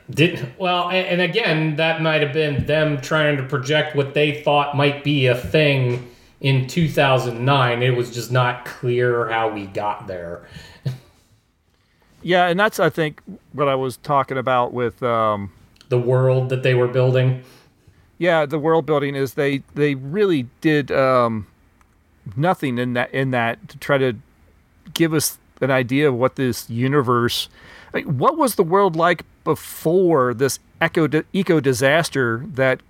Did 0.10 0.54
well, 0.58 0.90
and 0.90 1.22
again, 1.22 1.78
that 1.78 2.02
might 2.02 2.22
have 2.22 2.34
been 2.34 2.66
them 2.66 3.00
trying 3.00 3.38
to 3.38 3.44
project 3.44 3.96
what 3.96 4.14
they 4.14 4.44
thought 4.44 4.76
might 4.76 5.02
be 5.02 5.28
a 5.28 5.36
thing 5.36 6.10
in 6.42 6.68
2009. 6.68 7.82
It 7.82 7.96
was 7.96 8.14
just 8.14 8.30
not 8.30 8.66
clear 8.66 9.30
how 9.30 9.50
we 9.50 9.68
got 9.68 10.08
there. 10.08 10.48
Yeah, 12.26 12.48
and 12.48 12.58
that's 12.58 12.80
I 12.80 12.90
think 12.90 13.22
what 13.52 13.68
I 13.68 13.76
was 13.76 13.98
talking 13.98 14.38
about 14.38 14.72
with 14.72 15.04
um, 15.04 15.52
The 15.94 16.00
world 16.00 16.50
that 16.50 16.64
they 16.64 16.74
were 16.74 16.88
building. 16.88 17.44
yeah 18.18 18.46
the 18.48 18.58
world 18.58 18.86
building 18.86 19.16
is 19.16 19.36
they 19.36 19.62
they 19.76 19.94
really 19.94 20.48
did 20.62 20.92
um, 20.92 21.46
nothing 22.36 22.80
in 22.80 22.94
that 22.94 23.14
in 23.14 23.32
that 23.32 23.54
to 23.70 23.78
try 23.78 23.98
to 24.00 24.14
give 24.94 25.14
us 25.14 25.38
an 25.62 25.72
idea 25.72 26.08
of 26.10 26.16
what 26.16 26.36
this 26.36 26.68
universe 26.70 27.48
like, 27.94 28.06
what 28.06 28.38
was 28.38 28.56
the 28.56 28.64
world 28.64 28.96
like 28.96 29.22
before 29.44 30.34
this 30.34 30.60
eco 30.82 31.08
eco 31.32 31.60
disaster 31.60 32.44
that 32.62 32.82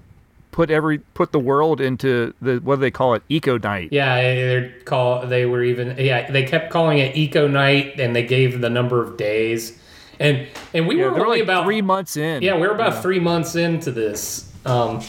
put 0.54 0.70
every 0.70 1.00
put 1.00 1.32
the 1.34 1.40
world 1.40 1.82
into 1.82 2.34
the 2.42 2.60
what 2.64 2.76
do 2.76 2.82
they 2.82 2.92
call 2.92 3.14
it? 3.16 3.24
Eco 3.28 3.58
night. 3.58 3.90
Yeah, 3.92 4.16
they 4.16 4.72
call 4.86 5.28
they 5.28 5.46
were 5.46 5.64
even 5.64 5.98
yeah 5.98 6.32
they 6.32 6.44
kept 6.44 6.72
calling 6.72 7.00
it 7.00 7.18
Eco 7.18 7.48
Night, 7.48 8.00
and 8.00 8.16
they 8.16 8.24
gave 8.24 8.62
the 8.62 8.70
number 8.70 9.04
of 9.04 9.18
days, 9.18 9.78
and 10.24 10.48
and 10.74 10.88
we 10.88 10.98
Yeah, 10.98 11.10
were 11.10 11.26
only 11.26 11.38
like 11.40 11.44
about 11.44 11.66
three 11.66 11.82
months 11.82 12.18
in 12.18 12.42
Yeah, 12.42 12.56
we 12.56 12.62
were 12.62 12.74
about 12.74 12.94
Yeah. 12.94 13.02
three 13.02 13.20
months 13.20 13.56
into 13.56 13.92
this. 13.92 14.52
Um, 14.66 15.02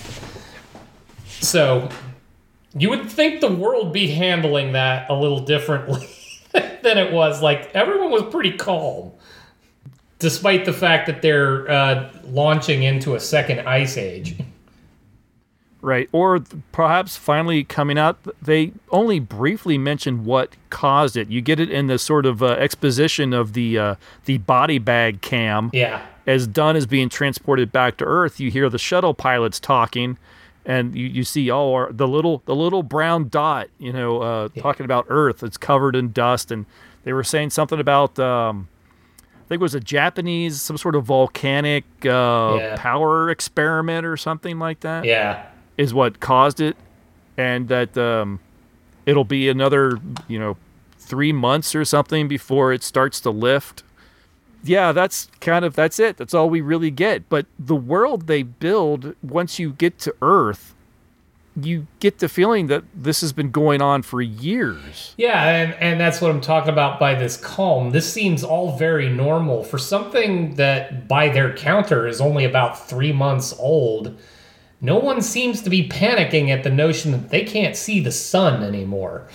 so 1.40 1.88
you 2.76 2.90
would 2.90 3.08
think 3.10 3.40
the 3.40 3.50
world 3.52 3.92
be 3.92 4.08
handling 4.08 4.72
that 4.72 5.08
a 5.08 5.14
little 5.14 5.40
differently 5.40 6.08
than 6.52 6.98
it 6.98 7.12
was. 7.12 7.40
Like 7.42 7.70
everyone 7.74 8.10
was 8.10 8.22
pretty 8.30 8.52
calm. 8.52 9.12
despite 10.20 10.64
the 10.64 10.72
fact 10.72 11.06
that 11.06 11.20
they're 11.22 11.70
uh, 11.70 12.10
launching 12.24 12.82
into 12.82 13.14
a 13.14 13.20
second 13.20 13.60
ice 13.68 13.96
age. 13.98 14.36
Right. 15.84 16.08
Or 16.12 16.38
th- 16.38 16.62
perhaps 16.72 17.16
finally 17.16 17.62
coming 17.62 17.98
out, 17.98 18.16
they 18.40 18.72
only 18.90 19.20
briefly 19.20 19.76
mention 19.76 20.24
what 20.24 20.56
caused 20.70 21.14
it. 21.14 21.28
You 21.30 21.42
get 21.42 21.60
it 21.60 21.70
in 21.70 21.88
the 21.88 21.98
sort 21.98 22.24
of 22.24 22.42
uh, 22.42 22.52
exposition 22.52 23.34
of 23.34 23.52
the 23.52 23.78
uh, 23.78 23.94
the 24.24 24.38
body 24.38 24.78
bag 24.78 25.20
cam. 25.20 25.68
Yeah. 25.74 26.00
As 26.26 26.46
Dunn 26.46 26.74
is 26.74 26.86
being 26.86 27.10
transported 27.10 27.70
back 27.70 27.98
to 27.98 28.04
Earth, 28.06 28.40
you 28.40 28.50
hear 28.50 28.70
the 28.70 28.78
shuttle 28.78 29.12
pilots 29.12 29.60
talking, 29.60 30.16
and 30.64 30.94
you, 30.94 31.06
you 31.06 31.22
see 31.22 31.50
oh 31.50 31.86
the 31.90 32.08
little 32.08 32.42
the 32.46 32.54
little 32.56 32.82
brown 32.82 33.28
dot, 33.28 33.68
you 33.78 33.92
know, 33.92 34.22
uh, 34.22 34.48
talking 34.56 34.84
about 34.86 35.04
Earth. 35.10 35.42
It's 35.42 35.58
covered 35.58 35.94
in 35.94 36.12
dust, 36.12 36.50
and 36.50 36.64
they 37.02 37.12
were 37.12 37.24
saying 37.24 37.50
something 37.50 37.78
about. 37.78 38.18
Um, 38.18 38.68
I 39.22 39.46
think 39.48 39.60
it 39.60 39.62
was 39.62 39.74
a 39.74 39.80
Japanese, 39.80 40.62
some 40.62 40.78
sort 40.78 40.96
of 40.96 41.04
volcanic 41.04 41.84
uh, 42.06 42.56
Yeah. 42.58 42.76
power 42.78 43.28
experiment 43.28 44.06
or 44.06 44.16
something 44.16 44.58
like 44.58 44.80
that 44.80 45.04
Yeah. 45.04 45.44
Is 45.76 45.92
what 45.92 46.20
caused 46.20 46.60
it, 46.60 46.76
and 47.36 47.68
that 47.68 47.96
um, 47.98 48.40
it'll 49.06 49.24
be 49.24 49.48
another, 49.48 49.98
you 50.28 50.38
know, 50.38 50.56
three 50.98 51.32
months 51.32 51.74
or 51.74 51.84
something 51.84 52.28
before 52.28 52.72
it 52.72 52.82
starts 52.82 53.20
to 53.20 53.30
lift. 53.30 53.82
Yeah, 54.62 54.92
that's 54.92 55.28
kind 55.40 55.64
of 55.64 55.74
that's 55.74 55.98
it. 55.98 56.16
That's 56.16 56.32
all 56.32 56.48
we 56.48 56.62
really 56.62 56.90
get. 56.90 57.28
But 57.28 57.46
the 57.58 57.76
world 57.76 58.26
they 58.26 58.42
build 58.42 59.14
once 59.22 59.58
you 59.58 59.72
get 59.72 59.98
to 60.00 60.14
Earth, 60.22 60.74
you 61.60 61.86
get 62.00 62.18
the 62.18 62.28
feeling 62.28 62.66
that 62.68 62.82
this 62.94 63.20
has 63.20 63.32
been 63.32 63.50
going 63.50 63.82
on 63.82 64.02
for 64.02 64.22
years. 64.22 65.14
Yeah, 65.16 65.44
and, 65.44 65.74
and 65.74 66.00
that's 66.00 66.20
what 66.20 66.30
I'm 66.30 66.40
talking 66.40 66.70
about 66.70 66.98
by 66.98 67.14
this 67.14 67.36
calm. 67.36 67.90
This 67.90 68.10
seems 68.10 68.42
all 68.42 68.76
very 68.76 69.08
normal 69.08 69.62
for 69.62 69.78
something 69.78 70.54
that, 70.54 71.06
by 71.06 71.28
their 71.28 71.54
counter, 71.54 72.08
is 72.08 72.20
only 72.20 72.44
about 72.44 72.88
three 72.88 73.12
months 73.12 73.54
old. 73.58 74.18
No 74.84 74.98
one 74.98 75.22
seems 75.22 75.62
to 75.62 75.70
be 75.70 75.88
panicking 75.88 76.50
at 76.50 76.62
the 76.62 76.70
notion 76.70 77.12
that 77.12 77.30
they 77.30 77.42
can't 77.42 77.74
see 77.74 78.00
the 78.00 78.12
sun 78.12 78.62
anymore. 78.62 79.26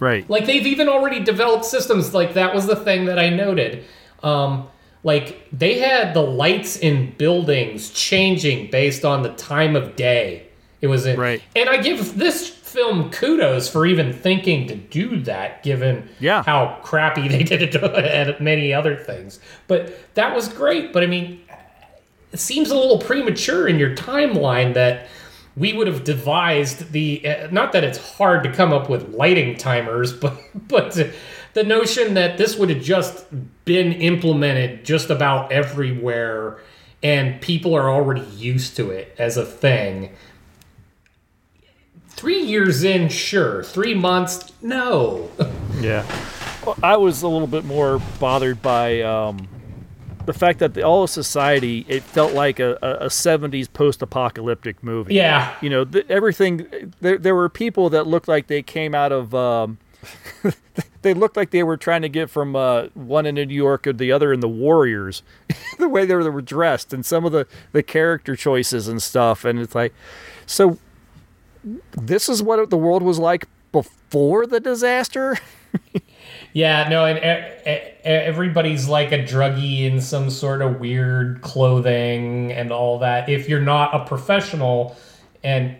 Right. 0.00 0.28
Like 0.28 0.46
they've 0.46 0.66
even 0.66 0.88
already 0.88 1.20
developed 1.20 1.64
systems. 1.64 2.12
Like 2.12 2.34
that 2.34 2.54
was 2.54 2.66
the 2.66 2.76
thing 2.76 3.04
that 3.06 3.18
I 3.18 3.30
noted. 3.30 3.84
Um, 4.22 4.68
like 5.04 5.46
they 5.52 5.78
had 5.78 6.12
the 6.12 6.22
lights 6.22 6.76
in 6.76 7.14
buildings 7.16 7.90
changing 7.90 8.70
based 8.70 9.04
on 9.04 9.22
the 9.22 9.30
time 9.34 9.76
of 9.76 9.96
day. 9.96 10.48
It 10.80 10.88
was 10.88 11.06
in, 11.06 11.18
Right. 11.18 11.40
and 11.56 11.68
I 11.70 11.78
give 11.78 12.18
this 12.18 12.48
film 12.48 13.10
kudos 13.10 13.68
for 13.68 13.86
even 13.86 14.12
thinking 14.12 14.66
to 14.66 14.74
do 14.74 15.20
that, 15.20 15.62
given 15.62 16.08
Yeah. 16.20 16.42
how 16.42 16.78
crappy 16.82 17.28
they 17.34 17.42
did 17.44 17.62
it 17.62 17.76
at 17.76 18.40
many 18.42 18.74
other 18.74 18.96
things. 18.96 19.38
But 19.68 19.94
that 20.14 20.34
was 20.34 20.48
great. 20.48 20.92
But 20.92 21.04
I 21.04 21.06
mean, 21.06 21.40
it 22.34 22.40
seems 22.40 22.70
a 22.70 22.76
little 22.76 22.98
premature 22.98 23.68
in 23.68 23.78
your 23.78 23.94
timeline 23.94 24.74
that 24.74 25.06
we 25.56 25.72
would 25.72 25.86
have 25.86 26.02
devised 26.02 26.90
the 26.90 27.26
uh, 27.26 27.48
not 27.52 27.70
that 27.72 27.84
it's 27.84 28.16
hard 28.16 28.42
to 28.42 28.52
come 28.52 28.72
up 28.72 28.90
with 28.90 29.08
lighting 29.10 29.56
timers 29.56 30.12
but 30.20 30.36
but 30.68 30.98
the 31.54 31.62
notion 31.62 32.14
that 32.14 32.36
this 32.36 32.56
would 32.56 32.68
have 32.68 32.82
just 32.82 33.24
been 33.64 33.92
implemented 33.92 34.84
just 34.84 35.10
about 35.10 35.52
everywhere 35.52 36.58
and 37.04 37.40
people 37.40 37.74
are 37.74 37.88
already 37.88 38.24
used 38.36 38.76
to 38.76 38.90
it 38.90 39.14
as 39.18 39.36
a 39.36 39.44
thing. 39.44 40.10
3 42.08 42.40
years 42.40 42.82
in 42.82 43.08
sure. 43.08 43.62
3 43.62 43.94
months 43.94 44.52
no. 44.60 45.30
Yeah. 45.80 46.04
Well, 46.64 46.78
I 46.82 46.96
was 46.96 47.22
a 47.22 47.28
little 47.28 47.48
bit 47.48 47.64
more 47.64 48.00
bothered 48.18 48.62
by 48.62 49.02
um, 49.02 49.48
the 50.26 50.32
fact 50.32 50.58
that 50.58 50.74
the, 50.74 50.82
all 50.82 51.04
of 51.04 51.10
society 51.10 51.84
it 51.88 52.02
felt 52.02 52.32
like 52.32 52.58
a, 52.60 52.78
a, 52.82 53.06
a 53.06 53.06
70s 53.06 53.72
post-apocalyptic 53.72 54.82
movie. 54.82 55.14
Yeah. 55.14 55.54
You 55.60 55.70
know, 55.70 55.84
th- 55.84 56.06
everything. 56.08 56.92
There, 57.00 57.18
there 57.18 57.34
were 57.34 57.48
people 57.48 57.90
that 57.90 58.06
looked 58.06 58.28
like 58.28 58.46
they 58.46 58.62
came 58.62 58.94
out 58.94 59.12
of. 59.12 59.34
Um, 59.34 59.78
they 61.02 61.14
looked 61.14 61.36
like 61.36 61.50
they 61.50 61.62
were 61.62 61.76
trying 61.76 62.02
to 62.02 62.08
get 62.08 62.28
from 62.28 62.54
uh, 62.54 62.88
one 62.94 63.26
in 63.26 63.34
New 63.36 63.46
York 63.48 63.86
or 63.86 63.92
the 63.92 64.12
other 64.12 64.32
in 64.32 64.40
the 64.40 64.48
Warriors. 64.48 65.22
the 65.78 65.88
way 65.88 66.04
they 66.04 66.14
were, 66.14 66.24
they 66.24 66.30
were 66.30 66.42
dressed 66.42 66.92
and 66.92 67.06
some 67.06 67.24
of 67.24 67.32
the 67.32 67.46
the 67.72 67.82
character 67.82 68.36
choices 68.36 68.88
and 68.88 69.02
stuff, 69.02 69.44
and 69.44 69.58
it's 69.58 69.74
like, 69.74 69.94
so 70.46 70.78
this 71.92 72.28
is 72.28 72.42
what 72.42 72.68
the 72.70 72.76
world 72.76 73.02
was 73.02 73.18
like 73.18 73.46
before 73.72 74.46
the 74.46 74.60
disaster. 74.60 75.36
Yeah, 76.54 76.88
no, 76.88 77.04
and 77.04 77.18
everybody's 78.04 78.86
like 78.88 79.10
a 79.10 79.18
druggie 79.18 79.80
in 79.90 80.00
some 80.00 80.30
sort 80.30 80.62
of 80.62 80.78
weird 80.78 81.42
clothing 81.42 82.52
and 82.52 82.70
all 82.70 83.00
that. 83.00 83.28
If 83.28 83.48
you're 83.48 83.60
not 83.60 83.92
a 83.92 84.04
professional, 84.04 84.96
and 85.42 85.76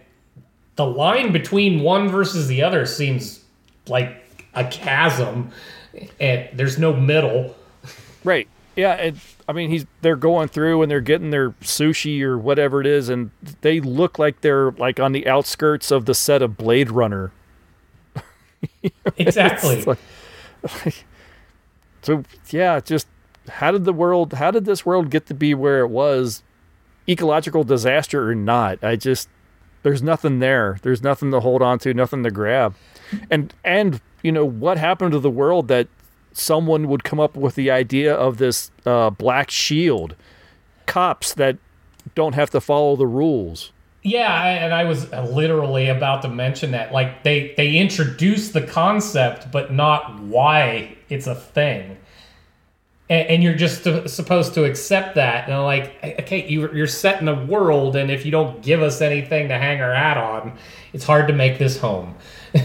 the 0.75 0.85
line 0.85 1.33
between 1.33 1.81
one 1.83 2.09
versus 2.09 2.49
the 2.49 2.65
other 2.65 2.87
seems 2.87 3.45
like 3.87 4.47
a 4.55 4.65
chasm, 4.65 5.53
and 6.19 6.49
there's 6.53 6.77
no 6.77 6.93
middle. 6.93 7.55
Right. 8.25 8.49
Yeah. 8.75 8.95
And 8.95 9.21
I 9.49 9.53
mean, 9.53 9.71
he's 9.71 9.87
they're 10.01 10.17
going 10.17 10.49
through 10.49 10.83
and 10.83 10.91
they're 10.91 11.01
getting 11.01 11.31
their 11.31 11.51
sushi 11.61 12.21
or 12.23 12.37
whatever 12.37 12.81
it 12.81 12.87
is, 12.89 13.09
and 13.09 13.31
they 13.61 13.79
look 13.79 14.19
like 14.19 14.41
they're 14.41 14.73
like 14.73 14.99
on 14.99 15.13
the 15.13 15.29
outskirts 15.29 15.93
of 15.93 16.07
the 16.07 16.15
set 16.15 16.43
of 16.43 16.57
Blade 16.57 16.91
Runner. 16.91 17.31
Exactly. 19.19 19.85
So 22.05 22.23
yeah, 22.51 22.81
just 22.81 23.09
how 23.49 23.71
did 23.73 23.85
the 23.85 23.93
world? 23.93 24.35
How 24.35 24.51
did 24.51 24.67
this 24.67 24.85
world 24.85 25.11
get 25.11 25.27
to 25.27 25.35
be 25.35 25.55
where 25.55 25.81
it 25.81 25.89
was? 25.89 26.43
Ecological 27.09 27.65
disaster 27.65 28.29
or 28.29 28.35
not? 28.35 28.85
I 28.85 28.97
just 28.97 29.29
there's 29.83 30.03
nothing 30.03 30.39
there. 30.39 30.79
There's 30.83 31.03
nothing 31.03 31.31
to 31.31 31.41
hold 31.41 31.63
on 31.63 31.79
to, 31.81 31.95
nothing 31.95 32.23
to 32.23 32.31
grab. 32.31 32.75
And 33.31 33.55
and 33.65 34.01
you 34.23 34.33
know 34.33 34.45
what 34.45 34.77
happened 34.77 35.13
to 35.13 35.19
the 35.19 35.31
world 35.31 35.69
that 35.69 35.89
someone 36.33 36.89
would 36.89 37.05
come 37.05 37.21
up 37.21 37.37
with 37.37 37.55
the 37.55 37.71
idea 37.71 38.15
of 38.15 38.37
this 38.37 38.71
uh, 38.85 39.09
black 39.09 39.51
shield, 39.51 40.15
cops 40.85 41.33
that 41.35 41.57
don't 42.15 42.35
have 42.35 42.51
to 42.51 42.61
follow 42.61 42.97
the 42.97 43.07
rules. 43.07 43.73
Yeah, 44.07 44.33
I- 44.33 44.51
and 44.51 44.73
I 44.75 44.85
was 44.85 45.11
literally 45.13 45.89
about 45.89 46.23
to 46.23 46.29
mention 46.29 46.71
that. 46.73 46.93
Like 46.93 47.23
they 47.25 47.55
they 47.57 47.77
introduce 47.77 48.51
the 48.51 48.61
concept, 48.63 49.51
but 49.51 49.73
not 49.73 50.21
why 50.21 50.97
it's 51.09 51.27
a 51.27 51.35
thing. 51.35 51.97
And, 53.11 53.29
and 53.29 53.43
you're 53.43 53.55
just 53.55 53.85
to- 53.85 54.09
supposed 54.09 54.55
to 54.55 54.65
accept 54.65 55.15
that. 55.17 55.45
And 55.47 55.55
I'm 55.55 55.65
like, 55.65 55.97
okay, 56.21 56.47
you, 56.49 56.73
you're 56.73 56.87
setting 56.87 57.29
a 57.29 57.45
world, 57.45 57.97
and 57.97 58.11
if 58.11 58.25
you 58.25 58.31
don't 58.31 58.63
give 58.63 58.83
us 58.83 59.01
anything 59.01 59.49
to 59.49 59.59
hang 59.59 59.81
our 59.83 59.95
hat 59.95 60.17
on, 60.17 60.57
it's 60.93 61.05
hard 61.05 61.27
to 61.29 61.35
make 61.35 61.59
this 61.59 61.79
home. 61.81 62.15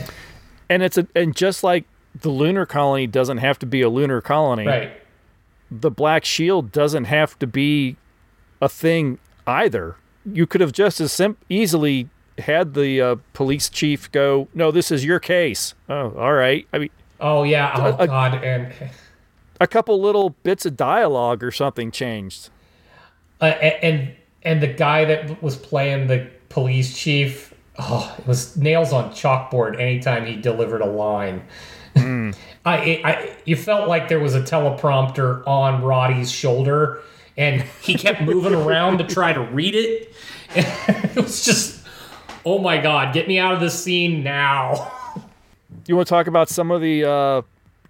And 0.71 0.83
it's 0.83 0.99
a 0.99 1.07
and 1.15 1.35
just 1.35 1.63
like 1.63 1.85
the 2.13 2.29
lunar 2.29 2.67
colony 2.67 3.07
doesn't 3.07 3.39
have 3.39 3.57
to 3.57 3.65
be 3.65 3.81
a 3.81 3.89
lunar 3.89 4.21
colony. 4.21 4.67
Right. 4.67 4.91
The 5.71 5.89
black 5.89 6.25
shield 6.25 6.71
doesn't 6.71 7.05
have 7.05 7.39
to 7.39 7.47
be 7.47 7.95
a 8.61 8.69
thing 8.69 9.17
either. 9.47 9.95
You 10.33 10.45
could 10.47 10.61
have 10.61 10.71
just 10.71 10.99
as 11.01 11.11
sim- 11.11 11.37
easily 11.49 12.09
had 12.37 12.73
the 12.73 13.01
uh, 13.01 13.15
police 13.33 13.69
chief 13.69 14.11
go, 14.11 14.47
"No, 14.53 14.71
this 14.71 14.91
is 14.91 15.03
your 15.05 15.19
case." 15.19 15.73
Oh, 15.89 16.13
all 16.17 16.33
right. 16.33 16.67
I 16.73 16.77
mean, 16.79 16.89
Oh 17.19 17.43
yeah. 17.43 17.73
Oh 17.75 17.95
A- 18.03 18.07
god. 18.07 18.43
And 18.43 18.73
a 19.61 19.67
couple 19.67 19.99
little 20.01 20.31
bits 20.43 20.65
of 20.65 20.77
dialogue 20.77 21.43
or 21.43 21.51
something 21.51 21.91
changed. 21.91 22.49
uh, 23.41 23.45
and 23.45 24.13
and 24.43 24.61
the 24.63 24.67
guy 24.67 25.03
that 25.05 25.43
was 25.43 25.57
playing 25.57 26.07
the 26.07 26.29
police 26.47 26.97
chief, 26.97 27.53
oh, 27.77 28.15
it 28.17 28.25
was 28.25 28.55
nails 28.55 28.93
on 28.93 29.11
chalkboard 29.11 29.77
anytime 29.79 30.25
he 30.25 30.35
delivered 30.37 30.81
a 30.81 30.85
line. 30.85 31.43
I, 31.97 32.33
I, 32.65 33.35
you 33.45 33.55
felt 33.57 33.87
like 33.89 34.07
there 34.07 34.19
was 34.19 34.35
a 34.35 34.41
teleprompter 34.41 35.45
on 35.45 35.81
Roddy's 35.83 36.31
shoulder, 36.31 37.01
and 37.39 37.63
he 37.81 37.95
kept 37.95 38.21
moving 38.31 38.53
around 38.53 38.99
to 38.99 39.03
try 39.05 39.33
to 39.33 39.41
read 39.41 39.73
it. 39.73 40.13
it 40.55 41.15
was 41.15 41.43
just, 41.43 41.83
oh 42.45 42.59
my 42.59 42.77
god, 42.77 43.13
get 43.13 43.27
me 43.27 43.39
out 43.39 43.53
of 43.53 43.59
this 43.59 43.81
scene 43.81 44.21
now. 44.21 44.91
You 45.87 45.95
want 45.95 46.07
to 46.07 46.13
talk 46.13 46.27
about 46.27 46.49
some 46.49 46.69
of 46.69 46.81
the 46.81 47.09
uh, 47.09 47.41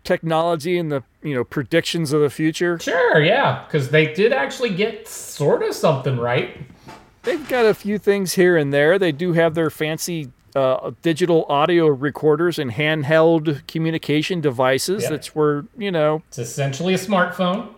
technology 0.06 0.78
and 0.78 0.90
the 0.92 1.04
you 1.22 1.34
know 1.34 1.44
predictions 1.44 2.14
of 2.14 2.22
the 2.22 2.30
future? 2.30 2.80
Sure, 2.80 3.22
yeah, 3.22 3.66
because 3.66 3.90
they 3.90 4.14
did 4.14 4.32
actually 4.32 4.70
get 4.70 5.08
sort 5.08 5.64
of 5.64 5.74
something 5.74 6.18
right. 6.18 6.58
They've 7.24 7.48
got 7.50 7.66
a 7.66 7.74
few 7.74 7.98
things 7.98 8.34
here 8.34 8.56
and 8.56 8.72
there. 8.72 8.98
They 8.98 9.12
do 9.12 9.34
have 9.34 9.54
their 9.54 9.70
fancy 9.70 10.32
uh, 10.56 10.92
digital 11.02 11.46
audio 11.50 11.88
recorders 11.88 12.58
and 12.58 12.72
handheld 12.72 13.68
communication 13.68 14.40
devices. 14.40 15.04
Yeah. 15.04 15.10
That's 15.10 15.36
where 15.36 15.66
you 15.78 15.92
know 15.92 16.24
It's 16.28 16.40
essentially 16.40 16.94
a 16.94 16.98
smartphone. 16.98 17.74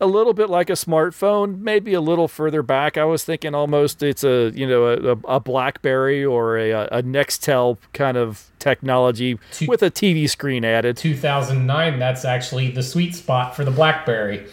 A 0.00 0.06
little 0.06 0.34
bit 0.34 0.50
like 0.50 0.68
a 0.68 0.74
smartphone, 0.74 1.60
maybe 1.60 1.94
a 1.94 2.00
little 2.00 2.28
further 2.28 2.62
back. 2.62 2.98
I 2.98 3.04
was 3.04 3.24
thinking 3.24 3.54
almost 3.54 4.02
it's 4.02 4.24
a 4.24 4.52
you 4.54 4.66
know 4.66 4.86
a, 4.86 5.34
a, 5.36 5.40
BlackBerry 5.40 6.24
or 6.24 6.58
a, 6.58 6.70
a 6.70 7.02
Nextel 7.02 7.78
kind 7.92 8.16
of 8.16 8.50
technology 8.58 9.38
with 9.66 9.82
a 9.82 9.90
TV 9.90 10.28
screen 10.28 10.64
added. 10.64 10.96
2009, 10.96 11.98
that's 11.98 12.24
actually 12.24 12.70
the 12.70 12.82
sweet 12.82 13.14
spot 13.14 13.56
for 13.56 13.64
the 13.64 13.70
BlackBerry. 13.70 14.46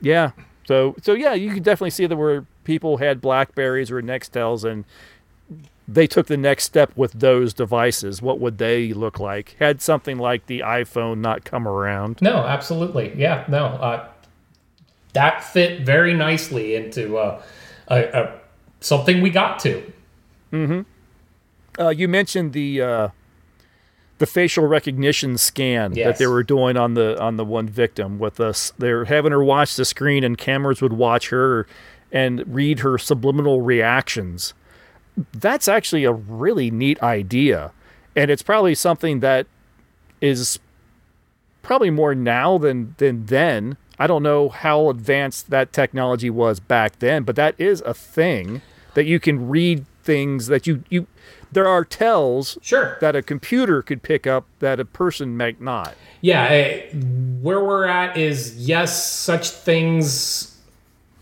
Yeah. 0.00 0.32
So 0.66 0.94
so 1.02 1.14
yeah, 1.14 1.34
you 1.34 1.52
can 1.52 1.62
definitely 1.62 1.90
see 1.90 2.06
that 2.06 2.16
where 2.16 2.46
people 2.64 2.98
had 2.98 3.20
Blackberries 3.20 3.90
or 3.90 4.00
Nextels 4.02 4.64
and 4.64 4.84
they 5.88 6.06
took 6.06 6.26
the 6.26 6.36
next 6.36 6.64
step 6.64 6.92
with 6.96 7.12
those 7.12 7.54
devices. 7.54 8.20
What 8.20 8.40
would 8.40 8.58
they 8.58 8.92
look 8.92 9.20
like? 9.20 9.56
Had 9.60 9.80
something 9.80 10.18
like 10.18 10.46
the 10.46 10.60
iPhone 10.60 11.18
not 11.18 11.44
come 11.44 11.66
around? 11.66 12.20
No, 12.20 12.38
absolutely. 12.38 13.12
Yeah, 13.16 13.44
no. 13.48 13.66
Uh, 13.66 14.08
that 15.16 15.42
fit 15.42 15.80
very 15.80 16.12
nicely 16.12 16.74
into 16.74 17.16
uh, 17.16 17.42
a, 17.88 18.04
a 18.04 18.40
something 18.80 19.22
we 19.22 19.30
got 19.30 19.58
to. 19.60 19.92
Uh, 21.78 21.88
you 21.88 22.06
mentioned 22.06 22.52
the 22.52 22.82
uh, 22.82 23.08
the 24.18 24.26
facial 24.26 24.66
recognition 24.66 25.38
scan 25.38 25.92
that 26.08 26.18
they 26.18 26.26
were 26.26 26.42
doing 26.42 26.76
on 26.76 26.94
the 26.94 27.18
on 27.20 27.36
the 27.38 27.44
one 27.46 27.66
victim 27.66 28.18
with 28.18 28.40
us. 28.40 28.72
They're 28.78 29.06
having 29.06 29.32
her 29.32 29.42
watch 29.42 29.74
the 29.76 29.86
screen, 29.86 30.22
and 30.22 30.36
cameras 30.36 30.82
would 30.82 30.92
watch 30.92 31.30
her 31.30 31.66
and 32.12 32.44
read 32.46 32.80
her 32.80 32.98
subliminal 32.98 33.62
reactions. 33.62 34.52
That's 35.32 35.66
actually 35.66 36.04
a 36.04 36.12
really 36.12 36.70
neat 36.70 37.02
idea, 37.02 37.72
and 38.14 38.30
it's 38.30 38.42
probably 38.42 38.74
something 38.74 39.20
that 39.20 39.46
is 40.20 40.58
probably 41.62 41.90
more 41.90 42.14
now 42.14 42.58
than 42.58 42.94
than 42.98 43.26
then. 43.26 43.78
I 43.98 44.06
don't 44.06 44.22
know 44.22 44.48
how 44.48 44.90
advanced 44.90 45.50
that 45.50 45.72
technology 45.72 46.30
was 46.30 46.60
back 46.60 46.98
then, 46.98 47.22
but 47.22 47.36
that 47.36 47.54
is 47.58 47.80
a 47.82 47.94
thing 47.94 48.62
that 48.94 49.06
you 49.06 49.18
can 49.20 49.48
read 49.48 49.86
things 50.02 50.46
that 50.46 50.66
you 50.66 50.84
you 50.88 51.06
there 51.52 51.66
are 51.66 51.84
tells 51.84 52.58
Sure. 52.60 52.98
that 53.00 53.16
a 53.16 53.22
computer 53.22 53.80
could 53.82 54.02
pick 54.02 54.26
up 54.26 54.46
that 54.58 54.78
a 54.80 54.84
person 54.84 55.36
might 55.36 55.60
not. 55.60 55.94
Yeah, 56.20 56.44
eh, 56.44 56.90
where 57.40 57.64
we're 57.64 57.86
at 57.86 58.16
is 58.16 58.56
yes, 58.68 59.10
such 59.10 59.50
things 59.50 60.56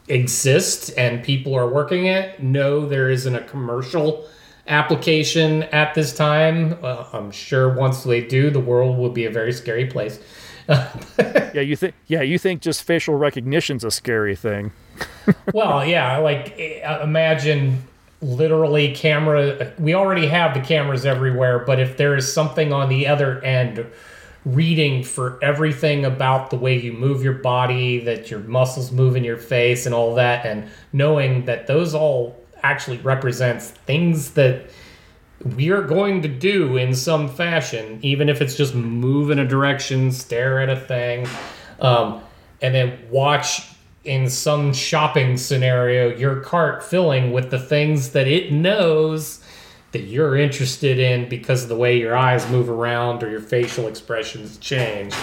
exist 0.09 0.93
and 0.99 1.23
people 1.23 1.55
are 1.55 1.69
working 1.69 2.07
it. 2.07 2.43
No, 2.43 2.87
there 2.87 3.11
isn't 3.11 3.35
a 3.35 3.43
commercial 3.43 4.27
application 4.67 5.65
at 5.65 5.95
this 5.95 6.15
time. 6.15 6.79
Uh, 6.83 7.05
I'm 7.13 7.31
sure 7.31 7.75
once 7.75 8.03
they 8.05 8.21
do, 8.21 8.51
the 8.51 8.61
world 8.61 8.99
will 8.99 9.11
be 9.11 9.25
a 9.27 9.31
very 9.31 9.53
scary 9.53 9.87
place. 9.87 10.19
Yeah, 11.55 11.61
you 11.61 11.77
think 11.77 11.95
yeah, 12.09 12.23
you 12.23 12.37
think 12.37 12.63
just 12.63 12.83
facial 12.83 13.15
recognition's 13.15 13.85
a 13.85 13.91
scary 13.93 14.35
thing. 14.35 14.73
well, 15.55 15.85
yeah, 15.87 16.17
like 16.17 16.53
eh, 16.59 17.01
imagine 17.01 17.85
literally 18.21 18.93
camera. 18.93 19.73
We 19.79 19.95
already 19.95 20.27
have 20.27 20.53
the 20.53 20.61
cameras 20.61 21.07
everywhere, 21.07 21.61
but 21.61 21.79
if 21.79 21.97
there 21.97 22.17
is 22.17 22.33
something 22.33 22.73
on 22.73 22.89
the 22.89 23.07
other 23.07 23.41
end 23.45 23.87
reading 24.45 25.05
for 25.05 25.39
everything 25.43 26.05
about 26.05 26.51
the 26.51 26.57
way 26.57 26.79
you 26.79 26.93
move 26.93 27.23
your 27.23 27.35
body, 27.35 28.01
that 28.01 28.31
your 28.31 28.41
muscles 28.41 28.91
move 28.91 29.15
in 29.15 29.23
your 29.23 29.39
face, 29.39 29.87
and 29.87 29.95
all 29.95 30.17
that, 30.17 30.45
and 30.45 30.69
knowing 30.93 31.45
that 31.45 31.69
those 31.69 31.95
all 31.95 32.37
actually 32.65 32.99
represents 32.99 33.71
things 33.71 34.33
that 34.33 34.69
we 35.57 35.71
are 35.71 35.83
going 35.83 36.23
to 36.23 36.29
do 36.29 36.77
in 36.77 36.95
some 36.95 37.29
fashion, 37.29 37.99
even 38.03 38.29
if 38.29 38.41
it's 38.41 38.57
just 38.57 38.75
move 38.75 39.31
in 39.31 39.39
a 39.39 39.47
direction, 39.47 40.11
stare 40.11 40.61
at 40.61 40.71
a 40.71 40.77
thing, 40.77 41.27
um, 41.81 42.21
and 42.63 42.75
then 42.75 42.99
watch 43.11 43.69
in 44.05 44.29
some 44.29 44.73
shopping 44.73 45.37
scenario 45.37 46.15
your 46.15 46.41
cart 46.41 46.83
filling 46.83 47.33
with 47.33 47.51
the 47.51 47.59
things 47.59 48.11
that 48.11 48.29
it 48.29 48.53
knows 48.53 49.43
that 49.93 50.03
you're 50.03 50.37
interested 50.37 50.99
in 50.99 51.29
because 51.29 51.63
of 51.63 51.69
the 51.69 51.77
way 51.77 51.97
your 51.97 52.17
eyes 52.17 52.49
move 52.51 52.69
around 52.69 53.23
or 53.23 53.31
your 53.31 53.41
facial 53.41 53.87
expressions 53.87 54.59
change 54.59 55.15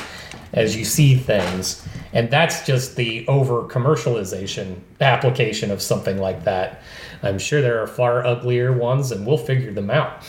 as 0.54 0.76
you 0.78 0.86
see 0.86 1.16
things. 1.16 1.86
And 2.14 2.32
that's 2.32 2.66
just 2.66 2.96
the 2.96 3.28
over 3.28 3.64
commercialization 3.64 4.80
application 5.02 5.72
of 5.72 5.82
something 5.82 6.18
like 6.18 6.46
that. 6.46 6.82
I'm 7.24 7.40
sure 7.40 7.62
there 7.62 7.82
are 7.82 7.88
far 7.88 8.26
uglier 8.26 8.74
ones, 8.74 9.12
and 9.12 9.26
we'll 9.26 9.38
figure 9.38 9.72
them 9.72 9.90
out. 9.90 10.24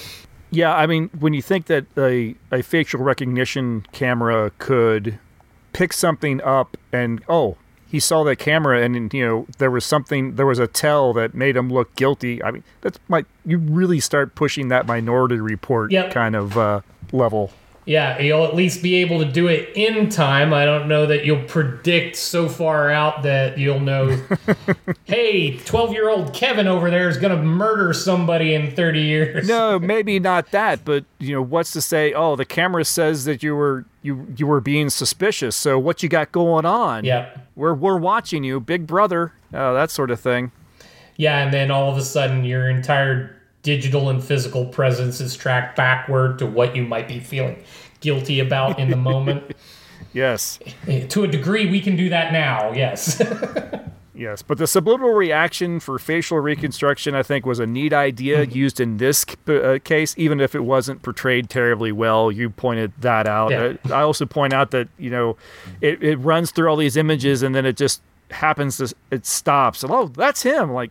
Yeah, 0.51 0.75
I 0.75 0.87
mean, 0.87 1.09
when 1.19 1.33
you 1.33 1.41
think 1.41 1.67
that 1.67 1.87
a, 1.97 2.35
a 2.51 2.63
facial 2.63 3.01
recognition 3.01 3.87
camera 3.93 4.51
could 4.59 5.19
pick 5.73 5.95
something 5.95 6.43
up 6.43 6.77
and 6.93 7.23
oh, 7.29 7.57
he 7.91 7.99
saw 7.99 8.25
that 8.25 8.37
camera 8.37 8.83
and 8.83 9.13
you 9.15 9.27
know 9.27 9.47
there 9.59 9.71
was 9.71 9.85
something 9.85 10.37
there 10.37 10.45
was 10.45 10.59
a 10.59 10.67
tell 10.67 11.15
that 11.15 11.35
made 11.35 11.57
him 11.57 11.71
look 11.71 11.95
guilty. 11.97 12.43
I 12.43 12.51
mean, 12.51 12.65
that's 12.83 12.99
my 13.09 13.25
you 13.47 13.57
really 13.57 14.01
start 14.01 14.35
pushing 14.35 14.69
that 14.69 14.87
minority 14.87 15.41
report 15.41 15.91
Yep. 15.91 16.13
kind 16.13 16.37
of 16.37 16.59
uh, 16.59 16.81
level. 17.13 17.51
Yeah, 17.85 18.21
you'll 18.21 18.45
at 18.45 18.55
least 18.55 18.81
be 18.81 18.97
able 18.97 19.19
to 19.19 19.25
do 19.25 19.49
it 19.49 19.71
in 19.75 20.09
time. 20.09 20.55
I 20.55 20.65
don't 20.65 20.87
know 20.87 21.07
that 21.07 21.25
you'll 21.25 21.45
predict 21.45 22.15
so 22.15 22.49
far 22.49 22.91
out 22.91 23.25
that 23.25 23.59
you'll 23.59 23.81
know, 23.81 24.17
hey, 25.05 25.57
12 25.59 25.93
year 25.93 26.09
old 26.09 26.33
Kevin 26.33 26.69
over 26.69 26.91
there 26.91 27.09
is 27.09 27.17
going 27.17 27.37
to 27.37 27.43
murder 27.43 27.93
somebody 27.93 28.55
in 28.55 28.71
30 28.71 29.01
years. 29.01 29.49
No, 29.49 29.79
maybe 29.81 30.21
not 30.21 30.53
that, 30.53 30.85
but 30.85 31.05
you 31.19 31.35
know, 31.35 31.43
what's 31.43 31.73
to 31.73 31.81
say? 31.81 32.13
Oh, 32.13 32.37
the 32.37 32.45
camera 32.45 32.85
says 32.85 33.25
that 33.25 33.43
you 33.43 33.57
were 33.57 33.85
you 34.03 34.33
you 34.37 34.47
were 34.47 34.61
being 34.61 34.89
suspicious. 34.89 35.57
So 35.57 35.77
what 35.79 36.05
you 36.05 36.09
got 36.09 36.31
going 36.31 36.65
on? 36.65 37.05
Yeah. 37.05 37.37
we're 37.57 37.75
we're 37.75 37.99
watching 37.99 38.45
you, 38.45 38.61
Big 38.61 38.87
Brother. 38.87 39.33
Oh, 39.53 39.75
that 39.75 39.91
sort 39.91 40.13
of 40.13 40.21
thing. 40.21 40.53
Yeah, 41.17 41.39
and 41.39 41.53
then 41.53 41.71
all 41.71 41.91
of 41.91 41.97
a 41.97 42.03
sudden 42.03 42.45
your 42.45 42.71
entire 42.71 43.42
digital 43.63 44.09
and 44.09 44.23
physical 44.23 44.67
presence 44.67 45.21
is 45.21 45.37
tracked 45.37 45.77
backward 45.77 46.39
to 46.39 46.47
what 46.47 46.75
you 46.75 46.85
might 46.85 47.09
be 47.09 47.21
feeling 47.21 47.63
guilty 48.01 48.41
about 48.41 48.79
in 48.79 48.91
the 48.91 48.97
moment. 48.97 49.57
Yes. 50.15 50.59
Eh, 50.87 51.07
to 51.07 51.25
a 51.25 51.27
degree, 51.27 51.71
we 51.71 51.81
can 51.81 51.97
do 51.97 52.11
that 52.11 52.35
now, 52.35 52.73
yes. 52.73 53.23
Yes, 54.15 54.43
but 54.43 54.59
the 54.59 54.67
subliminal 54.67 55.15
reaction 55.15 55.81
for 55.81 55.99
facial 55.99 56.39
reconstruction, 56.39 57.15
I 57.15 57.23
think, 57.23 57.47
was 57.47 57.59
a 57.59 57.67
neat 57.67 57.95
idea 57.95 58.45
used 58.45 58.79
in 58.79 58.99
this 58.99 59.25
uh, 59.49 59.79
case, 59.83 60.15
even 60.19 60.39
if 60.39 60.55
it 60.55 60.61
wasn't 60.61 61.03
portrayed 61.03 61.49
terribly 61.49 61.93
well. 61.93 62.31
You 62.31 62.51
pointed 62.51 62.93
that 63.01 63.27
out. 63.27 63.51
Yeah. 63.51 63.73
Uh, 63.91 63.95
I 63.95 64.03
also 64.03 64.27
point 64.27 64.53
out 64.53 64.71
that 64.73 64.89
you 64.99 65.09
know, 65.09 65.37
it, 65.81 66.03
it 66.03 66.17
runs 66.17 66.51
through 66.51 66.69
all 66.69 66.77
these 66.77 66.97
images 66.97 67.43
and 67.43 67.55
then 67.55 67.65
it 67.65 67.77
just 67.77 68.03
happens 68.31 68.77
to 68.77 68.95
it 69.11 69.25
stops. 69.25 69.83
And, 69.83 69.91
oh, 69.91 70.09
that's 70.09 70.43
him. 70.43 70.73
Like, 70.73 70.91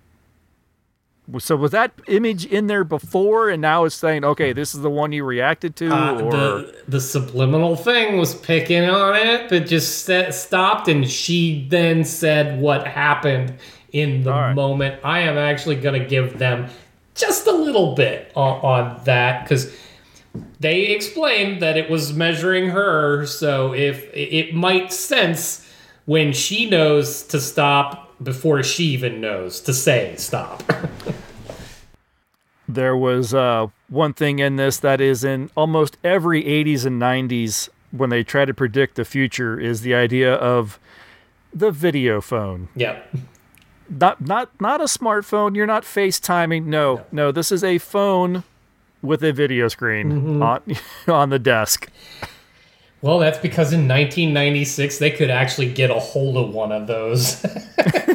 so 1.40 1.56
was 1.56 1.72
that 1.72 1.92
image 2.08 2.46
in 2.46 2.68
there 2.68 2.84
before, 2.84 3.50
and 3.50 3.62
now 3.62 3.86
it's 3.86 3.96
saying, 3.96 4.26
okay, 4.26 4.54
this 4.54 4.74
is 4.76 4.82
the 4.82 4.90
one 4.90 5.12
you 5.12 5.24
reacted 5.24 5.76
to, 5.78 5.90
Uh, 5.90 6.22
or 6.22 6.32
the 6.32 6.76
the 6.88 7.02
subliminal 7.02 7.76
thing 7.76 8.18
was 8.18 8.36
picking 8.36 8.90
on 8.90 9.16
it, 9.16 9.50
but 9.50 9.68
just 9.68 10.06
st- 10.06 10.34
stopped, 10.34 10.88
and 10.88 11.10
she 11.10 11.68
then 11.70 12.04
said 12.04 12.60
what 12.60 12.88
happened 12.88 13.54
in 13.92 14.24
the 14.24 14.32
right. 14.32 14.54
moment. 14.54 15.00
I 15.04 15.20
am 15.20 15.38
actually 15.38 15.76
going 15.76 16.02
to 16.02 16.08
give 16.08 16.38
them 16.38 16.70
just 17.16 17.48
a 17.48 17.52
little 17.52 17.94
bit 17.94 18.32
on, 18.36 18.60
on 18.62 19.04
that 19.06 19.44
because 19.44 19.74
they 20.60 20.88
explained 20.88 21.62
that 21.62 21.78
it 21.78 21.90
was 21.90 22.14
measuring 22.14 22.70
her, 22.70 23.26
so 23.26 23.74
if 23.74 24.10
it 24.14 24.54
might 24.54 24.92
sense 24.92 25.68
when 26.06 26.34
she 26.34 26.70
knows 26.70 27.24
to 27.24 27.40
stop 27.40 28.11
before 28.22 28.64
she 28.64 28.86
even 28.86 29.22
knows 29.22 29.60
to 29.62 29.74
say 29.74 30.16
stop. 30.18 30.64
there 32.68 32.96
was 32.96 33.34
uh, 33.34 33.68
one 33.90 34.14
thing 34.14 34.40
in 34.40 34.56
this 34.56 34.78
that 34.80 35.02
is 35.02 35.24
in 35.24 35.50
almost 35.56 35.98
every 36.04 36.44
80s 36.44 36.86
and 36.86 37.02
90s 37.02 37.70
when 37.92 38.10
they 38.10 38.24
try 38.24 38.46
to 38.46 38.54
predict 38.54 38.96
the 38.96 39.06
future 39.06 39.60
is 39.60 39.82
the 39.82 39.94
idea 39.94 40.34
of 40.34 40.80
the 41.54 41.72
video 41.72 42.22
phone. 42.22 42.70
Yeah. 42.76 43.02
not 43.90 44.22
not 44.22 44.50
not 44.62 44.80
a 44.80 44.86
smartphone. 44.86 45.56
You're 45.56 45.66
not 45.66 45.84
facetiming. 45.84 46.66
No 46.66 47.06
no. 47.12 47.32
this 47.32 47.52
is 47.52 47.64
a 47.64 47.78
phone 47.78 48.44
with 49.02 49.24
a 49.24 49.34
video 49.34 49.68
screen 49.68 50.42
on 50.42 50.62
on 51.08 51.30
the 51.30 51.40
desk 51.40 51.90
Well, 53.02 53.18
that's 53.20 53.40
because 53.40 53.74
in 53.74 53.88
1996 53.88 55.00
they 55.00 55.12
could 55.12 55.30
actually 55.32 55.72
get 55.74 55.90
a 55.90 56.00
hold 56.00 56.38
of 56.38 56.54
one 56.54 56.72
of 56.72 56.88
those. 56.88 57.44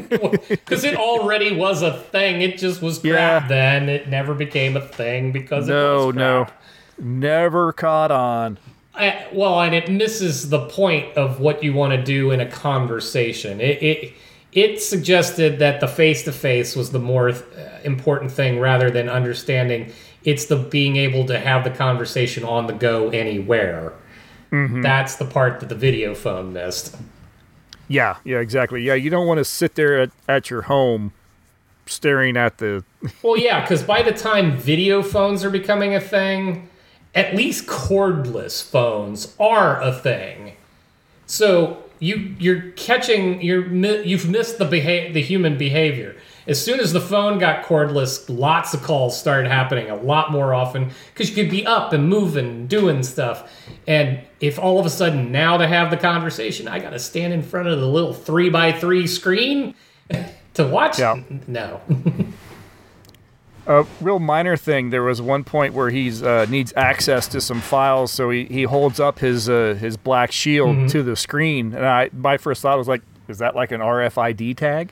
Because 0.09 0.85
it 0.85 0.97
already 0.97 1.55
was 1.55 1.83
a 1.83 1.93
thing. 1.93 2.41
It 2.41 2.59
just 2.59 2.81
was 2.81 2.99
crap 3.01 3.43
Yeah. 3.43 3.49
then. 3.49 3.89
It 3.89 4.09
never 4.09 4.35
became 4.35 4.77
a 4.77 4.81
thing 4.81 5.33
because 5.33 5.69
it 5.69 5.73
no 5.73 6.11
no 6.11 6.47
never 6.99 7.73
caught 7.73 8.11
on 8.11 8.59
I, 8.95 9.27
well, 9.33 9.61
and 9.61 9.75
it 9.75 9.91
misses 9.91 10.49
the 10.49 10.67
point 10.69 11.15
of 11.17 11.39
what 11.41 11.63
you 11.63 11.75
want 11.75 11.93
to 11.93 12.03
do 12.03 12.31
in 12.31 12.41
a 12.41 12.47
conversation. 12.47 13.61
It 13.61 13.83
it, 13.83 14.13
it 14.53 14.81
suggested 14.83 15.59
that 15.59 15.81
the 15.81 15.89
face 15.89 16.23
to 16.25 16.33
face 16.33 16.75
was 16.77 16.93
the 16.93 16.99
more 17.01 17.29
uh, 17.31 17.35
important 17.85 18.31
thing 18.33 18.59
rather 18.59 18.91
than 18.91 19.09
understanding 19.09 19.93
it's 20.25 20.47
the 20.47 20.57
being 20.57 20.97
able 20.97 21.27
to 21.27 21.39
have 21.39 21.63
the 21.65 21.71
conversation 21.71 22.43
on 22.45 22.67
the 22.69 22.73
go 22.73 23.11
anywhere. 23.11 23.93
Mm-hmm. 24.57 24.83
That's 24.83 25.17
the 25.17 25.25
part 25.25 25.61
that 25.61 25.69
the 25.69 25.75
video 25.75 26.15
phone 26.15 26.53
missed. 26.53 26.97
yeah 27.89 28.17
yeah 28.25 28.39
exactly 28.39 28.83
yeah 28.83 28.95
you 28.95 29.11
don't 29.11 29.27
want 29.29 29.39
to 29.39 29.45
sit 29.45 29.75
there 29.77 30.01
at, 30.01 30.11
at 30.29 30.51
your 30.51 30.63
home 30.63 31.13
staring 31.87 32.37
at 32.37 32.59
the 32.59 32.83
Well, 33.23 33.37
yeah, 33.37 33.61
because 33.61 33.83
by 33.85 34.03
the 34.03 34.13
time 34.13 34.57
video 34.57 35.03
phones 35.03 35.45
are 35.45 35.51
becoming 35.51 35.95
a 35.95 36.01
thing, 36.01 36.69
at 37.15 37.37
least 37.37 37.67
cordless 37.69 38.69
phones 38.69 39.35
are 39.39 39.81
a 39.81 39.93
thing. 39.93 40.55
So 41.27 41.85
you 42.01 42.35
you're 42.39 42.73
catching 42.73 43.41
you're 43.41 43.67
you've 44.03 44.29
missed 44.29 44.59
the 44.59 44.65
beha- 44.65 45.13
the 45.13 45.23
human 45.23 45.57
behavior. 45.57 46.17
As 46.49 46.63
soon 46.63 46.79
as 46.81 46.93
the 46.93 47.01
phone 47.01 47.39
got 47.39 47.65
cordless, 47.65 48.25
lots 48.29 48.73
of 48.73 48.83
calls 48.83 49.19
started 49.19 49.51
happening 49.51 49.91
a 49.91 49.97
lot 49.97 50.31
more 50.31 50.55
often 50.55 50.91
because 51.13 51.29
you 51.29 51.35
could 51.35 51.51
be 51.51 51.67
up 51.67 51.93
and 51.93 52.09
moving, 52.09 52.67
doing 52.69 53.03
stuff. 53.03 53.51
And 53.89 54.21
if 54.41 54.59
all 54.59 54.79
of 54.79 54.87
a 54.87 54.91
sudden 54.91 55.33
now 55.33 55.57
to 55.57 55.67
have 55.67 55.91
the 55.91 55.97
conversation, 55.97 56.69
I 56.69 56.79
got 56.79 56.91
to 56.91 56.99
stand 57.01 57.33
in 57.33 57.43
front 57.43 57.67
of 57.69 57.81
the 57.81 57.87
little 57.89 58.13
three 58.13 58.49
by 58.49 58.71
three 58.73 59.07
screen 59.09 59.75
to 60.55 60.67
watch. 60.67 60.99
Yeah. 61.01 61.21
No. 61.49 61.81
A 63.69 63.85
real 64.01 64.21
minor 64.21 64.57
thing. 64.57 64.91
There 64.91 65.03
was 65.03 65.21
one 65.21 65.43
point 65.43 65.75
where 65.75 65.91
he's 65.91 66.23
uh, 66.23 66.47
needs 66.49 66.73
access 66.77 67.27
to 67.29 67.41
some 67.41 67.61
files, 67.61 68.13
so 68.13 68.31
he, 68.31 68.45
he 68.45 68.63
holds 68.63 69.01
up 69.01 69.19
his 69.19 69.49
uh, 69.49 69.77
his 69.81 69.97
black 69.97 70.31
shield 70.31 70.77
Mhm. 70.77 70.91
to 70.93 71.03
the 71.03 71.17
screen, 71.17 71.75
and 71.75 71.85
I 71.85 72.11
my 72.13 72.37
first 72.37 72.63
thought 72.63 72.79
was 72.79 72.87
like, 72.87 73.03
is 73.27 73.39
that 73.39 73.57
like 73.57 73.73
an 73.73 73.81
RFID 73.81 74.57
tag? 74.57 74.91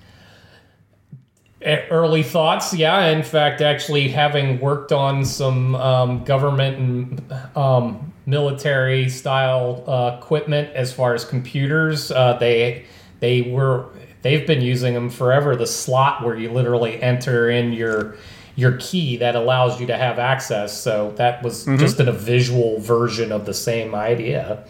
Early 1.90 2.22
thoughts 2.22 2.74
yeah 2.74 3.06
in 3.06 3.22
fact 3.22 3.60
actually 3.62 4.08
having 4.08 4.60
worked 4.60 4.92
on 4.92 5.24
some 5.24 5.74
um, 5.76 6.22
government 6.24 6.78
and 6.78 7.56
um, 7.56 8.12
military 8.26 9.08
style 9.08 9.82
uh, 9.86 10.18
equipment 10.18 10.68
as 10.74 10.92
far 10.92 11.14
as 11.14 11.24
computers 11.24 12.10
uh, 12.10 12.34
they 12.38 12.84
they 13.20 13.42
were 13.42 13.86
they've 14.22 14.46
been 14.46 14.60
using 14.60 14.92
them 14.92 15.08
forever 15.08 15.56
the 15.56 15.66
slot 15.66 16.22
where 16.22 16.36
you 16.36 16.50
literally 16.52 17.00
enter 17.02 17.48
in 17.48 17.72
your 17.72 18.16
your 18.56 18.76
key 18.76 19.16
that 19.16 19.34
allows 19.34 19.80
you 19.80 19.86
to 19.86 19.96
have 19.96 20.18
access 20.18 20.78
so 20.78 21.12
that 21.16 21.42
was 21.42 21.64
Mhm. 21.66 21.78
just 21.78 21.98
in 21.98 22.08
a 22.08 22.12
visual 22.12 22.78
version 22.80 23.32
of 23.32 23.46
the 23.46 23.54
same 23.54 23.94
idea 23.94 24.64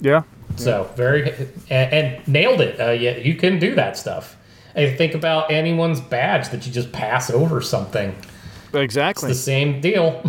Yeah. 0.00 0.22
so 0.54 0.88
very 0.94 1.32
and, 1.70 1.92
and 1.92 2.28
nailed 2.28 2.60
it. 2.60 2.80
Uh, 2.80 2.90
yeah, 2.92 3.16
you 3.16 3.34
can 3.34 3.58
do 3.58 3.74
that 3.74 3.96
stuff. 3.98 4.35
I 4.76 4.92
think 4.92 5.14
about 5.14 5.50
anyone's 5.50 6.00
badge 6.00 6.50
that 6.50 6.66
you 6.66 6.72
just 6.72 6.92
pass 6.92 7.30
over 7.30 7.60
something. 7.60 8.14
Exactly. 8.74 9.30
It's 9.30 9.38
the 9.38 9.42
same 9.42 9.80
deal. 9.80 10.22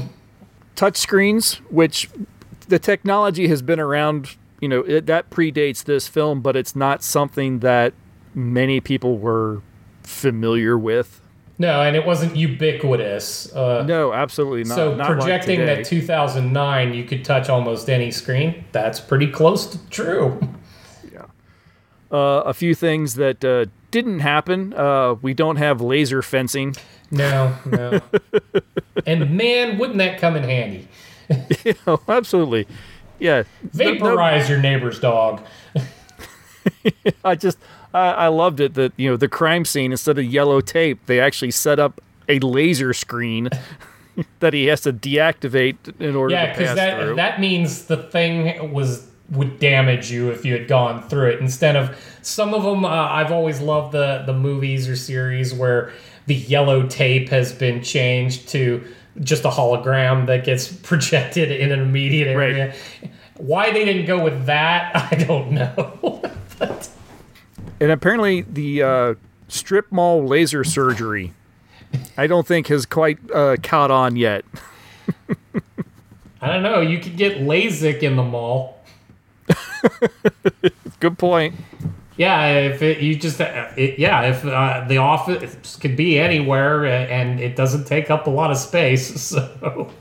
touch 0.75 0.95
screens, 0.97 1.55
which 1.69 2.09
the 2.69 2.79
technology 2.79 3.47
has 3.49 3.61
been 3.61 3.79
around, 3.79 4.37
you 4.61 4.69
know, 4.69 4.81
it, 4.81 5.05
that 5.07 5.29
predates 5.29 5.83
this 5.83 6.07
film, 6.07 6.41
but 6.41 6.55
it's 6.55 6.75
not 6.75 7.03
something 7.03 7.59
that 7.59 7.93
many 8.33 8.79
people 8.79 9.17
were 9.17 9.61
familiar 10.03 10.77
with. 10.77 11.21
No, 11.59 11.81
and 11.81 11.95
it 11.95 12.05
wasn't 12.05 12.35
ubiquitous. 12.35 13.51
Uh, 13.53 13.83
No, 13.87 14.13
absolutely 14.13 14.63
not. 14.63 14.75
so 14.75 14.95
not 14.95 15.07
projecting 15.07 15.59
today. 15.59 15.77
that 15.77 15.85
2009, 15.85 16.93
you 16.93 17.03
could 17.03 17.25
touch 17.25 17.49
almost 17.49 17.89
any 17.89 18.11
screen. 18.11 18.63
That's 18.71 18.99
pretty 18.99 19.27
close 19.27 19.65
to 19.67 19.89
true. 19.89 20.39
Uh, 22.09 22.41
a 22.45 22.53
few 22.53 22.73
things 22.73 23.15
that 23.15 23.43
uh, 23.43 23.65
didn't 23.91 24.19
happen. 24.19 24.73
Uh, 24.73 25.15
we 25.21 25.33
don't 25.33 25.55
have 25.57 25.81
laser 25.81 26.21
fencing. 26.21 26.75
No, 27.11 27.55
no. 27.65 27.99
and 29.05 29.35
man, 29.35 29.77
wouldn't 29.77 29.97
that 29.99 30.19
come 30.19 30.35
in 30.35 30.43
handy? 30.43 30.87
oh, 31.87 32.01
absolutely. 32.07 32.67
Yeah. 33.19 33.43
No- 33.73 33.85
no- 33.85 33.93
Vaporize 33.93 34.49
your 34.49 34.59
neighbor's 34.59 34.99
dog. 34.99 35.41
I 37.23 37.35
just 37.35 37.57
I, 37.93 38.09
I 38.11 38.27
loved 38.27 38.59
it 38.59 38.73
that 38.75 38.93
you 38.97 39.09
know 39.09 39.17
the 39.17 39.27
crime 39.29 39.65
scene 39.65 39.91
instead 39.91 40.17
of 40.17 40.25
yellow 40.25 40.59
tape 40.61 41.05
they 41.05 41.19
actually 41.19 41.51
set 41.51 41.79
up 41.79 42.01
a 42.27 42.39
laser 42.39 42.93
screen 42.93 43.49
that 44.39 44.53
he 44.53 44.65
has 44.65 44.81
to 44.81 44.91
deactivate 44.91 45.77
in 46.01 46.15
order 46.15 46.33
Yeah, 46.33 46.41
to 46.47 46.47
pass 46.49 46.57
because 46.57 46.75
that 46.75 47.01
through. 47.01 47.15
that 47.15 47.39
means 47.39 47.85
the 47.85 47.97
thing 47.97 48.73
was 48.73 49.07
would 49.31 49.59
damage 49.59 50.11
you 50.11 50.29
if 50.29 50.45
you 50.45 50.53
had 50.53 50.67
gone 50.67 51.07
through 51.09 51.31
it. 51.31 51.39
Instead 51.39 51.75
of 51.75 51.97
some 52.21 52.53
of 52.53 52.63
them, 52.63 52.85
uh, 52.85 52.89
I've 52.89 53.31
always 53.31 53.59
loved 53.59 53.93
the 53.93 54.23
the 54.25 54.33
movies 54.33 54.87
or 54.87 54.95
series 54.95 55.53
where 55.53 55.91
the 56.25 56.35
yellow 56.35 56.87
tape 56.87 57.29
has 57.29 57.53
been 57.53 57.81
changed 57.83 58.49
to 58.49 58.83
just 59.21 59.45
a 59.45 59.49
hologram 59.49 60.27
that 60.27 60.45
gets 60.45 60.67
projected 60.83 61.51
in 61.51 61.71
an 61.71 61.79
immediate 61.79 62.27
area. 62.27 62.73
Why 63.37 63.71
they 63.71 63.85
didn't 63.85 64.05
go 64.05 64.23
with 64.23 64.45
that, 64.45 64.95
I 65.11 65.15
don't 65.15 65.51
know. 65.51 66.21
and 67.79 67.91
apparently 67.91 68.41
the 68.41 68.83
uh, 68.83 69.15
strip 69.47 69.91
mall 69.91 70.25
laser 70.25 70.63
surgery 70.63 71.33
I 72.17 72.27
don't 72.27 72.45
think 72.45 72.67
has 72.67 72.85
quite 72.85 73.19
uh, 73.31 73.57
caught 73.61 73.91
on 73.91 74.15
yet. 74.15 74.43
I 76.41 76.47
don't 76.47 76.63
know. 76.63 76.81
You 76.81 76.99
could 76.99 77.17
get 77.17 77.39
LASIK 77.39 78.03
in 78.03 78.15
the 78.15 78.23
mall. 78.23 78.76
Good 80.99 81.17
point. 81.17 81.55
Yeah, 82.17 82.47
if 82.47 82.81
it, 82.81 82.99
you 82.99 83.15
just, 83.15 83.39
uh, 83.39 83.69
it, 83.77 83.99
yeah, 83.99 84.23
if 84.23 84.43
uh, 84.43 84.85
the 84.87 84.97
office 84.97 85.75
could 85.75 85.95
be 85.95 86.17
anywhere 86.17 86.85
uh, 86.85 86.89
and 86.89 87.39
it 87.39 87.55
doesn't 87.55 87.85
take 87.85 88.09
up 88.09 88.25
a 88.25 88.31
lot 88.31 88.49
of 88.49 88.57
space, 88.57 89.21
so, 89.21 89.91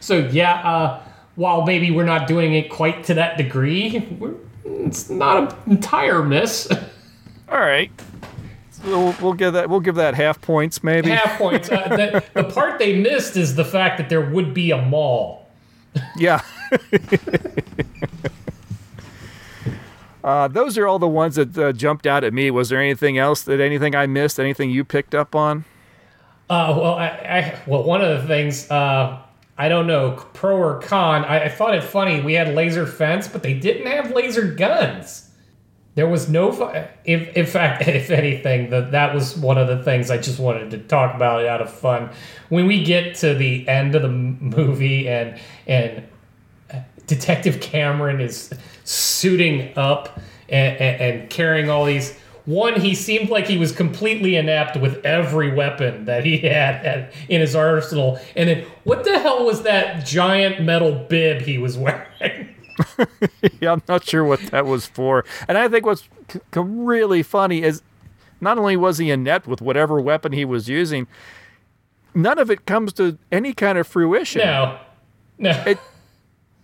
so 0.00 0.18
yeah. 0.18 0.54
Uh, 0.54 1.02
while 1.34 1.64
maybe 1.64 1.90
we're 1.90 2.04
not 2.04 2.26
doing 2.26 2.52
it 2.54 2.68
quite 2.68 3.04
to 3.04 3.14
that 3.14 3.36
degree, 3.36 4.06
we're, 4.18 4.34
it's 4.64 5.08
not 5.08 5.52
an 5.66 5.72
entire 5.72 6.22
miss. 6.22 6.70
All 7.48 7.58
right, 7.58 7.90
we'll, 8.84 9.14
we'll 9.20 9.32
give 9.32 9.54
that 9.54 9.70
we'll 9.70 9.80
give 9.80 9.94
that 9.94 10.14
half 10.14 10.40
points 10.40 10.82
maybe. 10.82 11.10
Half 11.10 11.38
points. 11.38 11.70
Uh, 11.70 11.88
the, 11.88 12.24
the 12.34 12.44
part 12.44 12.78
they 12.78 12.98
missed 12.98 13.36
is 13.36 13.54
the 13.54 13.64
fact 13.64 13.98
that 13.98 14.08
there 14.08 14.20
would 14.20 14.52
be 14.52 14.70
a 14.72 14.82
mall. 14.82 15.48
Yeah. 16.16 16.42
Uh, 20.24 20.48
those 20.48 20.78
are 20.78 20.86
all 20.86 20.98
the 20.98 21.08
ones 21.08 21.36
that 21.36 21.56
uh, 21.58 21.72
jumped 21.72 22.06
out 22.06 22.24
at 22.24 22.32
me. 22.32 22.50
Was 22.50 22.68
there 22.68 22.80
anything 22.80 23.18
else 23.18 23.42
that 23.42 23.60
anything 23.60 23.94
I 23.94 24.06
missed? 24.06 24.38
Anything 24.38 24.70
you 24.70 24.84
picked 24.84 25.14
up 25.14 25.34
on? 25.34 25.64
Uh, 26.50 26.74
well, 26.76 26.94
I, 26.94 27.06
I 27.06 27.60
well, 27.66 27.82
one 27.82 28.02
of 28.02 28.20
the 28.20 28.26
things 28.28 28.70
uh, 28.70 29.20
I 29.58 29.68
don't 29.68 29.86
know, 29.86 30.12
pro 30.32 30.56
or 30.56 30.80
con. 30.80 31.24
I, 31.24 31.44
I 31.44 31.48
thought 31.48 31.74
it 31.74 31.84
funny. 31.84 32.20
We 32.20 32.34
had 32.34 32.54
laser 32.54 32.86
fence, 32.86 33.28
but 33.28 33.42
they 33.42 33.54
didn't 33.54 33.86
have 33.86 34.10
laser 34.12 34.52
guns. 34.52 35.28
There 35.94 36.08
was 36.08 36.28
no. 36.28 36.52
fu- 36.52 36.70
If, 37.04 37.36
in 37.36 37.46
fact, 37.46 37.82
if 37.86 38.10
anything, 38.10 38.70
that 38.70 38.92
that 38.92 39.14
was 39.14 39.36
one 39.36 39.58
of 39.58 39.68
the 39.68 39.82
things 39.82 40.10
I 40.10 40.18
just 40.18 40.38
wanted 40.38 40.70
to 40.70 40.78
talk 40.78 41.14
about 41.14 41.44
out 41.44 41.60
of 41.60 41.70
fun. 41.72 42.10
When 42.48 42.66
we 42.66 42.82
get 42.82 43.14
to 43.16 43.34
the 43.34 43.68
end 43.68 43.94
of 43.94 44.02
the 44.02 44.08
movie 44.08 45.08
and 45.08 45.38
and 45.66 46.04
Detective 47.06 47.60
Cameron 47.60 48.20
is 48.20 48.52
suiting 48.84 49.72
up 49.76 50.20
and, 50.48 50.76
and, 50.78 51.00
and 51.00 51.30
carrying 51.30 51.70
all 51.70 51.84
these. 51.84 52.16
One, 52.44 52.80
he 52.80 52.96
seemed 52.96 53.30
like 53.30 53.46
he 53.46 53.56
was 53.56 53.70
completely 53.70 54.34
inept 54.34 54.76
with 54.76 55.04
every 55.06 55.52
weapon 55.54 56.06
that 56.06 56.24
he 56.24 56.38
had 56.38 56.84
at, 56.84 57.12
in 57.28 57.40
his 57.40 57.54
arsenal. 57.54 58.18
And 58.34 58.48
then, 58.48 58.66
what 58.82 59.04
the 59.04 59.18
hell 59.20 59.44
was 59.44 59.62
that 59.62 60.04
giant 60.04 60.60
metal 60.60 60.92
bib 61.08 61.42
he 61.42 61.58
was 61.58 61.78
wearing? 61.78 62.48
yeah, 63.60 63.72
I'm 63.72 63.82
not 63.88 64.04
sure 64.04 64.24
what 64.24 64.40
that 64.50 64.66
was 64.66 64.86
for. 64.86 65.24
And 65.46 65.56
I 65.56 65.68
think 65.68 65.86
what's 65.86 66.08
c- 66.28 66.40
c- 66.52 66.60
really 66.60 67.22
funny 67.22 67.62
is 67.62 67.82
not 68.40 68.58
only 68.58 68.76
was 68.76 68.98
he 68.98 69.10
inept 69.10 69.46
with 69.46 69.60
whatever 69.62 70.00
weapon 70.00 70.32
he 70.32 70.44
was 70.44 70.68
using, 70.68 71.06
none 72.12 72.38
of 72.38 72.50
it 72.50 72.66
comes 72.66 72.92
to 72.94 73.18
any 73.30 73.52
kind 73.52 73.78
of 73.78 73.86
fruition. 73.86 74.40
No, 74.40 74.78
no. 75.38 75.50
It, 75.64 75.78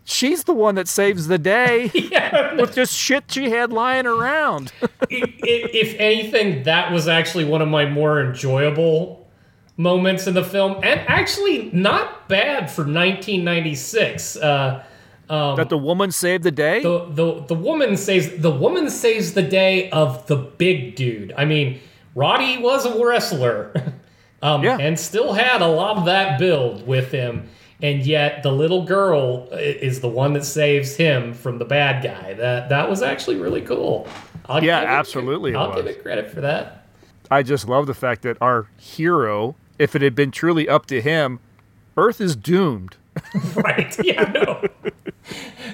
she's 0.08 0.44
the 0.44 0.54
one 0.54 0.74
that 0.76 0.88
saves 0.88 1.26
the 1.26 1.38
day 1.38 1.90
with 2.58 2.74
just 2.74 2.94
shit 2.94 3.24
she 3.28 3.50
had 3.50 3.72
lying 3.72 4.06
around. 4.06 4.72
if, 5.10 5.30
if 5.42 5.94
anything, 5.98 6.62
that 6.64 6.92
was 6.92 7.06
actually 7.06 7.44
one 7.44 7.62
of 7.62 7.68
my 7.68 7.86
more 7.86 8.20
enjoyable 8.20 9.28
moments 9.76 10.26
in 10.26 10.34
the 10.34 10.42
film, 10.42 10.76
and 10.82 11.00
actually 11.06 11.70
not 11.72 12.28
bad 12.28 12.70
for 12.70 12.82
1996. 12.82 14.36
Uh, 14.36 14.84
um, 15.30 15.56
that 15.56 15.68
the 15.68 15.78
woman 15.78 16.10
saved 16.10 16.42
the 16.42 16.50
day. 16.50 16.82
The, 16.82 17.06
the 17.10 17.44
the 17.48 17.54
woman 17.54 17.96
saves 17.96 18.30
the 18.38 18.50
woman 18.50 18.88
saves 18.88 19.34
the 19.34 19.42
day 19.42 19.90
of 19.90 20.26
the 20.26 20.36
big 20.36 20.96
dude. 20.96 21.34
I 21.36 21.44
mean, 21.44 21.80
Roddy 22.14 22.58
was 22.58 22.86
a 22.86 23.04
wrestler, 23.04 23.72
um, 24.42 24.64
and 24.64 24.98
still 24.98 25.34
had 25.34 25.60
a 25.60 25.66
lot 25.66 25.98
of 25.98 26.06
that 26.06 26.38
build 26.38 26.86
with 26.86 27.12
him. 27.12 27.48
And 27.80 28.04
yet, 28.04 28.42
the 28.42 28.50
little 28.50 28.84
girl 28.84 29.48
is 29.52 30.00
the 30.00 30.08
one 30.08 30.32
that 30.32 30.44
saves 30.44 30.96
him 30.96 31.32
from 31.32 31.58
the 31.58 31.64
bad 31.64 32.02
guy. 32.02 32.34
That 32.34 32.68
that 32.70 32.90
was 32.90 33.02
actually 33.02 33.36
really 33.36 33.62
cool. 33.62 34.08
I'll 34.46 34.62
yeah, 34.64 34.80
give 34.80 34.88
absolutely. 34.88 35.52
it 35.52 35.56
I'll 35.56 35.74
give 35.74 35.84
was. 35.84 35.94
it 35.94 36.02
credit 36.02 36.30
for 36.30 36.40
that. 36.40 36.86
I 37.30 37.42
just 37.42 37.68
love 37.68 37.86
the 37.86 37.94
fact 37.94 38.22
that 38.22 38.36
our 38.40 38.68
hero, 38.78 39.54
if 39.78 39.94
it 39.94 40.02
had 40.02 40.14
been 40.14 40.30
truly 40.30 40.68
up 40.68 40.86
to 40.86 41.00
him, 41.00 41.38
Earth 41.96 42.20
is 42.20 42.34
doomed. 42.34 42.96
right? 43.54 43.96
Yeah, 44.04 44.22
no. 44.32 44.64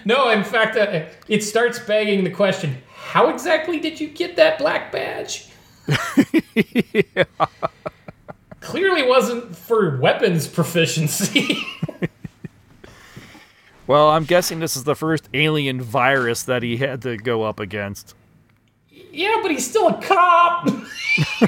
no, 0.04 0.30
in 0.30 0.44
fact, 0.44 0.76
uh, 0.76 1.06
it 1.28 1.42
starts 1.42 1.78
begging 1.78 2.24
the 2.24 2.30
question: 2.30 2.76
How 2.94 3.28
exactly 3.28 3.80
did 3.80 3.98
you 4.00 4.08
get 4.08 4.36
that 4.36 4.58
black 4.58 4.92
badge? 4.92 5.48
Clearly, 8.64 9.06
wasn't 9.06 9.56
for 9.56 9.98
weapons 9.98 10.48
proficiency. 10.48 11.58
Well, 13.86 14.08
I'm 14.08 14.24
guessing 14.24 14.60
this 14.60 14.76
is 14.76 14.84
the 14.84 14.94
first 14.94 15.28
alien 15.34 15.82
virus 15.82 16.42
that 16.44 16.62
he 16.62 16.78
had 16.78 17.02
to 17.02 17.18
go 17.18 17.42
up 17.42 17.60
against. 17.60 18.14
Yeah, 18.88 19.40
but 19.42 19.50
he's 19.50 19.68
still 19.68 19.88
a 19.88 20.02
cop. 20.02 20.70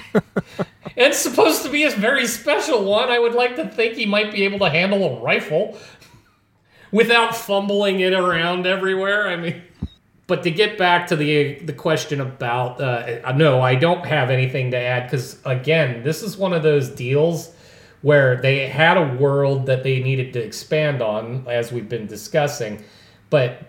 it's 0.96 1.18
supposed 1.18 1.62
to 1.62 1.70
be 1.70 1.84
a 1.84 1.90
very 1.90 2.26
special 2.26 2.84
one. 2.84 3.08
I 3.08 3.18
would 3.18 3.34
like 3.34 3.56
to 3.56 3.66
think 3.66 3.94
he 3.94 4.04
might 4.04 4.32
be 4.32 4.44
able 4.44 4.58
to 4.60 4.68
handle 4.68 5.16
a 5.16 5.20
rifle 5.22 5.78
without 6.92 7.34
fumbling 7.34 8.00
it 8.00 8.12
around 8.12 8.66
everywhere. 8.66 9.28
I 9.28 9.36
mean, 9.36 9.62
but 10.26 10.42
to 10.42 10.50
get 10.50 10.76
back 10.76 11.06
to 11.08 11.16
the 11.16 11.54
the 11.60 11.72
question 11.72 12.20
about 12.20 12.80
uh, 12.80 13.32
no, 13.32 13.60
I 13.60 13.74
don't 13.74 14.04
have 14.04 14.30
anything 14.30 14.70
to 14.72 14.76
add 14.76 15.04
because 15.04 15.38
again, 15.44 16.02
this 16.02 16.22
is 16.22 16.36
one 16.36 16.52
of 16.52 16.62
those 16.62 16.88
deals 16.88 17.52
where 18.02 18.36
they 18.36 18.68
had 18.68 18.96
a 18.96 19.14
world 19.16 19.66
that 19.66 19.82
they 19.82 20.00
needed 20.00 20.32
to 20.32 20.42
expand 20.42 21.02
on, 21.02 21.44
as 21.48 21.72
we've 21.72 21.88
been 21.88 22.06
discussing, 22.06 22.84
but 23.30 23.62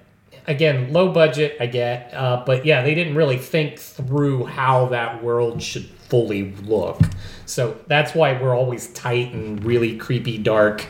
again, 0.47 0.91
low 0.93 1.11
budget, 1.11 1.57
I 1.59 1.67
get, 1.67 2.13
uh, 2.13 2.43
but 2.45 2.65
yeah, 2.65 2.81
they 2.81 2.95
didn't 2.95 3.15
really 3.15 3.37
think 3.37 3.79
through 3.79 4.45
how 4.45 4.87
that 4.87 5.23
world 5.23 5.61
should 5.61 5.89
fully 6.09 6.51
look. 6.63 6.99
So 7.45 7.77
that's 7.87 8.13
why 8.13 8.39
we're 8.41 8.55
always 8.55 8.87
tight 8.93 9.33
and 9.33 9.63
really 9.63 9.97
creepy, 9.97 10.37
dark 10.37 10.85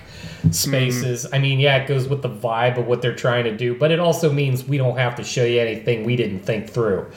spaces. 0.52 1.28
I 1.32 1.40
mean, 1.40 1.60
yeah, 1.60 1.78
it 1.78 1.88
goes 1.88 2.08
with 2.08 2.22
the 2.22 2.30
vibe 2.30 2.78
of 2.78 2.88
what 2.88 3.02
they're 3.02 3.16
trying 3.16 3.44
to 3.46 3.56
do, 3.56 3.76
but 3.76 3.92
it 3.92 4.00
also 4.00 4.32
means 4.32 4.66
we 4.66 4.78
don't 4.78 4.98
have 4.98 5.16
to 5.16 5.24
show 5.24 5.44
you 5.44 5.60
anything 5.60 6.04
we 6.04 6.16
didn't 6.16 6.40
think 6.42 6.70
through. 6.70 7.08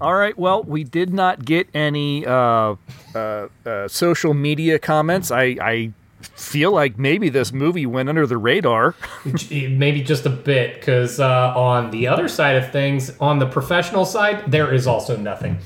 All 0.00 0.14
right. 0.14 0.36
Well, 0.36 0.62
we 0.62 0.84
did 0.84 1.12
not 1.12 1.44
get 1.44 1.68
any 1.74 2.26
uh, 2.26 2.76
uh, 3.14 3.48
uh, 3.64 3.88
social 3.88 4.34
media 4.34 4.78
comments. 4.78 5.30
I, 5.30 5.56
I 5.60 5.92
feel 6.20 6.72
like 6.72 6.98
maybe 6.98 7.28
this 7.28 7.52
movie 7.52 7.86
went 7.86 8.08
under 8.08 8.26
the 8.26 8.36
radar. 8.36 8.94
Maybe 9.50 10.02
just 10.02 10.26
a 10.26 10.30
bit, 10.30 10.74
because 10.74 11.20
uh, 11.20 11.54
on 11.56 11.90
the 11.90 12.08
other 12.08 12.28
side 12.28 12.56
of 12.56 12.70
things, 12.72 13.16
on 13.18 13.38
the 13.38 13.46
professional 13.46 14.04
side, 14.04 14.50
there 14.50 14.72
is 14.72 14.86
also 14.86 15.16
nothing. 15.16 15.58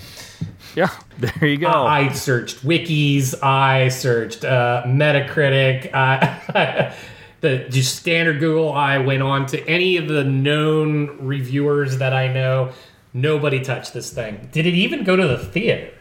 Yeah, 0.76 0.90
there 1.40 1.48
you 1.48 1.58
go. 1.58 1.68
Uh, 1.68 1.84
I 1.84 2.08
searched 2.12 2.64
wikis, 2.64 3.34
I 3.42 3.88
searched 3.88 4.44
uh, 4.44 4.82
Metacritic, 4.86 5.90
uh, 5.92 6.94
the 7.40 7.66
just 7.68 7.96
standard 7.96 8.40
Google. 8.40 8.72
I 8.72 8.98
went 8.98 9.22
on 9.22 9.46
to 9.46 9.66
any 9.68 9.96
of 9.96 10.08
the 10.08 10.24
known 10.24 11.18
reviewers 11.20 11.98
that 11.98 12.14
I 12.14 12.32
know. 12.32 12.72
Nobody 13.12 13.60
touched 13.60 13.92
this 13.92 14.12
thing. 14.12 14.48
Did 14.52 14.66
it 14.66 14.74
even 14.74 15.04
go 15.04 15.16
to 15.16 15.26
the 15.26 15.38
theater? 15.38 15.92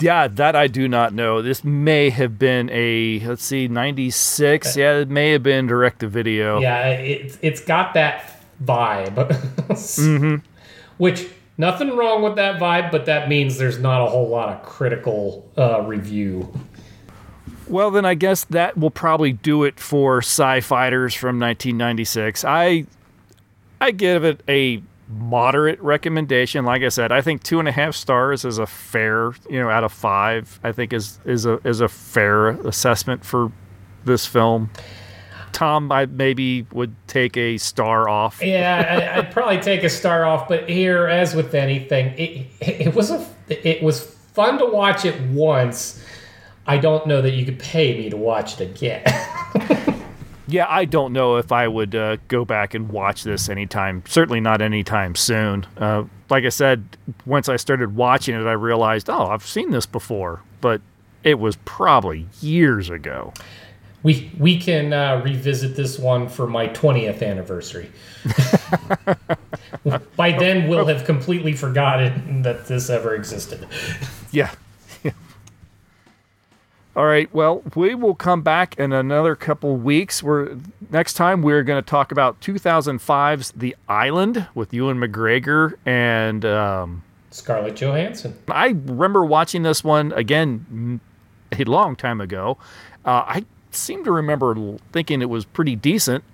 Yeah, 0.00 0.28
that 0.28 0.54
I 0.54 0.68
do 0.68 0.86
not 0.86 1.12
know. 1.12 1.42
This 1.42 1.64
may 1.64 2.10
have 2.10 2.38
been 2.38 2.70
a 2.70 3.20
let's 3.20 3.42
see, 3.44 3.68
ninety 3.68 4.10
six. 4.10 4.76
Yeah, 4.76 4.98
it 4.98 5.08
may 5.08 5.32
have 5.32 5.42
been 5.42 5.66
direct 5.66 6.00
to 6.00 6.08
video. 6.08 6.60
Yeah, 6.60 6.88
it's 6.88 7.36
it's 7.42 7.60
got 7.60 7.94
that 7.94 8.40
vibe. 8.62 9.14
mm-hmm. 9.68 10.36
Which 10.98 11.28
nothing 11.58 11.94
wrong 11.96 12.22
with 12.22 12.36
that 12.36 12.60
vibe, 12.60 12.90
but 12.90 13.04
that 13.06 13.28
means 13.28 13.58
there's 13.58 13.78
not 13.78 14.02
a 14.02 14.06
whole 14.08 14.28
lot 14.28 14.48
of 14.48 14.62
critical 14.62 15.50
uh, 15.58 15.82
review. 15.82 16.50
Well, 17.66 17.90
then 17.90 18.06
I 18.06 18.14
guess 18.14 18.44
that 18.44 18.78
will 18.78 18.90
probably 18.90 19.32
do 19.32 19.64
it 19.64 19.78
for 19.78 20.18
Sci 20.18 20.60
Fighters 20.62 21.14
from 21.14 21.38
1996. 21.38 22.44
I 22.44 22.86
I 23.80 23.90
give 23.90 24.24
it 24.24 24.42
a 24.48 24.82
moderate 25.08 25.80
recommendation. 25.80 26.64
Like 26.64 26.82
I 26.82 26.88
said, 26.88 27.12
I 27.12 27.20
think 27.20 27.42
two 27.42 27.58
and 27.58 27.68
a 27.68 27.72
half 27.72 27.94
stars 27.94 28.44
is 28.44 28.58
a 28.58 28.66
fair, 28.66 29.32
you 29.50 29.60
know, 29.60 29.68
out 29.68 29.84
of 29.84 29.92
five. 29.92 30.58
I 30.64 30.72
think 30.72 30.92
is 30.92 31.18
is 31.26 31.44
a 31.44 31.60
is 31.66 31.80
a 31.80 31.88
fair 31.88 32.48
assessment 32.48 33.24
for 33.24 33.52
this 34.04 34.24
film. 34.24 34.70
Tom, 35.58 35.90
I 35.90 36.06
maybe 36.06 36.62
would 36.70 36.94
take 37.08 37.36
a 37.36 37.58
star 37.58 38.08
off. 38.08 38.40
yeah, 38.40 39.12
I, 39.12 39.18
I'd 39.18 39.32
probably 39.32 39.58
take 39.58 39.82
a 39.82 39.88
star 39.88 40.24
off. 40.24 40.46
But 40.46 40.68
here, 40.68 41.08
as 41.08 41.34
with 41.34 41.52
anything, 41.52 42.14
it 42.16 42.46
it 42.60 42.94
was 42.94 43.10
a 43.10 43.26
it 43.48 43.82
was 43.82 44.04
fun 44.04 44.58
to 44.60 44.66
watch 44.66 45.04
it 45.04 45.20
once. 45.32 46.00
I 46.64 46.78
don't 46.78 47.08
know 47.08 47.20
that 47.22 47.32
you 47.32 47.44
could 47.44 47.58
pay 47.58 47.98
me 47.98 48.08
to 48.08 48.16
watch 48.16 48.60
it 48.60 48.70
again. 48.70 49.02
yeah, 50.46 50.66
I 50.68 50.84
don't 50.84 51.12
know 51.12 51.38
if 51.38 51.50
I 51.50 51.66
would 51.66 51.96
uh, 51.96 52.18
go 52.28 52.44
back 52.44 52.74
and 52.74 52.88
watch 52.90 53.24
this 53.24 53.48
anytime. 53.48 54.04
Certainly 54.06 54.42
not 54.42 54.62
anytime 54.62 55.16
soon. 55.16 55.66
Uh, 55.76 56.04
like 56.30 56.44
I 56.44 56.50
said, 56.50 56.84
once 57.26 57.48
I 57.48 57.56
started 57.56 57.96
watching 57.96 58.36
it, 58.36 58.46
I 58.46 58.52
realized, 58.52 59.10
oh, 59.10 59.26
I've 59.26 59.44
seen 59.44 59.72
this 59.72 59.86
before, 59.86 60.40
but 60.60 60.80
it 61.24 61.40
was 61.40 61.56
probably 61.64 62.28
years 62.40 62.90
ago. 62.90 63.32
We 64.02 64.30
we 64.38 64.58
can 64.58 64.92
uh, 64.92 65.20
revisit 65.24 65.76
this 65.76 65.98
one 65.98 66.28
for 66.28 66.46
my 66.46 66.68
twentieth 66.68 67.22
anniversary. 67.22 67.90
By 70.16 70.32
then, 70.32 70.68
we'll 70.68 70.86
have 70.86 71.04
completely 71.04 71.52
forgotten 71.52 72.42
that 72.42 72.66
this 72.66 72.90
ever 72.90 73.14
existed. 73.14 73.66
Yeah. 74.30 74.50
All 76.98 77.06
right. 77.06 77.32
Well, 77.32 77.62
we 77.76 77.94
will 77.94 78.16
come 78.16 78.42
back 78.42 78.76
in 78.76 78.92
another 78.92 79.36
couple 79.36 79.76
weeks. 79.76 80.20
We're 80.20 80.56
next 80.90 81.14
time 81.14 81.42
we're 81.42 81.62
going 81.62 81.80
to 81.80 81.88
talk 81.88 82.10
about 82.10 82.40
2005's 82.40 83.52
The 83.52 83.76
Island 83.88 84.48
with 84.56 84.74
Ewan 84.74 84.98
McGregor 84.98 85.74
and 85.86 86.44
um, 86.44 87.04
Scarlett 87.30 87.76
Johansson. 87.76 88.36
I 88.48 88.70
remember 88.70 89.24
watching 89.24 89.62
this 89.62 89.84
one 89.84 90.10
again 90.10 91.00
a 91.56 91.62
long 91.62 91.94
time 91.94 92.20
ago. 92.20 92.58
Uh, 93.04 93.22
I 93.26 93.44
seem 93.78 94.04
to 94.04 94.12
remember 94.12 94.76
thinking 94.92 95.22
it 95.22 95.30
was 95.30 95.44
pretty 95.44 95.76
decent. 95.76 96.24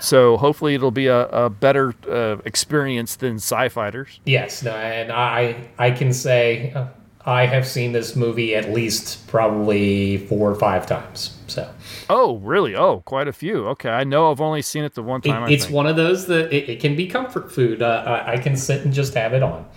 So 0.00 0.36
hopefully 0.36 0.74
it'll 0.74 0.90
be 0.90 1.06
a, 1.06 1.26
a 1.28 1.48
better 1.48 1.94
uh, 2.10 2.38
experience 2.44 3.14
than 3.16 3.36
Sci 3.36 3.68
Fighters. 3.68 4.18
Yes, 4.24 4.62
no, 4.62 4.72
and 4.72 5.12
I 5.12 5.68
I 5.78 5.90
can 5.92 6.12
say. 6.12 6.72
Uh, 6.72 6.86
I 7.24 7.46
have 7.46 7.66
seen 7.66 7.92
this 7.92 8.16
movie 8.16 8.54
at 8.56 8.72
least 8.72 9.28
probably 9.28 10.18
four 10.26 10.50
or 10.50 10.56
five 10.56 10.86
times. 10.86 11.38
So. 11.46 11.72
Oh, 12.10 12.38
really? 12.38 12.74
Oh, 12.74 13.00
quite 13.04 13.28
a 13.28 13.32
few. 13.32 13.68
Okay, 13.68 13.90
I 13.90 14.02
know 14.02 14.30
I've 14.30 14.40
only 14.40 14.62
seen 14.62 14.82
it 14.82 14.94
the 14.94 15.04
one 15.04 15.20
time. 15.20 15.44
It, 15.44 15.52
it's 15.52 15.70
one 15.70 15.86
of 15.86 15.94
those 15.94 16.26
that 16.26 16.52
it, 16.52 16.68
it 16.68 16.80
can 16.80 16.96
be 16.96 17.06
comfort 17.06 17.52
food. 17.52 17.80
Uh, 17.80 18.02
I, 18.04 18.32
I 18.32 18.36
can 18.38 18.56
sit 18.56 18.84
and 18.84 18.92
just 18.92 19.14
have 19.14 19.34
it 19.34 19.42
on. 19.44 19.68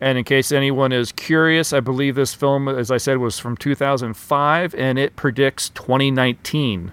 And 0.00 0.16
in 0.16 0.24
case 0.24 0.52
anyone 0.52 0.92
is 0.92 1.10
curious, 1.12 1.72
I 1.72 1.80
believe 1.80 2.14
this 2.14 2.34
film, 2.34 2.68
as 2.68 2.90
I 2.90 2.98
said, 2.98 3.18
was 3.18 3.38
from 3.38 3.56
2005, 3.56 4.74
and 4.74 4.98
it 4.98 5.16
predicts 5.16 5.70
2019. 5.70 6.92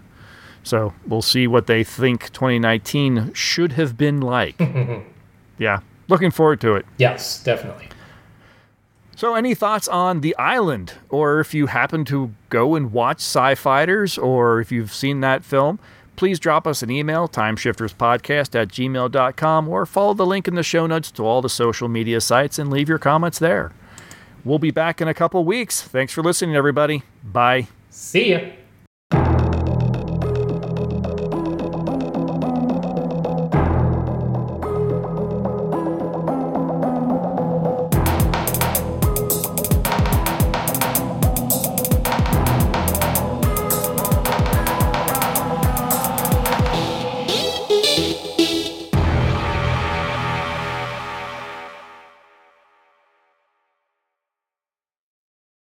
So 0.64 0.94
we'll 1.08 1.22
see 1.22 1.46
what 1.46 1.68
they 1.68 1.84
think 1.84 2.34
2019 2.34 3.34
should 3.34 3.74
have 3.74 3.96
been 3.96 4.20
like. 4.22 4.60
yeah, 5.60 5.82
looking 6.08 6.32
forward 6.32 6.60
to 6.62 6.76
it. 6.76 6.86
Yes, 6.98 7.44
definitely. 7.44 7.90
So, 9.18 9.36
any 9.36 9.56
thoughts 9.56 9.88
on 9.88 10.20
The 10.20 10.36
Island? 10.36 10.94
Or 11.10 11.40
if 11.40 11.54
you 11.54 11.68
happen 11.68 12.04
to 12.06 12.34
go 12.50 12.76
and 12.76 12.92
watch 12.92 13.20
Sci 13.20 13.56
Fighters, 13.56 14.18
or 14.18 14.60
if 14.60 14.74
you've 14.74 14.94
seen 14.94 15.22
that 15.22 15.46
film, 15.46 15.80
please 16.16 16.40
drop 16.40 16.66
us 16.68 16.82
an 16.82 16.90
email, 16.90 17.28
timeshifterspodcast 17.28 18.60
at 18.60 18.70
gmail.com, 18.70 19.70
or 19.70 19.86
follow 19.86 20.14
the 20.14 20.26
link 20.26 20.48
in 20.48 20.56
the 20.56 20.64
show 20.64 20.88
notes 20.88 21.12
to 21.12 21.26
all 21.26 21.42
the 21.42 21.50
social 21.50 21.88
media 21.88 22.22
sites 22.22 22.58
and 22.60 22.70
leave 22.70 22.90
your 22.90 23.00
comments 23.00 23.40
there. 23.40 23.72
We'll 24.44 24.60
be 24.60 24.72
back 24.72 25.02
in 25.02 25.08
a 25.08 25.14
couple 25.14 25.44
weeks. 25.44 25.82
Thanks 25.82 26.14
for 26.14 26.22
listening, 26.22 26.56
everybody. 26.56 27.04
Bye. 27.24 27.68
See 27.90 28.32
ya. 28.32 28.40